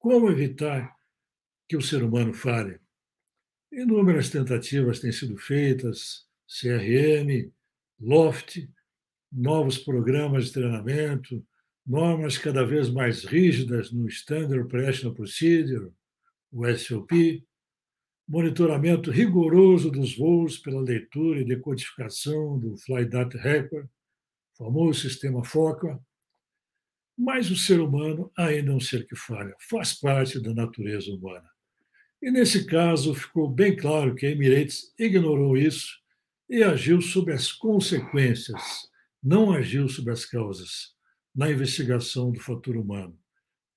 [0.01, 0.93] Como evitar
[1.69, 2.81] que o ser humano falhe?
[3.71, 7.49] Inúmeras tentativas têm sido feitas, CRM,
[8.01, 8.69] LOFT,
[9.33, 11.45] novos programas de treinamento,
[11.87, 15.91] normas cada vez mais rígidas no Standard Operational Procedure,
[16.53, 17.43] o SOP,
[18.29, 23.89] monitoramento rigoroso dos voos pela leitura e decodificação do Flight Data Record,
[24.57, 25.99] famoso sistema FOCA.
[27.17, 31.49] Mas o ser humano ainda é um ser que falha, faz parte da natureza humana.
[32.23, 36.01] E nesse caso ficou bem claro que a Emirates ignorou isso
[36.49, 38.89] e agiu sob as consequências,
[39.23, 40.95] não agiu sob as causas,
[41.35, 43.19] na investigação do fator humano.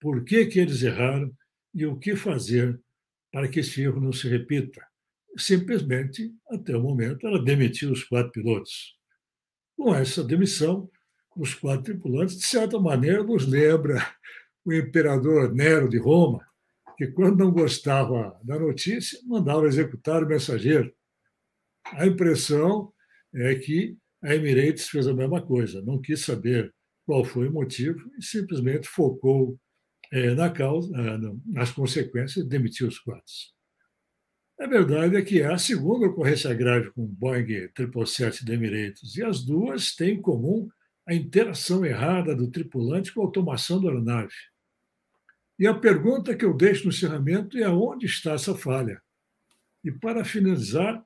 [0.02, 1.32] Por que, que eles erraram
[1.74, 2.80] e o que fazer
[3.36, 4.82] para que esse erro não se repita.
[5.38, 8.98] Simplesmente, até o momento, ela demitiu os quatro pilotos.
[9.76, 10.90] Com essa demissão,
[11.36, 13.98] os quatro tripulantes, de certa maneira, nos lembra
[14.64, 16.48] o imperador Nero de Roma,
[16.98, 20.96] que, quando não gostava da notícia, mandava executar o mensageiro.
[21.88, 22.94] A impressão
[23.34, 26.74] é que a Emirates fez a mesma coisa, não quis saber
[27.06, 29.60] qual foi o motivo e simplesmente focou
[30.12, 33.34] é, na causa, é, nas consequências, demitiu os quatro.
[34.60, 39.16] A verdade é que é a segunda ocorrência grave com o Boeing 777 da Emirates,
[39.16, 40.68] e as duas têm em comum
[41.08, 44.34] a interação errada do tripulante com a automação da aeronave.
[45.60, 49.02] E a pergunta que eu deixo no encerramento é onde está essa falha?
[49.84, 51.06] E para finalizar,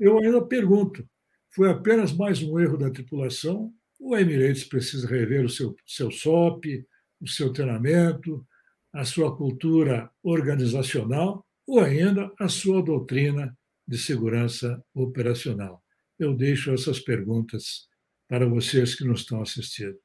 [0.00, 1.08] eu ainda pergunto:
[1.50, 3.72] foi apenas mais um erro da tripulação?
[4.14, 6.86] a Emirates precisa rever o seu, seu SOP,
[7.20, 8.46] o seu treinamento,
[8.92, 13.56] a sua cultura organizacional ou ainda a sua doutrina
[13.86, 15.82] de segurança operacional.
[16.18, 17.88] Eu deixo essas perguntas
[18.28, 19.98] para vocês que nos estão assistindo.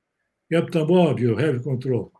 [0.49, 2.11] Capitão Bob, o Heavy Control.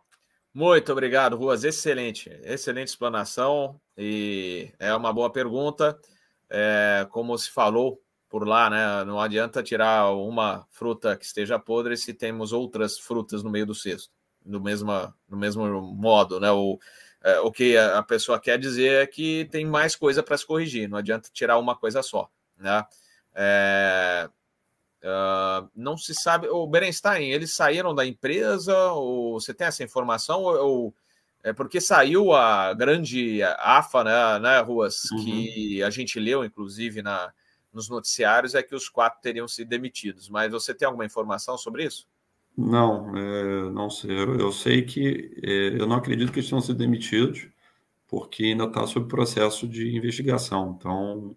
[0.52, 1.64] Muito obrigado, Ruas.
[1.64, 5.98] Excelente, excelente explanação e é uma boa pergunta.
[6.50, 8.00] É, como se falou
[8.34, 9.04] por lá, né?
[9.04, 13.76] Não adianta tirar uma fruta que esteja podre se temos outras frutas no meio do
[13.76, 14.10] cesto
[14.44, 14.90] no mesmo,
[15.28, 16.50] no mesmo modo, né?
[16.50, 16.76] O,
[17.22, 20.88] é, o que a pessoa quer dizer é que tem mais coisa para se corrigir,
[20.88, 22.28] não adianta tirar uma coisa só,
[22.58, 22.84] né?
[23.36, 24.28] É,
[25.04, 26.48] uh, não se sabe.
[26.48, 28.76] O Berenstein, eles saíram da empresa?
[28.94, 30.42] Ou você tem essa informação?
[30.42, 30.92] Ou,
[31.44, 35.24] é porque saiu a grande AFA, né, né Ruas, uhum.
[35.24, 37.32] que a gente leu, inclusive, na,
[37.74, 40.28] nos noticiários, é que os quatro teriam sido demitidos.
[40.28, 42.06] Mas você tem alguma informação sobre isso?
[42.56, 44.12] Não, é, não sei.
[44.12, 47.48] Eu, eu sei que é, eu não acredito que eles tenham sido demitidos,
[48.06, 50.76] porque ainda está sob processo de investigação.
[50.78, 51.36] Então,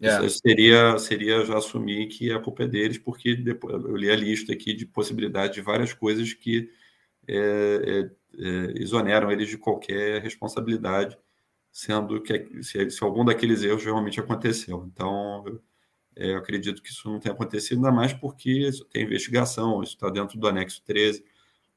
[0.00, 0.28] é.
[0.28, 4.52] seria, seria já assumir que a culpa é deles, porque depois, eu li a lista
[4.52, 6.70] aqui de possibilidade de várias coisas que
[7.26, 11.16] é, é, é, exoneram eles de qualquer responsabilidade,
[11.72, 14.84] sendo que se, se algum daqueles erros realmente aconteceu.
[14.92, 15.44] Então,
[16.14, 20.10] é, eu acredito que isso não tenha acontecido, ainda mais porque tem investigação, isso está
[20.10, 21.24] dentro do anexo 13.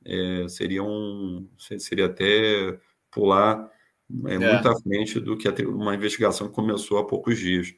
[0.04, 2.78] É, seria, um, seria até
[3.10, 3.72] pular
[4.28, 4.38] é, é.
[4.38, 7.74] muito à frente do que uma investigação que começou há poucos dias.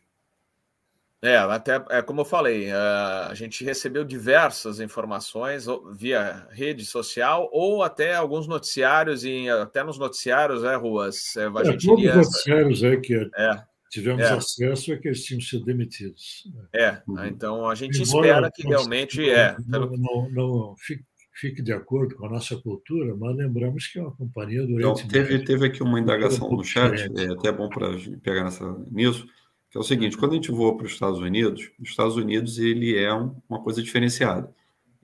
[1.22, 5.66] É, até é como eu falei, a gente recebeu diversas informações
[5.96, 11.36] via rede social ou até alguns noticiários, e até nos noticiários, né, Ruas?
[11.36, 12.16] É, a gente é, lia...
[12.16, 14.34] noticiários é que é tivemos é.
[14.34, 16.44] acesso é que eles tinham sido demitidos.
[16.74, 17.26] É, uhum.
[17.26, 19.56] então a gente Embora espera que realmente é.
[19.66, 21.04] Não, não, não fique,
[21.34, 25.04] fique, de acordo com a nossa cultura, mas lembramos que é uma companhia durante.
[25.04, 27.90] Então, teve, teve aqui uma indagação no chat, é até bom para
[28.22, 29.26] pegar nessa, nisso,
[29.70, 30.20] que é o seguinte: uhum.
[30.20, 33.62] quando a gente voa para os Estados Unidos, os Estados Unidos ele é um, uma
[33.62, 34.54] coisa diferenciada.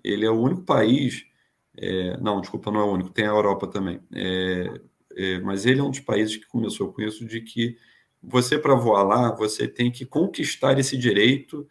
[0.04, 1.26] Ele é o único país.
[1.76, 4.00] É, não, desculpa, não é o único, tem a Europa também.
[4.14, 4.82] É,
[5.16, 7.78] é, mas ele é um dos países que começou com isso de que
[8.22, 11.68] você, para voar lá, você tem que conquistar esse direito,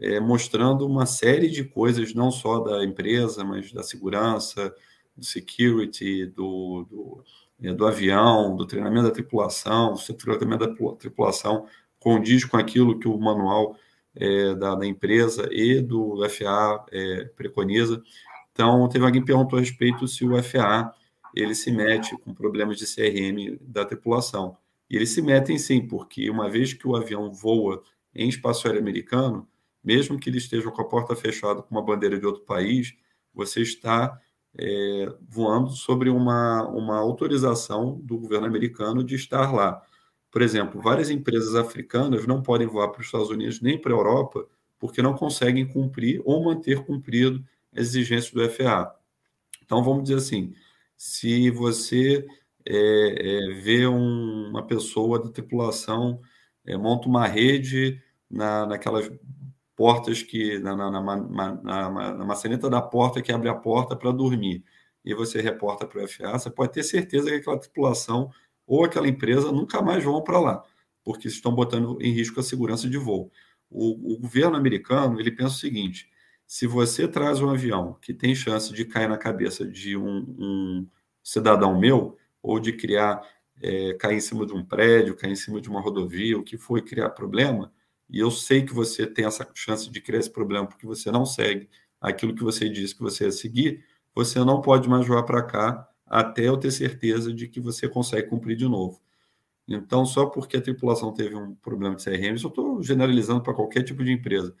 [0.00, 4.74] é, mostrando uma série de coisas, não só da empresa, mas da segurança,
[5.16, 7.24] do security, do, do,
[7.62, 11.66] é, do avião, do treinamento da tripulação, se o treinamento da tripulação
[12.02, 13.76] condiz com aquilo que o manual
[14.14, 18.02] é, da, da, empresa e do FAA é, preconiza.
[18.52, 20.92] Então, teve alguém que perguntou a respeito se o FAA
[21.34, 24.56] ele se mete com problemas de CRM da tripulação.
[24.90, 27.82] E eles se metem sim, porque uma vez que o avião voa
[28.14, 29.48] em espaço aéreo americano,
[29.82, 32.94] mesmo que ele esteja com a porta fechada com uma bandeira de outro país,
[33.34, 34.20] você está
[34.58, 39.82] é, voando sobre uma, uma autorização do governo americano de estar lá.
[40.32, 43.96] Por exemplo, várias empresas africanas não podem voar para os Estados Unidos nem para a
[43.96, 44.48] Europa
[44.78, 48.92] porque não conseguem cumprir ou manter cumprido as exigências do FAA.
[49.62, 50.54] Então, vamos dizer assim,
[50.96, 52.26] se você
[52.66, 56.20] é, é, vê um, uma pessoa da tripulação,
[56.64, 59.10] é, monta uma rede na, naquelas
[59.76, 64.64] portas que na, na, na, na, maçaneta da porta que abre a porta para dormir
[65.04, 68.30] e você reporta para o FA, você pode ter certeza que aquela tripulação
[68.72, 70.64] ou aquela empresa nunca mais vão para lá,
[71.04, 73.30] porque estão botando em risco a segurança de voo.
[73.68, 76.08] O, o, governo americano ele pensa o seguinte:
[76.46, 80.88] se você traz um avião que tem chance de cair na cabeça de um, um
[81.22, 83.20] cidadão meu ou de criar
[83.60, 86.56] é, cair em cima de um prédio, cair em cima de uma rodovia, o que
[86.56, 87.70] foi criar problema,
[88.08, 91.26] e eu sei que você tem essa chance de criar esse problema porque você não
[91.26, 91.68] segue
[92.00, 93.84] aquilo que você disse que você ia seguir,
[94.14, 98.28] você não pode mais voar para cá até eu ter certeza de que você consegue
[98.28, 99.00] cumprir de novo.
[99.66, 103.82] Então, só porque a tripulação teve um problema de CRM, eu estou generalizando para qualquer
[103.82, 104.54] tipo de empresa.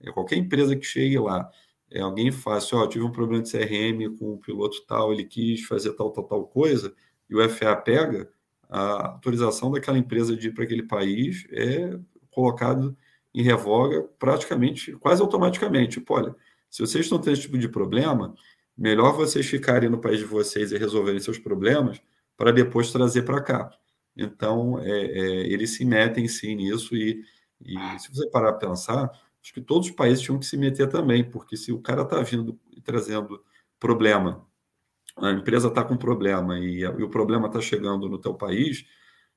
[0.00, 1.48] É, qualquer empresa que chegue lá,
[1.88, 5.64] é, alguém faz, ó, tive um problema de CRM com o piloto tal, ele quis
[5.64, 6.92] fazer tal, tal, tal coisa,
[7.30, 8.28] e o FA pega,
[8.68, 11.96] a autorização daquela empresa de ir para aquele país é
[12.32, 12.96] colocado
[13.32, 16.00] em revoga praticamente, quase automaticamente.
[16.00, 16.34] Tipo, olha,
[16.68, 18.34] se vocês estão tendo esse tipo de problema,
[18.76, 22.00] melhor vocês ficarem no país de vocês e resolverem seus problemas
[22.36, 23.70] para depois trazer para cá.
[24.16, 27.22] Então, é, é, eles se metem sim nisso e,
[27.64, 29.10] e se você parar para pensar,
[29.42, 32.20] acho que todos os países tinham que se meter também, porque se o cara está
[32.22, 33.42] vindo e trazendo
[33.78, 34.46] problema,
[35.16, 38.84] a empresa está com problema e, e o problema está chegando no teu país,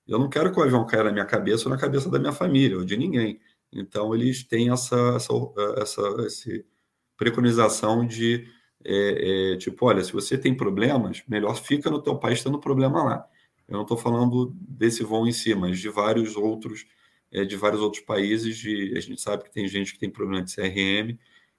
[0.07, 2.33] eu não quero que o avião caia na minha cabeça ou na cabeça da minha
[2.33, 3.39] família ou de ninguém.
[3.71, 5.33] Então, eles têm essa, essa,
[5.77, 6.63] essa, essa
[7.15, 8.47] preconização de,
[8.83, 13.03] é, é, tipo, olha, se você tem problemas, melhor fica no teu país tendo problema
[13.03, 13.25] lá.
[13.67, 16.85] Eu não estou falando desse voo em si, mas de vários outros,
[17.31, 18.57] é, de vários outros países.
[18.57, 21.17] De, a gente sabe que tem gente que tem problema de CRM.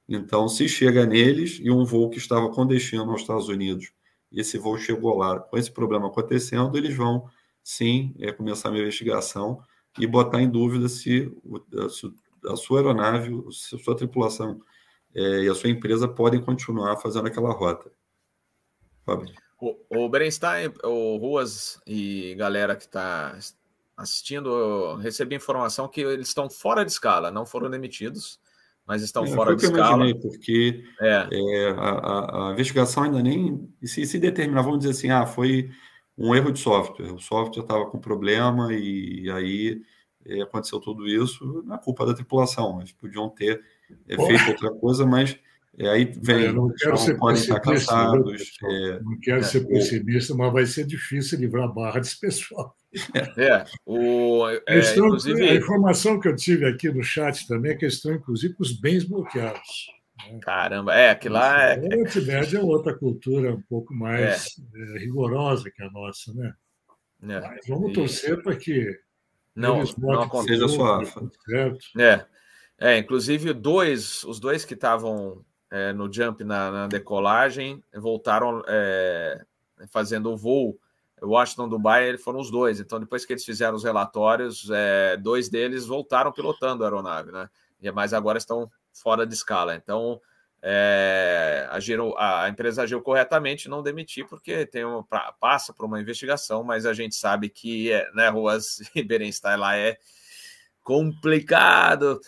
[0.08, 3.92] Então, se chega neles e um voo que estava com destino aos Estados Unidos,
[4.32, 7.28] esse voo chegou lá com esse problema acontecendo, eles vão
[7.62, 9.62] sim é, começar uma investigação
[9.98, 11.30] e botar em dúvida se
[12.44, 14.60] a sua aeronave, a sua tripulação
[15.14, 17.90] é, e a sua empresa podem continuar fazendo aquela rota.
[19.04, 19.32] Fábio.
[19.60, 23.38] O, o Berenstein, o Ruas e galera que está
[23.96, 28.40] assistindo, recebi informação que eles estão fora de escala, não foram demitidos,
[28.86, 30.06] mas estão é, fora de escala.
[30.06, 31.28] Imaginei, porque é.
[31.30, 35.70] É, a, a, investigação ainda nem se, se determinar, vamos dizer assim, ah, foi
[36.16, 37.12] um erro de software.
[37.12, 39.82] O software estava com problema e aí
[40.24, 42.78] é, aconteceu tudo isso na culpa da tripulação.
[42.78, 43.62] Eles podiam ter
[44.08, 45.38] é, feito outra coisa, mas
[45.78, 46.46] é, aí vem.
[46.46, 48.58] Eu não quero ser estar cansados.
[48.62, 52.76] É, não quero ser pessimista, mas vai ser difícil livrar a barra desse pessoal.
[53.36, 55.48] É, o, é, estão, inclusive...
[55.48, 58.72] A informação que eu tive aqui no chat também é que estão, inclusive, com os
[58.72, 59.86] bens bloqueados.
[60.42, 61.74] Caramba, é, que lá é.
[61.74, 64.96] A Tibete é outra cultura um pouco mais é.
[64.96, 66.52] É, rigorosa que a nossa, né?
[67.22, 67.40] É.
[67.40, 68.98] Mas vamos torcer para que
[69.54, 71.02] não, não aconteça só.
[71.04, 71.78] Certo.
[71.98, 72.26] É.
[72.80, 79.44] é, inclusive dois, os dois que estavam é, no jump na, na decolagem voltaram é,
[79.88, 80.80] fazendo o voo.
[81.22, 82.80] Washington, Dubai, foram os dois.
[82.80, 87.50] Então, depois que eles fizeram os relatórios, é, dois deles voltaram pilotando a aeronave, né?
[87.92, 89.74] Mas agora estão fora de escala.
[89.74, 90.18] Então,
[90.62, 95.04] é, agiram, a empresa agiu corretamente, não demitir, porque tem uma,
[95.38, 99.98] passa por uma investigação, mas a gente sabe que é, né, Ruas Berenstein lá é
[100.82, 102.20] complicado.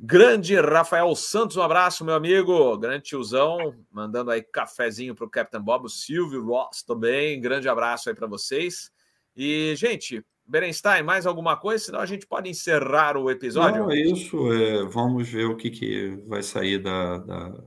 [0.00, 2.78] Grande Rafael Santos, um abraço, meu amigo.
[2.78, 7.40] Grande tiozão, mandando aí cafezinho para o Captain Bob, o Silvio Ross também.
[7.40, 8.92] Grande abraço aí para vocês.
[9.36, 11.84] E, gente, Berenstein, mais alguma coisa?
[11.84, 13.82] Senão a gente pode encerrar o episódio.
[13.82, 14.52] Não, é isso.
[14.52, 17.64] É, vamos ver o que, que vai sair da, da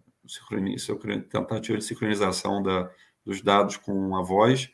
[1.29, 2.89] tentativa de sincronização da,
[3.25, 4.69] dos dados com a voz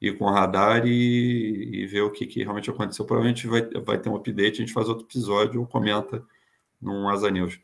[0.00, 3.04] e com o radar e, e ver o que, que realmente aconteceu.
[3.04, 6.20] Provavelmente vai, vai ter um update, a gente faz outro episódio ou comenta
[6.80, 7.58] num Asa News.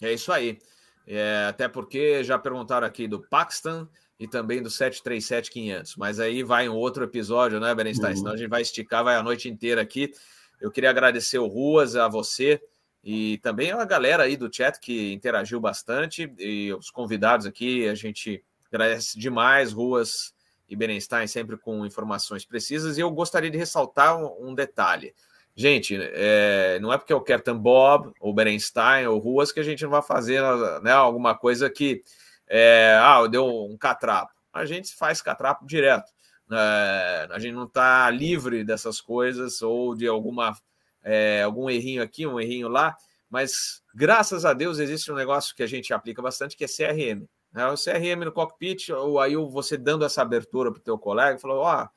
[0.00, 0.58] É isso aí.
[1.06, 3.86] É, até porque já perguntaram aqui do Paxton
[4.18, 5.94] e também do 737-500.
[5.96, 8.10] Mas aí vai um outro episódio, né, Berenstein?
[8.10, 8.16] Uhum.
[8.16, 10.12] Senão a gente vai esticar, vai a noite inteira aqui.
[10.60, 12.60] Eu queria agradecer o Ruas, a você
[13.04, 17.94] E também a galera aí do chat que interagiu bastante, e os convidados aqui, a
[17.94, 20.34] gente agradece demais, Ruas
[20.68, 25.14] e Berenstein sempre com informações precisas, e eu gostaria de ressaltar um, um detalhe.
[25.56, 29.62] Gente, é, não é porque eu quero Captain Bob, ou Berenstein, ou Ruas, que a
[29.62, 30.42] gente não vai fazer
[30.82, 32.02] né, alguma coisa que.
[32.46, 34.32] É, ah, deu um catrapo.
[34.52, 36.12] A gente faz catrapo direto.
[36.52, 40.54] É, a gente não está livre dessas coisas ou de alguma
[41.02, 42.96] é, algum errinho aqui, um errinho lá,
[43.30, 47.26] mas graças a Deus existe um negócio que a gente aplica bastante que é CRM.
[47.52, 47.66] Né?
[47.68, 51.58] O CRM no cockpit, ou aí você dando essa abertura para o teu colega, falou,
[51.58, 51.88] ó, oh,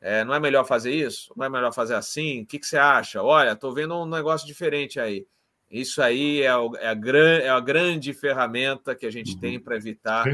[0.00, 1.32] é, não é melhor fazer isso?
[1.36, 2.42] Não é melhor fazer assim?
[2.42, 3.22] O que, que você acha?
[3.22, 5.26] Olha, estou vendo um negócio diferente aí.
[5.70, 9.40] Isso aí é, o, é, a, gran, é a grande ferramenta que a gente uhum.
[9.40, 10.24] tem para evitar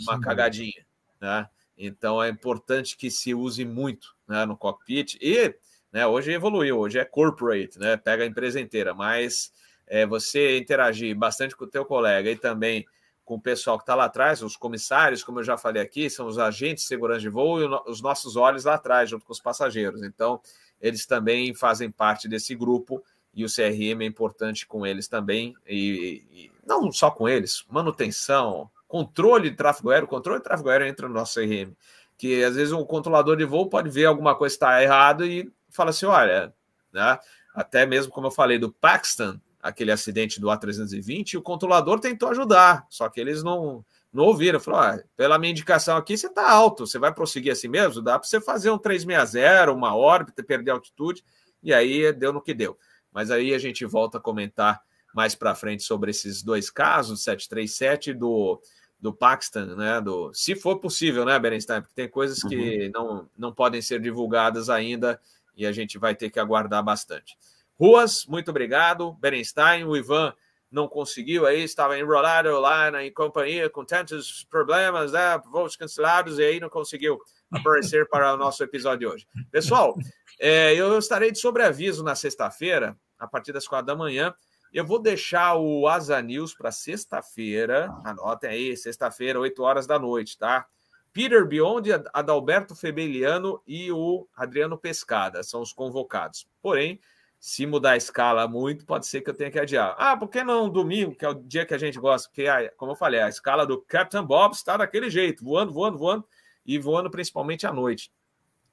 [0.00, 0.84] uma cagadinha.
[1.20, 1.48] Né?
[1.78, 5.16] Então é importante que se use muito né, no cockpit.
[5.20, 5.54] E
[5.92, 9.52] né, hoje evoluiu, hoje é corporate, né, pega a empresa inteira, mas
[9.86, 12.84] é, você interagir bastante com o teu colega e também
[13.24, 16.26] com o pessoal que está lá atrás, os comissários, como eu já falei aqui, são
[16.26, 19.40] os agentes de segurança de voo e os nossos olhos lá atrás, junto com os
[19.40, 20.02] passageiros.
[20.02, 20.40] Então,
[20.80, 23.02] eles também fazem parte desse grupo
[23.32, 28.70] e o CRM é importante com eles também, e, e não só com eles, manutenção,
[28.86, 31.72] controle de tráfego aéreo, controle de tráfego aéreo entra no nosso CRM,
[32.16, 35.90] que às vezes um controlador de voo pode ver alguma coisa está errado e fala
[35.90, 36.54] assim, olha,
[36.92, 37.18] né,
[37.52, 42.86] até mesmo como eu falei do Paxton, aquele acidente do A320, o controlador tentou ajudar,
[42.90, 43.82] só que eles não,
[44.12, 44.60] não ouviram.
[44.60, 48.02] Falou: ah, pela minha indicação aqui, você está alto, você vai prosseguir assim mesmo?
[48.02, 51.24] Dá para você fazer um 360, uma órbita, perder altitude,
[51.62, 52.78] e aí deu no que deu.
[53.10, 54.82] Mas aí a gente volta a comentar
[55.14, 58.60] mais para frente sobre esses dois casos, 737 do
[59.00, 60.00] do Paxton, né?
[60.00, 61.80] Do, se for possível, né, Berenstein?
[61.80, 62.90] Porque tem coisas que uhum.
[62.94, 65.20] não, não podem ser divulgadas ainda
[65.56, 67.36] e a gente vai ter que aguardar bastante.
[67.78, 69.12] Ruas, muito obrigado.
[69.14, 70.32] Berenstein, o Ivan
[70.70, 76.38] não conseguiu aí, estava enrolado lá na em companhia com tantos problemas, né, voos cancelados,
[76.38, 77.18] e aí não conseguiu
[77.52, 79.26] aparecer para o nosso episódio de hoje.
[79.52, 79.96] Pessoal,
[80.40, 84.34] é, eu estarei de sobreaviso na sexta-feira, a partir das quatro da manhã.
[84.72, 90.36] Eu vou deixar o Asa News para sexta-feira, anotem aí, sexta-feira, 8 horas da noite,
[90.36, 90.66] tá?
[91.12, 96.48] Peter Biondi, Adalberto Febeliano e o Adriano Pescada são os convocados.
[96.60, 96.98] Porém,
[97.44, 99.94] se mudar a escala muito, pode ser que eu tenha que adiar.
[99.98, 102.26] Ah, por que não domingo, que é o dia que a gente gosta?
[102.26, 102.46] Porque,
[102.78, 106.24] como eu falei, a escala do Captain Bob está daquele jeito, voando, voando, voando,
[106.64, 108.10] e voando principalmente à noite.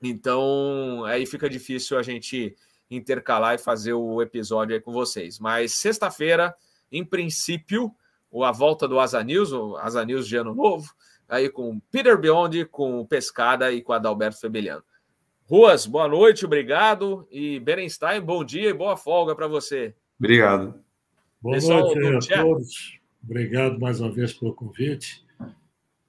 [0.02, 2.56] Então, aí fica difícil a gente
[2.90, 5.38] intercalar e fazer o episódio aí com vocês.
[5.38, 6.56] Mas sexta-feira,
[6.90, 7.94] em princípio,
[8.42, 10.96] a volta do Asa News, o Asa News de Ano Novo,
[11.28, 14.84] aí com Peter Biondi, com Pescada e com Adalberto Febeliano.
[15.52, 17.28] Ruas, boa noite, obrigado.
[17.30, 19.94] E Berenstein, bom dia e boa folga para você.
[20.18, 20.82] Obrigado.
[21.42, 22.98] Boa Pessoal, noite a todos.
[23.22, 25.26] Obrigado mais uma vez pelo convite.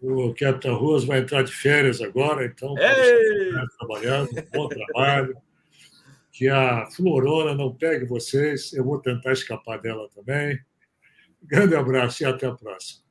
[0.00, 2.72] O Capitão Ruas vai entrar de férias agora, então
[3.80, 5.36] trabalhando, bom trabalho.
[6.30, 10.56] Que a Florona não pegue vocês, eu vou tentar escapar dela também.
[11.42, 13.02] Grande abraço e até a próxima.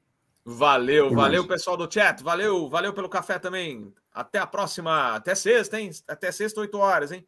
[0.45, 2.23] Valeu, valeu, pessoal do chat.
[2.23, 3.93] Valeu, valeu pelo café também.
[4.13, 5.15] Até a próxima.
[5.15, 5.89] Até sexta, hein?
[6.07, 7.27] Até sexta, 8 horas, hein?